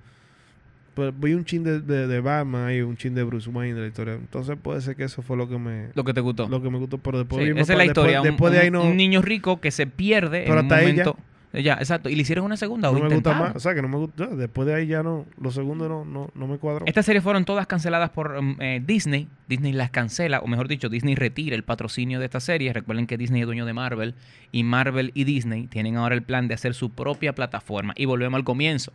pues 0.94 1.14
vi 1.18 1.34
un 1.34 1.46
chin 1.46 1.64
de, 1.64 1.80
de, 1.82 2.08
de 2.08 2.20
Batman 2.20 2.74
y 2.74 2.82
un 2.82 2.98
chin 2.98 3.14
de 3.16 3.24
Bruce 3.24 3.50
Wayne 3.50 3.76
de 3.76 3.82
la 3.82 3.88
historia. 3.88 4.14
Entonces 4.16 4.58
puede 4.62 4.82
ser 4.82 4.96
que 4.96 5.04
eso 5.06 5.22
fue 5.22 5.38
lo 5.38 5.48
que 5.48 5.58
me, 5.58 5.90
Lo 5.94 6.04
que 6.04 6.14
te 6.14 6.22
gustó. 6.22 6.48
lo 6.50 6.62
que 6.62 6.70
me 6.70 6.78
gustó. 6.78 6.98
Pero 6.98 7.20
después 7.20 7.44
Sí, 7.46 7.52
esa 7.58 7.74
es 7.74 7.78
la 7.78 7.86
historia. 7.86 8.22
Después, 8.22 8.30
un- 8.32 8.32
después 8.36 8.54
de 8.54 8.60
ahí 8.60 8.68
un- 8.68 8.74
no, 8.74 8.84
un 8.84 8.98
niño 8.98 9.22
rico 9.22 9.60
que 9.62 9.72
se 9.72 9.88
pierde 9.88 10.42
Pero 10.46 10.60
en 10.60 10.66
un 10.66 10.72
hasta 10.72 10.82
ya. 10.82 10.88
momento. 10.90 11.18
Ya, 11.54 11.74
exacto. 11.74 12.08
Y 12.08 12.16
le 12.16 12.22
hicieron 12.22 12.46
una 12.46 12.56
segunda. 12.56 12.90
no 12.90 12.98
o 12.98 13.04
me 13.04 13.14
gusta 13.14 13.34
más. 13.34 13.54
O 13.58 13.60
sea, 13.60 13.76
que 13.76 13.82
no 13.82 13.90
me 13.90 13.98
gusta. 13.98 14.26
Después 14.28 14.66
de 14.68 14.74
ahí 14.74 14.88
ya 14.88 15.04
no. 15.04 15.26
Los 15.38 15.54
segundos 15.54 15.90
no, 15.90 16.06
no, 16.06 16.30
no 16.34 16.48
me 16.48 16.58
cuadró. 16.58 16.86
Estas 16.86 17.06
series 17.06 17.22
fueron 17.22 17.44
todas 17.44 17.68
canceladas 17.68 18.10
por 18.10 18.38
um, 18.38 18.56
eh, 18.62 18.82
Disney. 18.86 19.28
Disney 19.50 19.74
las 19.74 19.90
cancela, 19.92 20.40
o 20.40 20.48
mejor 20.48 20.70
dicho, 20.70 20.88
Disney 20.88 21.14
retira 21.16 21.54
el 21.58 21.64
patrocinio 21.64 22.20
de 22.20 22.26
estas 22.26 22.46
series. 22.46 22.74
Recuerden 22.74 23.06
que 23.06 23.18
Disney 23.18 23.42
es 23.42 23.48
dueño 23.48 23.66
de 23.66 23.74
Marvel 23.74 24.16
y 24.54 24.64
Marvel 24.64 25.12
y 25.14 25.26
Disney 25.26 25.68
tienen 25.68 25.98
ahora 25.98 26.16
el 26.16 26.22
plan 26.24 26.48
de 26.48 26.54
hacer 26.54 26.74
su 26.74 26.90
propia 26.92 27.36
plataforma. 27.36 27.94
Y 27.98 28.06
volvemos 28.06 28.38
al 28.38 28.46
comienzo. 28.46 28.94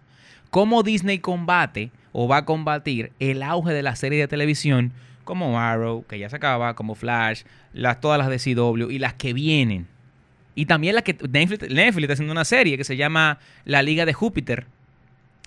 ¿Cómo 0.51 0.83
Disney 0.83 1.19
combate 1.19 1.91
o 2.13 2.29
va 2.29 2.39
a 2.39 2.45
combatir 2.45 3.13
el 3.19 3.43
auge 3.43 3.73
de 3.73 3.83
la 3.83 3.97
serie 3.97 4.19
de 4.21 4.29
televisión 4.29 4.93
como 5.25 5.59
Arrow, 5.61 6.05
que 6.07 6.19
ya 6.19 6.29
se 6.31 6.37
acaba, 6.37 6.75
como 6.75 6.95
Flash, 6.95 7.43
las, 7.73 8.01
todas 8.01 8.19
las 8.19 8.29
de 8.29 8.39
CW 8.55 8.91
y 8.91 8.99
las 8.99 9.15
que 9.15 9.33
vienen? 9.33 9.87
Y 10.55 10.67
también 10.67 10.95
la 10.95 11.03
que 11.03 11.15
Netflix, 11.29 11.69
Netflix 11.71 12.05
está 12.05 12.13
haciendo 12.15 12.33
una 12.33 12.45
serie 12.47 12.79
que 12.79 12.85
se 12.85 12.97
llama 12.97 13.39
La 13.65 13.83
Liga 13.83 14.07
de 14.07 14.15
Júpiter, 14.15 14.67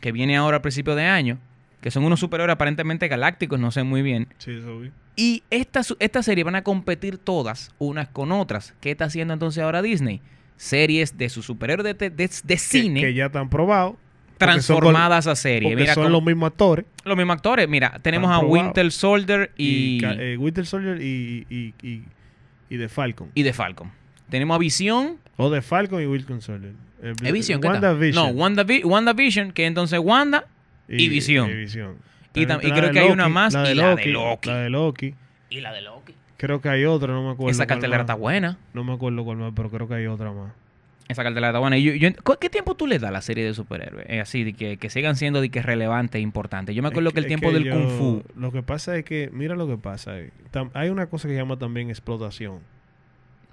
que 0.01 0.11
viene 0.11 0.37
ahora 0.37 0.57
a 0.57 0.61
principio 0.61 0.93
de 0.95 1.05
año, 1.05 1.39
que 1.81 1.89
son 1.91 2.03
unos 2.03 2.19
superhéroes 2.19 2.53
aparentemente 2.53 3.07
galácticos, 3.07 3.59
no 3.59 3.71
sé 3.71 3.83
muy 3.83 4.01
bien. 4.01 4.27
Sí, 4.37 4.51
eso 4.51 4.79
vi. 4.79 4.91
Y 5.15 5.43
esta, 5.49 5.81
su- 5.83 5.97
esta 5.99 6.21
serie 6.21 6.43
van 6.43 6.55
a 6.55 6.61
competir 6.63 7.17
todas 7.17 7.73
unas 7.79 8.07
con 8.09 8.31
otras. 8.31 8.75
¿Qué 8.81 8.91
está 8.91 9.05
haciendo 9.05 9.33
entonces 9.33 9.63
ahora 9.63 9.81
Disney? 9.81 10.21
Series 10.57 11.17
de 11.17 11.29
sus 11.29 11.45
superhéroes 11.45 11.85
de, 11.97 12.09
de- 12.09 12.11
de 12.11 12.27
Que, 12.27 12.57
cine 12.57 13.01
que 13.01 13.13
ya 13.13 13.25
están 13.27 13.49
probados. 13.49 13.95
Porque 14.39 14.61
son 14.61 14.77
transformadas 14.77 15.27
a 15.27 15.35
serie. 15.35 15.75
Mira, 15.75 15.93
son 15.93 16.11
los 16.11 16.23
mismos 16.23 16.47
actores. 16.47 16.85
los 17.03 17.17
mismos 17.17 17.35
actores. 17.35 17.67
Mira, 17.69 17.99
tenemos 18.01 18.31
a. 18.31 18.39
Winter 18.39 18.91
Soldier 18.91 19.51
y, 19.57 19.97
Y, 19.97 20.01
eh, 20.03 20.37
Winter 20.37 20.65
Soldier 20.65 21.01
y, 21.01 21.45
y, 21.49 21.73
y, 21.87 22.03
y 22.69 22.77
The 22.77 22.89
Falcon. 22.89 23.29
y 23.35 23.43
de 23.43 23.53
Falcon. 23.53 23.91
Tenemos 24.29 24.55
a 24.55 24.59
Visión. 24.59 25.17
O 25.37 25.51
The 25.51 25.61
Falcon 25.61 26.01
y 26.01 26.05
Winter 26.05 26.41
Soldier. 26.41 26.73
Eh, 27.01 27.13
¿Es 27.23 27.31
Visión? 27.31 27.61
¿qué 27.61 27.67
tal? 27.67 27.81
WandaVision. 27.81 28.35
No, 28.35 28.41
WandaVi- 28.43 28.83
WandaVision, 28.85 29.51
que 29.51 29.65
entonces 29.65 29.99
Wanda 29.99 30.45
y 30.87 31.09
Visión. 31.09 31.49
Y, 31.49 31.53
Visión. 31.53 31.95
Y 32.33 32.45
creo 32.45 32.91
que 32.91 32.99
hay 32.99 33.09
una 33.09 33.27
más, 33.29 33.53
y 33.53 33.57
la 33.57 33.95
de 33.95 34.05
Loki. 34.07 34.47
La 34.49 34.57
de 34.59 34.69
Loki. 34.69 35.15
y 35.49 35.61
la 35.61 35.73
de 35.73 35.81
Loki. 35.81 36.13
Creo 36.37 36.61
que 36.61 36.69
hay 36.69 36.85
otra, 36.85 37.11
no 37.11 37.23
me 37.23 37.31
acuerdo. 37.31 37.51
Esa 37.51 37.67
cartelera 37.67 38.01
está 38.01 38.13
buena. 38.13 38.57
No 38.73 38.83
me 38.85 38.93
acuerdo 38.93 39.25
cuál 39.25 39.37
más, 39.37 39.51
pero 39.55 39.69
creo 39.69 39.87
que 39.89 39.95
hay 39.95 40.07
otra 40.07 40.31
más. 40.31 40.51
Esa 41.09 41.23
cartelera 41.23 41.57
buena. 41.59 41.75
Y 41.77 41.83
yo- 41.83 41.93
yo- 41.95 42.09
¿cu- 42.23 42.37
¿Qué 42.39 42.49
tiempo 42.49 42.75
tú 42.75 42.85
le 42.87 42.97
das 42.99 43.09
a 43.09 43.11
la 43.11 43.21
serie 43.21 43.43
de 43.43 43.53
superhéroes? 43.53 44.05
Eh, 44.07 44.21
así, 44.21 44.43
de 44.43 44.53
que, 44.53 44.77
que 44.77 44.89
sigan 44.89 45.15
siendo 45.17 45.41
de 45.41 45.49
que 45.49 45.61
relevantes 45.61 46.19
e 46.19 46.21
importantes. 46.21 46.75
Yo 46.75 46.81
me 46.83 46.89
acuerdo 46.89 47.09
Es 47.09 47.13
que 47.15 47.19
el 47.19 47.25
es 47.25 47.29
tiempo 47.29 47.51
del 47.51 47.63
yo- 47.63 47.73
Kung 47.73 47.89
Fu. 47.97 48.23
Lo 48.39 48.51
que 48.51 48.61
pasa 48.63 48.95
es 48.95 49.03
que, 49.03 49.29
mira 49.33 49.55
lo 49.55 49.67
que 49.67 49.75
pasa. 49.77 50.17
eh, 50.19 50.29
tam- 50.53 50.69
hay 50.73 50.89
una 50.89 51.07
cosa 51.07 51.27
que 51.27 51.33
se 51.33 51.39
llama 51.39 51.57
también 51.57 51.89
explotación. 51.89 52.59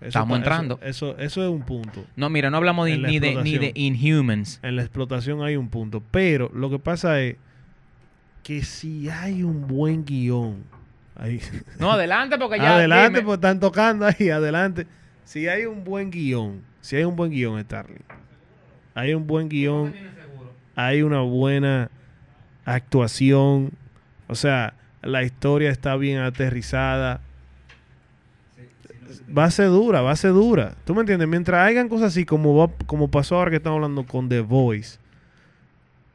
Eso 0.01 0.09
Estamos 0.09 0.38
está- 0.38 0.51
entrando. 0.51 0.79
Eso, 0.83 1.12
eso, 1.12 1.19
eso 1.19 1.42
es 1.45 1.49
un 1.51 1.62
punto. 1.62 2.05
No, 2.14 2.29
mira, 2.29 2.51
no 2.51 2.59
hablamos 2.59 2.85
de- 2.87 2.99
ni, 2.99 3.19
de, 3.19 3.42
ni 3.42 3.57
de. 3.57 3.73
Inhumans. 3.75 4.61
En 4.62 4.77
la 4.77 4.83
explotación 4.83 5.42
hay 5.42 5.57
un 5.57 5.71
punto. 5.71 6.03
Pero 6.11 6.51
lo 6.55 6.69
que 6.69 6.79
pasa 6.79 7.23
es 7.23 7.37
que 8.42 8.62
si 8.62 9.09
hay 9.09 9.42
un 9.42 9.66
buen 9.66 10.05
guion. 10.05 10.62
ahí- 11.19 11.40
No, 11.79 11.90
adelante, 11.92 12.37
porque 12.37 12.59
ya. 12.59 12.75
adelante, 12.77 13.23
pues 13.23 13.37
están 13.37 13.59
tocando 13.59 14.05
ahí, 14.07 14.29
adelante. 14.29 14.87
Si 15.25 15.49
hay 15.49 15.64
un 15.64 15.83
buen 15.83 16.11
guion, 16.11 16.61
si 16.87 16.96
hay 16.96 17.05
un 17.05 17.16
buen 17.16 17.31
guion, 17.31 17.61
Starling. 17.62 18.03
Hay 18.94 19.12
un 19.14 19.27
buen 19.27 19.49
guion, 19.49 19.92
hay 20.77 21.03
una 21.03 21.20
buena 21.20 21.90
actuación. 22.64 23.72
O 24.29 24.35
sea, 24.35 24.75
la 25.03 25.22
historia 25.22 25.70
está 25.70 25.96
bien 25.96 26.18
aterrizada. 26.18 27.20
Va 29.37 29.44
a 29.44 29.51
ser 29.51 29.66
dura, 29.68 30.01
va 30.01 30.12
a 30.12 30.16
ser 30.16 30.33
dura. 30.33 30.75
¿Tú 30.85 30.94
me 30.94 31.01
entiendes? 31.01 31.29
Mientras 31.29 31.66
hayan 31.66 31.88
cosas 31.88 32.09
así 32.09 32.25
como, 32.25 32.57
va- 32.57 32.72
como 32.87 33.09
pasó 33.11 33.37
ahora 33.37 33.51
que 33.51 33.57
estamos 33.59 33.77
hablando 33.77 34.05
con 34.07 34.29
The 34.29 34.40
Voice, 34.40 34.99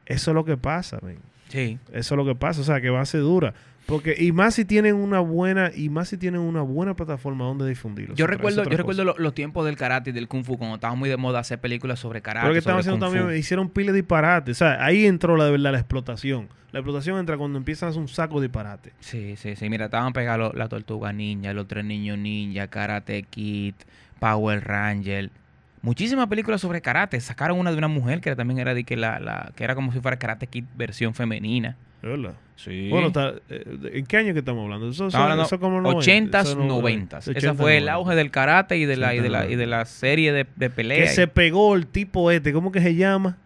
eso 0.06 0.30
es 0.30 0.34
lo 0.34 0.44
que 0.44 0.56
pasa, 0.56 0.98
men. 1.02 1.18
Sí. 1.48 1.78
Eso 1.92 2.14
es 2.14 2.16
lo 2.18 2.24
que 2.24 2.34
pasa, 2.34 2.60
o 2.62 2.64
sea, 2.64 2.80
que 2.80 2.90
va 2.90 3.00
a 3.00 3.06
ser 3.06 3.20
dura. 3.20 3.54
Porque, 3.86 4.14
y 4.18 4.32
más 4.32 4.54
si 4.54 4.64
tienen 4.64 4.94
una 4.94 5.18
buena, 5.20 5.70
y 5.74 5.88
más 5.88 6.08
si 6.08 6.16
tienen 6.16 6.40
una 6.40 6.62
buena 6.62 6.94
plataforma 6.94 7.44
donde 7.44 7.68
difundirlo. 7.68 8.14
Yo 8.14 8.26
recuerdo, 8.26 8.62
yo 8.64 8.76
recuerdo 8.76 9.04
lo- 9.04 9.16
los 9.18 9.34
tiempos 9.34 9.64
del 9.66 9.76
karate 9.76 10.10
y 10.10 10.12
del 10.12 10.28
kung 10.28 10.44
fu, 10.44 10.56
cuando 10.56 10.76
estaba 10.76 10.94
muy 10.94 11.08
de 11.08 11.16
moda 11.16 11.40
hacer 11.40 11.60
películas 11.60 11.98
sobre 11.98 12.22
karate. 12.22 12.44
Pero 12.44 12.52
que 12.54 12.58
estaban 12.60 12.80
haciendo 12.80 13.06
fu. 13.08 13.14
también, 13.16 13.38
hicieron 13.38 13.68
pile 13.70 13.92
de 13.92 13.98
disparate. 14.02 14.52
O 14.52 14.54
sea, 14.54 14.84
ahí 14.84 15.04
entró 15.06 15.36
la 15.36 15.46
de 15.46 15.50
verdad 15.50 15.72
la 15.72 15.78
explotación. 15.78 16.48
La 16.70 16.78
explotación 16.78 17.18
entra 17.18 17.36
cuando 17.36 17.58
empiezan 17.58 17.88
a 17.88 17.90
hacer 17.90 18.00
un 18.00 18.08
saco 18.08 18.40
de 18.40 18.46
disparate. 18.46 18.92
Sí, 19.00 19.34
sí, 19.36 19.56
sí. 19.56 19.68
Mira, 19.68 19.86
estaban 19.86 20.12
pegados 20.12 20.54
la 20.54 20.68
tortuga 20.68 21.12
ninja, 21.12 21.52
los 21.52 21.66
tres 21.68 21.84
niños 21.84 22.16
ninja, 22.18 22.68
Karate 22.68 23.24
Kid, 23.24 23.74
Power 24.20 24.64
Ranger. 24.64 25.30
Muchísimas 25.82 26.28
películas 26.28 26.60
sobre 26.60 26.80
karate. 26.80 27.20
Sacaron 27.20 27.58
una 27.58 27.72
de 27.72 27.78
una 27.78 27.88
mujer 27.88 28.20
que 28.20 28.34
también 28.36 28.58
era 28.60 28.72
de 28.74 28.84
que 28.84 28.96
la, 28.96 29.18
la 29.18 29.52
que 29.56 29.64
era 29.64 29.74
como 29.74 29.92
si 29.92 30.00
fuera 30.00 30.16
Karate 30.18 30.46
Kid 30.46 30.64
versión 30.76 31.12
femenina. 31.14 31.76
¿Es 32.02 32.08
¿Verdad? 32.08 32.34
Sí. 32.56 32.88
Bueno, 32.88 33.08
está- 33.08 33.34
eh, 33.48 33.90
¿en 33.94 34.06
qué 34.06 34.16
año 34.16 34.32
que 34.32 34.38
estamos 34.40 34.62
hablando? 34.64 34.88
Eso, 34.90 35.58
como 35.58 35.80
90, 35.80 36.38
80s, 36.40 36.42
eso 36.42 36.56
no- 36.56 36.80
90s. 36.80 37.26
80s, 37.28 37.36
Ese 37.36 37.54
fue 37.54 37.78
el 37.78 37.84
90s. 37.86 37.90
auge 37.92 38.14
del 38.14 38.30
karate 38.30 38.76
y 38.78 38.84
de 38.84 38.96
la, 38.96 39.14
y 39.14 39.20
de 39.20 39.28
la, 39.28 39.44
80s, 39.44 39.50
y 39.52 39.56
de 39.56 39.66
la 39.66 39.84
serie 39.84 40.32
de, 40.32 40.44
de 40.56 40.66
Que 40.68 40.70
peleas. 40.70 41.14
se 41.14 41.26
pegó 41.26 41.74
el 41.74 41.86
tipo 41.88 42.30
este, 42.30 42.52
¿cómo 42.52 42.70
que 42.72 42.80
se 42.80 42.94
llama? 42.94 43.36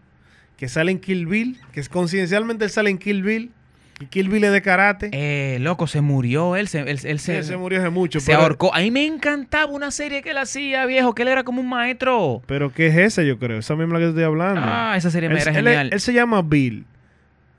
Que 0.57 0.67
sale 0.67 0.91
en 0.91 0.99
Kill 0.99 1.25
Bill, 1.27 1.59
que 1.71 1.79
es 1.79 1.89
coincidencialmente 1.89 2.67
sale 2.69 2.89
en 2.91 2.97
Kill 2.99 3.21
Bill. 3.23 3.51
¿Y 3.99 4.05
Kill 4.05 4.29
Bill 4.29 4.43
es 4.43 4.51
de 4.51 4.61
karate? 4.61 5.09
Eh, 5.11 5.57
loco, 5.59 5.87
se 5.87 6.01
murió 6.01 6.55
él. 6.55 6.67
Se, 6.67 6.79
él, 6.81 6.99
se, 6.99 7.09
él 7.09 7.19
se 7.19 7.57
murió 7.57 7.79
hace 7.79 7.89
mucho. 7.89 8.19
se 8.19 8.31
pero, 8.31 8.43
ahorcó. 8.43 8.73
A 8.73 8.79
mí 8.79 8.91
me 8.91 9.05
encantaba 9.05 9.71
una 9.71 9.89
serie 9.91 10.21
que 10.21 10.31
él 10.31 10.37
hacía, 10.37 10.85
viejo, 10.85 11.15
que 11.15 11.23
él 11.23 11.29
era 11.29 11.43
como 11.43 11.61
un 11.61 11.69
maestro. 11.69 12.41
Pero 12.45 12.71
¿qué 12.71 12.87
es 12.87 12.97
esa, 12.97 13.23
yo 13.23 13.39
creo? 13.39 13.59
Esa 13.59 13.75
misma 13.75 13.95
la 13.95 13.99
que 13.99 14.09
estoy 14.09 14.23
hablando. 14.23 14.61
Ah, 14.63 14.95
esa 14.95 15.09
serie 15.09 15.29
me 15.29 15.41
era 15.41 15.53
genial. 15.53 15.89
él 15.91 15.99
se 15.99 16.13
llama 16.13 16.41
Bill. 16.41 16.85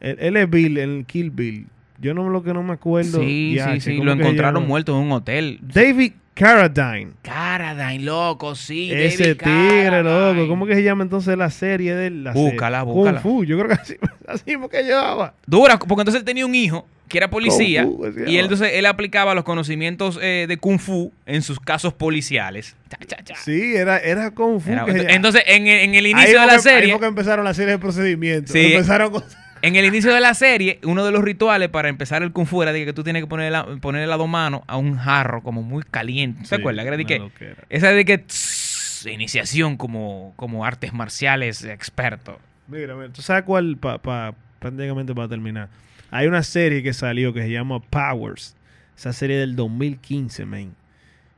Él, 0.01 0.37
es 0.37 0.49
Bill, 0.49 0.79
el 0.79 1.05
Kill 1.07 1.31
Bill. 1.31 1.67
Yo 2.01 2.15
no 2.15 2.29
lo 2.29 2.45
que 2.45 2.55
no 2.55 2.63
me 2.63 2.75
acuerdo. 2.75 3.21
sí, 3.21 3.55
ya, 3.57 3.75
sí, 3.75 3.81
sí. 3.81 3.97
¿cómo 3.97 4.05
Lo 4.05 4.13
encontraron 4.13 4.67
muerto 4.67 4.97
en 4.97 5.07
un 5.07 5.13
hotel. 5.13 5.59
David 5.61 6.13
Carradine. 6.39 7.13
Caradine, 7.23 8.05
loco, 8.05 8.55
sí. 8.55 8.91
Ese 8.93 9.35
David 9.35 9.39
tigre, 9.39 10.03
loco. 10.03 10.49
¿Cómo 10.49 10.67
que 10.67 10.75
se 10.75 10.83
llama 10.83 11.03
entonces 11.03 11.37
la 11.37 11.51
serie 11.51 11.95
de? 11.95 12.11
La 12.11 12.33
Búscala, 12.33 12.81
serie? 12.81 12.95
búscala. 12.95 13.21
Kung 13.23 13.33
Fu. 13.39 13.45
Yo 13.45 13.57
creo 13.59 13.69
que 13.69 13.75
así, 13.75 13.97
así 14.29 14.57
que 14.71 14.83
llevaba. 14.83 15.35
Dura, 15.47 15.79
porque 15.79 16.03
entonces 16.03 16.21
él 16.21 16.25
tenía 16.25 16.47
un 16.47 16.55
hijo 16.55 16.87
que 17.09 17.17
era 17.17 17.31
policía 17.31 17.85
Fu, 17.85 18.05
y 18.27 18.37
él, 18.37 18.45
entonces 18.45 18.71
él 18.75 18.85
aplicaba 18.85 19.35
los 19.35 19.43
conocimientos 19.45 20.19
eh, 20.21 20.45
de 20.47 20.57
Kung 20.59 20.79
Fu 20.79 21.11
en 21.25 21.41
sus 21.43 21.59
casos 21.59 21.95
policiales. 21.95 22.77
Cha, 22.91 22.99
cha, 23.07 23.25
cha. 23.25 23.35
Sí, 23.37 23.75
era, 23.77 23.99
era 23.99 24.31
Kung 24.31 24.61
Fu. 24.61 24.71
Era- 24.71 24.85
entonces, 25.15 25.43
en, 25.47 25.67
el- 25.67 25.81
en 25.81 25.95
el 25.95 26.05
Ahí 26.05 26.11
inicio 26.11 26.41
de 26.41 26.47
la 26.47 26.53
que- 26.53 26.57
Ahí 26.57 26.61
serie, 26.63 26.91
fue 26.93 27.01
que 27.01 27.07
empezaron 27.07 27.45
la 27.47 27.55
serie 27.55 27.73
de 27.73 27.79
procedimientos. 27.79 28.53
Sí. 28.53 28.73
Empezaron 28.75 29.11
con... 29.11 29.25
en 29.63 29.77
el 29.77 29.85
inicio 29.85 30.13
de 30.13 30.21
la 30.21 30.35
serie, 30.35 30.79
uno 30.85 31.05
de 31.05 31.13
los 31.13 31.23
rituales 31.23 31.69
para 31.69 31.89
empezar 31.89 32.23
el 32.23 32.33
Kung 32.33 32.47
Fu 32.47 32.63
era 32.63 32.73
de 32.73 32.85
que 32.85 32.93
tú 32.93 33.03
tienes 33.05 33.23
que 33.23 33.27
ponerle, 33.29 33.51
la- 33.51 33.67
ponerle 33.81 34.07
las 34.07 34.19
dos 34.19 34.29
manos 34.29 34.63
a 34.67 34.77
un 34.77 34.97
jarro 34.97 35.43
como 35.43 35.63
muy 35.63 35.83
caliente. 35.83 36.41
¿Se 36.45 36.55
Sí, 36.57 36.61
acuerda? 36.61 36.83
Que 36.83 36.89
era 36.89 36.97
de 36.97 37.03
una 37.03 37.09
que, 37.09 37.19
loquera. 37.19 37.65
esa 37.69 37.91
de 37.93 38.05
que 38.05 38.19
tss, 38.19 39.07
iniciación 39.11 39.77
como, 39.77 40.33
como 40.37 40.65
artes 40.65 40.93
marciales 40.93 41.65
experto. 41.65 42.39
Mira, 42.67 42.95
mira, 42.97 43.13
¿tú 43.13 43.23
sabes 43.23 43.45
cuál? 43.45 43.77
Pa, 43.77 43.99
pa- 43.99 44.35
prácticamente 44.59 45.15
para 45.15 45.29
terminar. 45.29 45.69
Hay 46.11 46.27
una 46.27 46.43
serie 46.43 46.83
que 46.83 46.93
salió 46.93 47.33
que 47.33 47.43
se 47.43 47.51
llama 47.51 47.81
Powers. 47.81 48.57
Esa 48.97 49.13
serie 49.13 49.37
del 49.39 49.55
2015, 49.57 50.45
man. 50.47 50.75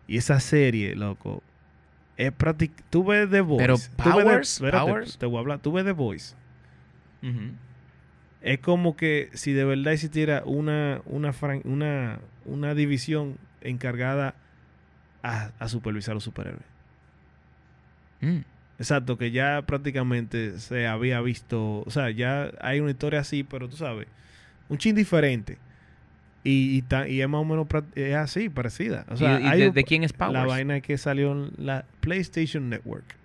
Y 0.09 0.17
esa 0.17 0.41
serie, 0.41 0.97
loco, 0.97 1.43
es 2.17 2.33
prácticamente... 2.33 2.85
Tú 2.91 3.05
ves 3.05 3.29
The 3.31 3.41
Voice. 3.43 3.63
Pero 3.63 3.75
Tú 3.77 3.81
ves 3.81 3.91
The- 3.97 4.03
Powers, 4.25 4.53
espérate, 4.55 4.87
Powers. 4.87 5.19
Te 5.19 5.27
voy 5.27 5.37
a 5.37 5.41
hablar. 5.41 5.59
Tú 5.61 5.73
ves 5.73 5.85
The 5.85 5.93
Voice. 5.93 6.35
Ujú. 7.23 7.53
Es 8.43 8.59
como 8.61 8.97
que 8.97 9.29
si 9.35 9.53
de 9.53 9.65
verdad 9.65 9.93
existiera 9.93 10.43
una, 10.47 11.03
una, 11.05 11.33
una, 11.65 12.21
una 12.47 12.75
división 12.75 13.37
encargada 13.61 14.35
a, 15.23 15.51
a 15.59 15.69
supervisar 15.69 16.13
a 16.13 16.15
los 16.15 16.25
superhéroes. 16.25 16.65
Mm. 18.21 18.39
Exacto, 18.79 19.19
que 19.19 19.31
ya 19.31 19.63
prácticamente 19.67 20.59
se 20.59 20.87
había 20.87 21.21
visto, 21.21 21.81
o 21.87 21.91
sea, 21.91 22.11
ya 22.11 22.51
hay 22.63 22.81
una 22.81 22.93
historia 22.93 23.21
así, 23.21 23.43
pero 23.45 23.69
tú 23.69 23.77
sabes, 23.77 24.07
un 24.71 24.79
chin 24.79 24.95
diferente. 24.97 25.59
Y, 26.43 26.79
y, 26.79 26.83
ta- 26.83 27.07
y 27.07 27.21
es 27.21 27.29
más 27.29 27.43
o 27.43 27.45
menos 27.45 27.67
es 27.95 28.15
así, 28.15 28.49
parecida. 28.49 29.05
O 29.11 29.17
sea, 29.19 29.39
¿Y- 29.39 29.45
y 29.45 29.47
hay 29.47 29.61
de, 29.61 29.69
un- 29.69 29.75
de 29.75 29.85
quién 29.85 30.03
es 30.05 30.15
Powers? 30.15 30.33
la 30.33 30.47
vaina 30.47 30.81
que 30.81 30.97
salió 30.97 31.33
en 31.33 31.51
la 31.59 31.85
PlayStation 32.01 32.71
Network. 32.71 33.17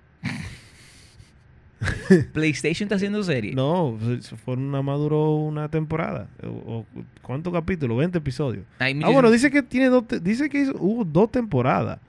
PlayStation 2.34 2.86
está 2.88 2.96
haciendo 2.96 3.24
serie. 3.24 3.54
No, 3.54 3.98
se- 4.22 4.36
fueron 4.36 4.72
nada 4.72 4.82
más 4.84 4.98
duró 5.00 5.36
una 5.36 5.70
temporada. 5.70 6.28
O, 6.44 6.48
o- 6.48 6.86
¿Cuántos 7.22 7.52
capítulos? 7.54 7.98
20 7.98 8.18
episodios. 8.18 8.66
Ah, 8.80 8.88
bueno, 9.12 9.32
dice 9.32 9.50
que 9.52 9.64
tiene 9.64 9.88
dos, 9.88 10.08
te- 10.08 10.20
dice 10.20 10.50
que 10.50 10.70
hubo 10.80 11.04
dos 11.06 11.32
temporadas. 11.32 12.00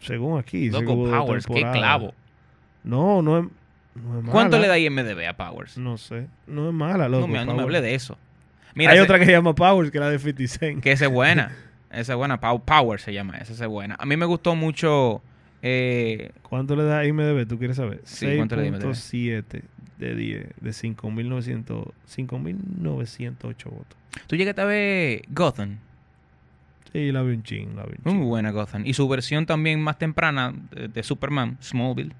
Según 0.00 0.38
aquí. 0.38 0.70
Loco, 0.70 0.94
Powers, 1.10 1.46
qué 1.46 1.60
clavo. 1.72 2.14
No, 2.84 3.22
no 3.22 3.38
es, 3.38 3.44
no 3.94 4.18
es 4.20 4.24
¿Cuánto 4.30 4.56
mala. 4.58 4.62
le 4.62 4.68
da 4.68 4.78
IMDB 4.78 5.26
a 5.28 5.32
Powers? 5.36 5.78
No 5.78 5.96
sé. 5.98 6.26
No 6.46 6.68
es 6.68 6.74
mala, 6.74 7.08
loco. 7.08 7.26
no, 7.26 7.32
me, 7.32 7.44
no 7.44 7.54
me 7.54 7.62
hable 7.62 7.80
de 7.80 7.94
eso. 7.94 8.16
Mira, 8.74 8.92
Hay 8.92 8.98
ese- 8.98 9.04
otra 9.04 9.18
que 9.18 9.24
se 9.26 9.32
llama 9.32 9.54
Powers, 9.54 9.90
que 9.90 9.98
es 9.98 10.02
la 10.02 10.10
de 10.10 10.18
50 10.18 10.46
Cent. 10.48 10.82
que 10.82 10.92
esa 10.92 11.06
es 11.06 11.10
buena. 11.10 11.52
Esa 11.90 12.14
es 12.14 12.16
buena. 12.18 12.40
Pow- 12.40 12.60
Power 12.64 12.98
se 13.00 13.12
llama 13.12 13.36
esa 13.38 13.52
es 13.52 13.66
buena. 13.70 13.94
A 14.00 14.04
mí 14.04 14.16
me 14.16 14.26
gustó 14.26 14.56
mucho. 14.56 15.22
Eh, 15.66 16.30
¿Cuánto 16.42 16.76
le 16.76 16.84
da 16.84 17.06
IMDB? 17.06 17.46
¿Tú 17.48 17.58
quieres 17.58 17.78
saber? 17.78 18.02
Sí, 18.04 18.36
¿cuánto 18.36 18.54
le 18.56 18.62
da 18.62 18.68
IMDb? 18.68 18.84
6.7 18.90 19.62
de 19.98 20.14
10, 20.14 20.46
de 20.60 20.70
5.900 20.70 21.92
5.908 22.06 23.64
votos. 23.70 23.98
Tú 24.26 24.36
llegaste 24.36 24.60
a 24.60 24.64
ver 24.66 25.22
Gotham. 25.28 25.78
Sí, 26.92 27.10
la 27.10 27.22
vi 27.22 27.34
un 27.34 27.42
ching, 27.42 27.74
la 27.74 27.84
vi 27.84 27.94
un 27.94 28.00
Muy 28.04 28.12
ching. 28.12 28.24
buena 28.28 28.50
Gotham. 28.52 28.86
Y 28.86 28.92
su 28.94 29.08
versión 29.08 29.46
también 29.46 29.80
más 29.80 29.98
temprana 29.98 30.54
de, 30.70 30.88
de 30.88 31.02
Superman, 31.02 31.56
Smallville, 31.60 32.12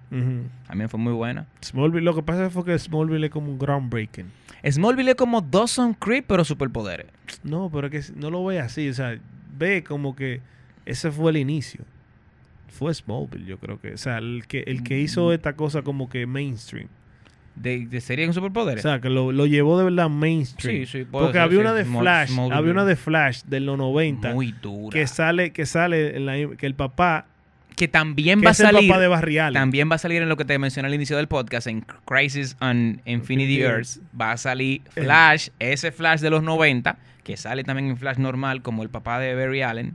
también 0.66 0.88
fue 0.88 0.99
muy 0.99 1.12
buena. 1.12 1.47
Smallville, 1.62 2.03
lo 2.05 2.14
que 2.14 2.22
pasa 2.22 2.51
fue 2.51 2.64
que 2.64 2.76
Smallville 2.78 3.26
es 3.26 3.30
como 3.30 3.53
un 3.53 3.59
groundbreaking. 3.59 4.26
Smallville 4.68 5.11
es 5.11 5.16
como 5.16 5.42
Dawson 5.42 5.92
Creek, 5.95 6.24
pero 6.26 6.45
superpoderes. 6.45 7.07
No, 7.45 7.70
pero 7.70 7.86
es 7.88 8.11
que 8.11 8.18
no 8.18 8.30
lo 8.30 8.45
ve 8.45 8.59
así. 8.59 8.88
O 8.88 8.95
sea, 8.95 9.16
ve 9.57 9.84
como 9.84 10.16
que 10.16 10.40
ese 10.86 11.12
fue 11.12 11.30
el 11.30 11.36
inicio. 11.36 11.84
Fue 12.78 12.92
Smallville, 12.94 13.46
yo 13.46 13.58
creo 13.58 13.80
que. 13.80 13.92
O 13.94 13.98
sea, 13.98 14.18
el 14.18 14.44
que, 14.48 14.64
el 14.66 14.82
que 14.82 14.98
hizo 15.00 15.28
Mm. 15.28 15.32
esta 15.32 15.54
cosa 15.54 15.82
como 15.82 16.08
que 16.08 16.26
mainstream. 16.26 16.88
De, 17.56 17.86
de 17.86 18.00
serie 18.00 18.24
con 18.26 18.30
O 18.30 18.34
superpoderes. 18.34 18.82
sea, 18.82 19.00
que 19.00 19.08
lo, 19.08 19.30
lo 19.30 19.46
llevó 19.46 19.78
de 19.78 19.84
verdad 19.84 20.08
mainstream. 20.10 20.86
Sí, 20.86 20.86
sí, 20.86 21.06
Porque 21.08 21.38
había 21.38 21.58
sí. 21.58 21.60
una 21.60 21.72
de 21.72 21.84
Flash, 21.84 22.30
Smallville. 22.30 22.56
había 22.56 22.72
una 22.72 22.84
de 22.84 22.96
Flash 22.96 23.42
de 23.44 23.60
los 23.60 23.78
90 23.78 24.34
muy 24.34 24.50
dura. 24.60 24.92
que 24.92 25.06
sale, 25.06 25.52
que 25.52 25.64
sale 25.64 26.16
en 26.16 26.26
la, 26.26 26.56
que 26.56 26.66
el 26.66 26.74
papá, 26.74 27.26
que 27.76 27.86
también 27.86 28.40
que 28.40 28.46
va 28.46 28.50
a 28.50 28.54
salir. 28.54 28.88
papá 28.90 29.00
de. 29.00 29.52
También 29.52 29.88
va 29.88 29.94
a 29.94 29.98
salir 29.98 30.20
en 30.20 30.28
lo 30.28 30.36
que 30.36 30.44
te 30.44 30.58
mencioné 30.58 30.88
al 30.88 30.94
inicio 30.94 31.16
del 31.16 31.28
podcast, 31.28 31.68
en 31.68 31.82
Crisis 32.04 32.56
on 32.60 33.00
Infinity 33.04 33.60
Earths. 33.62 34.00
Va 34.20 34.32
a 34.32 34.36
salir 34.36 34.82
Flash, 34.90 35.50
ese 35.60 35.92
Flash 35.92 36.20
de 36.22 36.30
los 36.30 36.42
90, 36.42 36.98
que 37.22 37.36
sale 37.36 37.62
también 37.62 37.88
en 37.88 37.96
Flash 37.96 38.16
normal, 38.18 38.62
como 38.62 38.82
el 38.82 38.88
papá 38.90 39.20
de 39.20 39.32
Barry 39.36 39.62
Allen. 39.62 39.94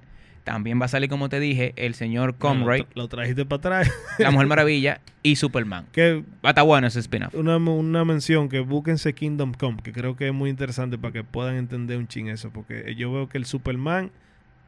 También 0.49 0.81
va 0.81 0.85
a 0.85 0.87
salir, 0.87 1.09
como 1.09 1.29
te 1.29 1.39
dije, 1.39 1.73
el 1.75 1.93
señor 1.93 2.35
Conroy, 2.37 2.79
Lo, 2.95 3.03
lo 3.03 3.07
trajiste 3.07 3.45
para 3.45 3.57
atrás. 3.81 3.91
la 4.17 4.31
Mujer 4.31 4.47
Maravilla 4.47 4.99
y 5.21 5.35
Superman. 5.35 5.85
que 5.91 6.23
Va 6.43 6.49
a 6.49 6.49
estar 6.49 6.65
bueno 6.65 6.87
ese 6.87 6.99
spin-off. 7.01 7.35
una, 7.35 7.57
una 7.57 8.03
mención 8.03 8.49
que 8.49 8.59
búsquense 8.61 9.13
Kingdom 9.13 9.53
Come, 9.53 9.77
que 9.83 9.91
creo 9.91 10.15
que 10.15 10.27
es 10.29 10.33
muy 10.33 10.49
interesante 10.49 10.97
para 10.97 11.13
que 11.13 11.23
puedan 11.23 11.55
entender 11.55 11.97
un 11.99 12.07
ching 12.07 12.29
eso, 12.29 12.49
porque 12.51 12.95
yo 12.97 13.11
veo 13.13 13.29
que 13.29 13.37
el 13.37 13.45
Superman 13.45 14.09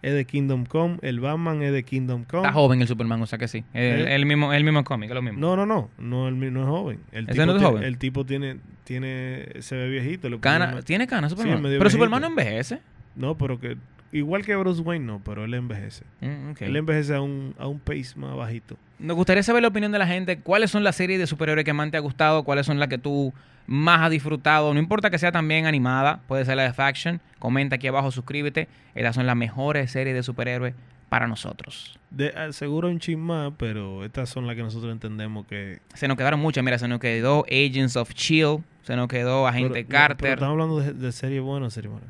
es 0.03 0.13
de 0.13 0.25
Kingdom 0.25 0.65
Come, 0.65 0.97
el 1.01 1.19
Batman 1.19 1.61
es 1.63 1.71
de 1.73 1.83
Kingdom 1.83 2.25
Come. 2.25 2.43
Está 2.43 2.53
joven 2.53 2.81
el 2.81 2.87
Superman, 2.87 3.19
o 3.21 3.25
sea 3.25 3.39
que 3.39 3.47
sí. 3.47 3.63
El, 3.73 4.07
¿Eh? 4.07 4.15
el 4.15 4.25
mismo, 4.27 4.53
el 4.53 4.63
mismo 4.63 4.83
cómic, 4.83 5.09
es 5.09 5.15
lo 5.15 5.21
mismo. 5.23 5.39
No, 5.39 5.55
no, 5.55 5.65
no, 5.65 5.89
no, 5.97 6.27
el, 6.27 6.53
no 6.53 6.61
es 6.61 6.67
joven. 6.67 6.99
El 7.11 7.23
¿Ese 7.25 7.33
tipo, 7.33 7.45
no 7.47 7.55
es 7.57 7.63
joven? 7.63 7.83
el 7.83 7.97
tipo 7.97 8.25
tiene, 8.25 8.57
tiene, 8.83 9.47
se 9.61 9.75
ve 9.75 9.89
viejito. 9.89 10.29
Cana- 10.41 10.81
¿Tiene 10.83 11.07
canas 11.07 11.31
Superman? 11.31 11.57
pero 11.63 11.69
viejito. 11.69 11.89
Superman 11.89 12.21
no 12.21 12.27
envejece. 12.27 12.79
No, 13.15 13.35
pero 13.37 13.59
que 13.59 13.77
igual 14.11 14.43
que 14.45 14.55
Bruce 14.55 14.81
Wayne 14.81 15.05
no, 15.05 15.21
pero 15.23 15.45
él 15.45 15.53
envejece. 15.53 16.05
Mm. 16.21 16.51
Él 16.59 16.75
envejece 16.75 17.15
a 17.15 17.21
un, 17.21 17.55
a 17.57 17.67
un 17.67 17.79
pace 17.79 18.13
más 18.15 18.35
bajito. 18.35 18.77
Nos 18.99 19.15
gustaría 19.15 19.43
saber 19.43 19.61
la 19.61 19.69
opinión 19.69 19.91
de 19.91 19.99
la 19.99 20.07
gente. 20.07 20.39
¿Cuáles 20.39 20.69
son 20.71 20.83
las 20.83 20.95
series 20.95 21.19
de 21.19 21.27
superhéroes 21.27 21.65
que 21.65 21.73
más 21.73 21.89
te 21.91 21.97
ha 21.97 22.01
gustado? 22.01 22.43
¿Cuáles 22.43 22.65
son 22.65 22.79
las 22.79 22.87
que 22.89 22.97
tú 22.97 23.33
más 23.67 24.01
has 24.01 24.11
disfrutado? 24.11 24.73
No 24.73 24.79
importa 24.79 25.09
que 25.09 25.17
sea 25.17 25.31
también 25.31 25.65
animada, 25.65 26.21
puede 26.27 26.45
ser 26.45 26.57
la 26.57 26.63
de 26.63 26.73
Faction. 26.73 27.19
Comenta 27.39 27.75
aquí 27.77 27.87
abajo, 27.87 28.11
suscríbete. 28.11 28.67
Estas 28.95 29.15
son 29.15 29.25
las 29.25 29.35
mejores 29.35 29.89
series 29.91 30.15
de 30.15 30.23
superhéroes 30.23 30.75
para 31.09 31.27
nosotros. 31.27 31.97
De, 32.09 32.33
ah, 32.37 32.51
seguro 32.53 32.87
un 32.89 32.99
chin 32.99 33.19
más, 33.19 33.51
pero 33.57 34.05
estas 34.05 34.29
son 34.29 34.45
las 34.47 34.55
que 34.55 34.63
nosotros 34.63 34.91
entendemos 34.91 35.45
que... 35.47 35.79
Se 35.93 36.07
nos 36.07 36.15
quedaron 36.15 36.39
muchas. 36.39 36.63
Mira, 36.63 36.77
se 36.77 36.87
nos 36.87 36.99
quedó 36.99 37.43
Agents 37.49 37.95
of 37.95 38.13
Chill. 38.13 38.59
Se 38.83 38.95
nos 38.95 39.07
quedó 39.07 39.47
Agente 39.47 39.83
pero- 39.83 39.87
no, 39.87 39.89
Carter. 39.89 40.17
pero 40.17 40.33
estamos 40.33 40.51
hablando 40.53 40.79
de, 40.79 40.93
de 40.93 41.11
serie 41.11 41.39
buena 41.39 41.65
o 41.67 41.69
serie 41.69 41.89
mala. 41.89 42.03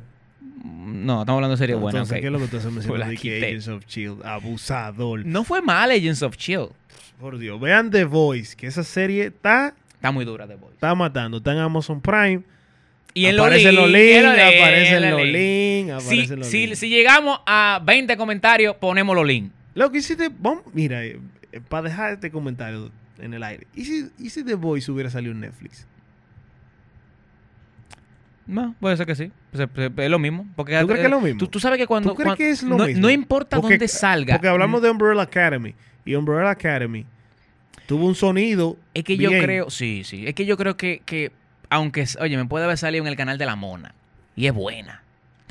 No, 0.63 1.21
estamos 1.21 1.37
hablando 1.37 1.55
de 1.55 1.57
serie 1.57 1.75
buena. 1.75 1.99
Entonces. 1.99 2.19
¿qué 2.21 2.27
es 2.27 2.31
lo 2.31 2.39
que 2.39 2.45
tú 2.45 2.57
Pues 2.57 2.65
mencionando? 2.73 3.05
de 3.11 3.17
que. 3.17 3.37
Agents 3.45 3.67
of 3.67 3.85
Shield, 3.87 4.25
abusador. 4.25 5.25
No 5.25 5.43
fue 5.43 5.61
mal 5.61 5.91
Agents 5.91 6.21
of 6.21 6.35
Chill. 6.37 6.67
Por 7.19 7.37
Dios, 7.37 7.59
vean 7.59 7.91
The 7.91 8.05
Voice, 8.05 8.55
que 8.55 8.67
esa 8.67 8.83
serie 8.83 9.25
está, 9.27 9.75
Está 9.93 10.11
muy 10.11 10.25
dura 10.25 10.47
The 10.47 10.55
Boys. 10.55 10.73
está 10.73 10.95
matando. 10.95 11.37
Está 11.37 11.51
en 11.53 11.59
Amazon 11.59 12.01
Prime. 12.01 12.41
Y 13.13 13.25
en 13.25 13.37
aparecen 13.39 13.75
los 13.75 13.83
los 13.83 13.91
links, 13.91 14.07
links, 14.07 14.17
en 14.17 14.23
los 14.25 14.35
links, 14.37 14.61
aparecen 14.61 15.03
en 15.03 15.11
los 15.11 15.19
los 15.19 15.29
links, 15.29 16.03
Si, 16.03 16.13
aparecen 16.13 16.39
los 16.39 16.47
si- 16.47 16.75
si 16.75 16.89
llegamos 16.89 17.39
a 17.45 17.81
20 17.85 18.15
comentarios, 18.17 18.75
ponemos 18.77 19.15
los 19.15 19.25
links. 19.27 19.53
Lo 19.75 19.91
que 19.91 19.97
hiciste, 19.99 20.29
vamos, 20.39 20.63
mira, 20.73 21.01
para 21.67 21.89
dejar 21.89 22.13
este 22.13 22.31
comentario 22.31 22.89
en 23.19 23.33
el 23.33 23.43
aire. 23.43 23.67
¿Y 23.75 23.83
si, 23.85 24.07
¿Y 24.17 24.29
si 24.29 24.43
The 24.43 24.55
Voice 24.55 24.89
hubiera 24.91 25.09
salido 25.09 25.33
en 25.33 25.41
Netflix? 25.41 25.85
No, 28.51 28.75
puede 28.79 28.97
ser 28.97 29.05
que 29.05 29.15
sí. 29.15 29.31
Pues, 29.51 29.67
eh, 29.77 29.89
es 29.97 30.09
lo 30.09 30.19
mismo. 30.19 30.45
Porque, 30.55 30.77
¿Tú 30.79 30.85
crees 30.87 30.99
que 30.99 31.05
es 31.05 31.11
lo 31.11 31.21
mismo? 31.21 31.39
Tú, 31.39 31.47
tú 31.47 31.59
sabes 31.59 31.77
que 31.79 31.87
cuando. 31.87 32.09
¿Tú 32.09 32.15
crees 32.15 32.27
cuan- 32.27 32.37
que 32.37 32.49
es 32.49 32.63
lo 32.63 32.77
no, 32.77 32.85
mismo? 32.85 33.01
no 33.01 33.09
importa 33.09 33.57
Porque- 33.59 33.75
dónde 33.75 33.87
salga. 33.87 34.35
Porque 34.35 34.47
hablamos 34.49 34.81
de 34.81 34.89
Umbrella 34.89 35.21
Academy. 35.21 35.73
Y 36.05 36.15
Umbrella 36.15 36.49
Academy 36.51 37.05
tuvo 37.87 38.05
un 38.05 38.15
sonido. 38.15 38.77
Es 38.93 39.03
que 39.03 39.17
yo 39.17 39.29
creo. 39.29 39.69
Sí, 39.69 40.03
sí. 40.03 40.27
Es 40.27 40.33
que 40.35 40.45
yo 40.45 40.57
creo 40.57 40.75
que. 40.77 41.01
que 41.05 41.31
aunque. 41.69 42.05
Oye, 42.19 42.35
me 42.37 42.45
puede 42.45 42.65
haber 42.65 42.77
salido 42.77 43.03
en 43.03 43.07
el 43.07 43.15
canal 43.15 43.37
de 43.37 43.45
la 43.45 43.55
Mona. 43.55 43.93
Y 44.35 44.47
es 44.47 44.53
buena. 44.53 45.01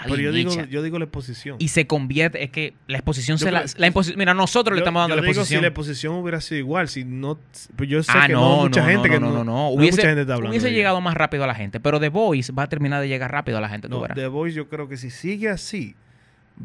Está 0.02 0.14
Pero 0.14 0.16
bien 0.16 0.30
yo 0.30 0.32
digo, 0.36 0.52
hecha. 0.52 0.64
yo 0.70 0.82
digo 0.82 0.98
la 0.98 1.04
exposición. 1.04 1.56
Y 1.58 1.68
se 1.68 1.86
convierte, 1.86 2.42
es 2.42 2.50
que 2.50 2.74
la 2.86 2.98
exposición 2.98 3.36
Yo 3.38 3.46
se 3.46 3.52
la, 3.52 3.62
creo- 3.62 3.74
la 3.78 3.86
imposi- 3.92 4.16
Mira, 4.16 4.34
nosotros 4.34 4.74
le 4.74 4.80
estamos 4.80 5.00
dando 5.00 5.14
yo 5.14 5.16
la 5.16 5.22
digo 5.22 5.30
exposición. 5.32 5.58
si 5.58 5.62
la 5.62 5.68
exposición 5.68 6.14
hubiera 6.16 6.40
sido 6.40 6.58
igual, 6.58 6.88
si 6.88 7.04
no, 7.04 7.38
pues 7.76 7.88
yo 7.88 8.02
sé 8.02 8.12
ah, 8.14 8.26
que 8.26 8.32
no, 8.32 8.56
no, 8.56 8.62
mucha 8.64 8.80
no, 8.82 8.86
gente 8.88 9.08
no, 9.08 9.14
que 9.14 9.20
no, 9.20 9.30
no, 9.32 9.44
no, 9.44 9.68
Hubiese, 9.70 9.98
mucha 9.98 10.08
gente 10.08 10.20
está 10.22 10.34
hablando. 10.34 10.50
hubiese 10.50 10.72
llegado 10.72 11.00
más 11.00 11.14
rápido 11.14 11.44
a 11.44 11.46
la 11.46 11.54
gente. 11.54 11.80
Pero 11.80 12.00
The 12.00 12.08
Voice 12.08 12.52
va 12.52 12.64
a 12.64 12.68
terminar 12.68 13.00
de 13.00 13.08
llegar 13.08 13.30
rápido 13.30 13.58
a 13.58 13.60
la 13.60 13.68
gente, 13.68 13.88
tú 13.88 14.00
verás. 14.00 14.16
The 14.16 14.26
Voice 14.26 14.56
yo 14.56 14.68
creo 14.68 14.88
que 14.88 14.96
si 14.96 15.10
sigue 15.10 15.48
así 15.48 15.94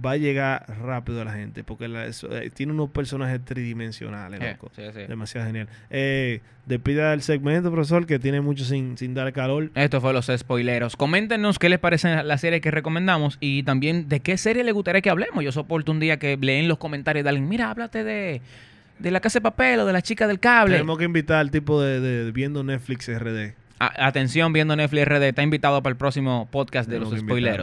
va 0.04 0.12
a 0.12 0.18
llegar 0.18 0.66
rápido 0.82 1.22
a 1.22 1.26
la 1.26 1.34
gente 1.34 1.64
porque 1.64 1.88
la- 1.88 2.06
eso, 2.06 2.36
eh, 2.36 2.50
tiene 2.50 2.74
unos 2.74 2.90
personajes 2.90 3.40
tridimensionales, 3.46 4.42
Eh, 4.42 4.52
loco. 4.52 4.72
sí, 4.76 4.82
sí. 4.94 5.02
Demasiado 5.08 5.48
genial. 5.48 5.68
Eh, 5.90 6.42
despida 6.66 7.14
el 7.14 7.22
segmento, 7.22 7.72
profesor, 7.72 8.06
que 8.06 8.20
tiene 8.20 8.42
mucho 8.42 8.66
sin, 8.66 8.98
sin 8.98 9.14
dar 9.14 9.32
calor. 9.34 9.72
Esto 9.76 10.02
fue 10.02 10.14
los 10.14 10.28
spoileros. 10.36 10.96
Coméntenos 10.96 11.60
qué 11.60 11.70
les 11.70 11.80
parece 11.80 12.24
la 12.24 12.38
serie 12.38 12.62
que 12.62 12.72
recomendamos 12.72 13.38
y 13.40 13.64
también 13.64 14.10
de 14.10 14.20
qué 14.20 14.38
serie 14.38 14.64
les 14.64 14.74
gustaría 14.74 15.02
que 15.02 15.10
hablemos. 15.10 15.44
Yo 15.44 15.52
soporto 15.52 15.92
un 15.92 16.00
día 16.00 16.18
que 16.18 16.38
leen 16.38 16.68
los 16.68 16.78
comentarios 16.78 17.24
de 17.24 17.30
alguien, 17.30 17.48
mira, 17.48 17.70
háblate 17.70 18.04
de, 18.04 18.42
de 19.00 19.12
la 19.12 19.20
casa 19.20 19.40
de 19.40 19.44
papel 19.44 19.80
o 19.80 19.86
de 19.86 19.94
la 19.94 20.02
chica 20.02 20.28
del 20.28 20.40
cable. 20.40 20.74
Tenemos 20.74 20.98
que 20.98 21.06
invitar 21.06 21.38
al 21.38 21.52
tipo 21.52 21.82
de, 21.82 22.00
de- 22.00 22.32
viendo 22.32 22.64
Netflix 22.64 23.08
RD. 23.08 23.54
A- 23.78 24.08
atención, 24.08 24.54
viendo 24.54 24.74
Netflix 24.78 25.06
RD, 25.06 25.24
está 25.28 25.44
invitado 25.44 25.84
para 25.84 25.92
el 25.92 25.98
próximo 25.98 26.48
podcast 26.50 26.88
de 26.90 26.96
Tenemos 26.96 27.12
los 27.14 27.22
spoileros. 27.22 27.58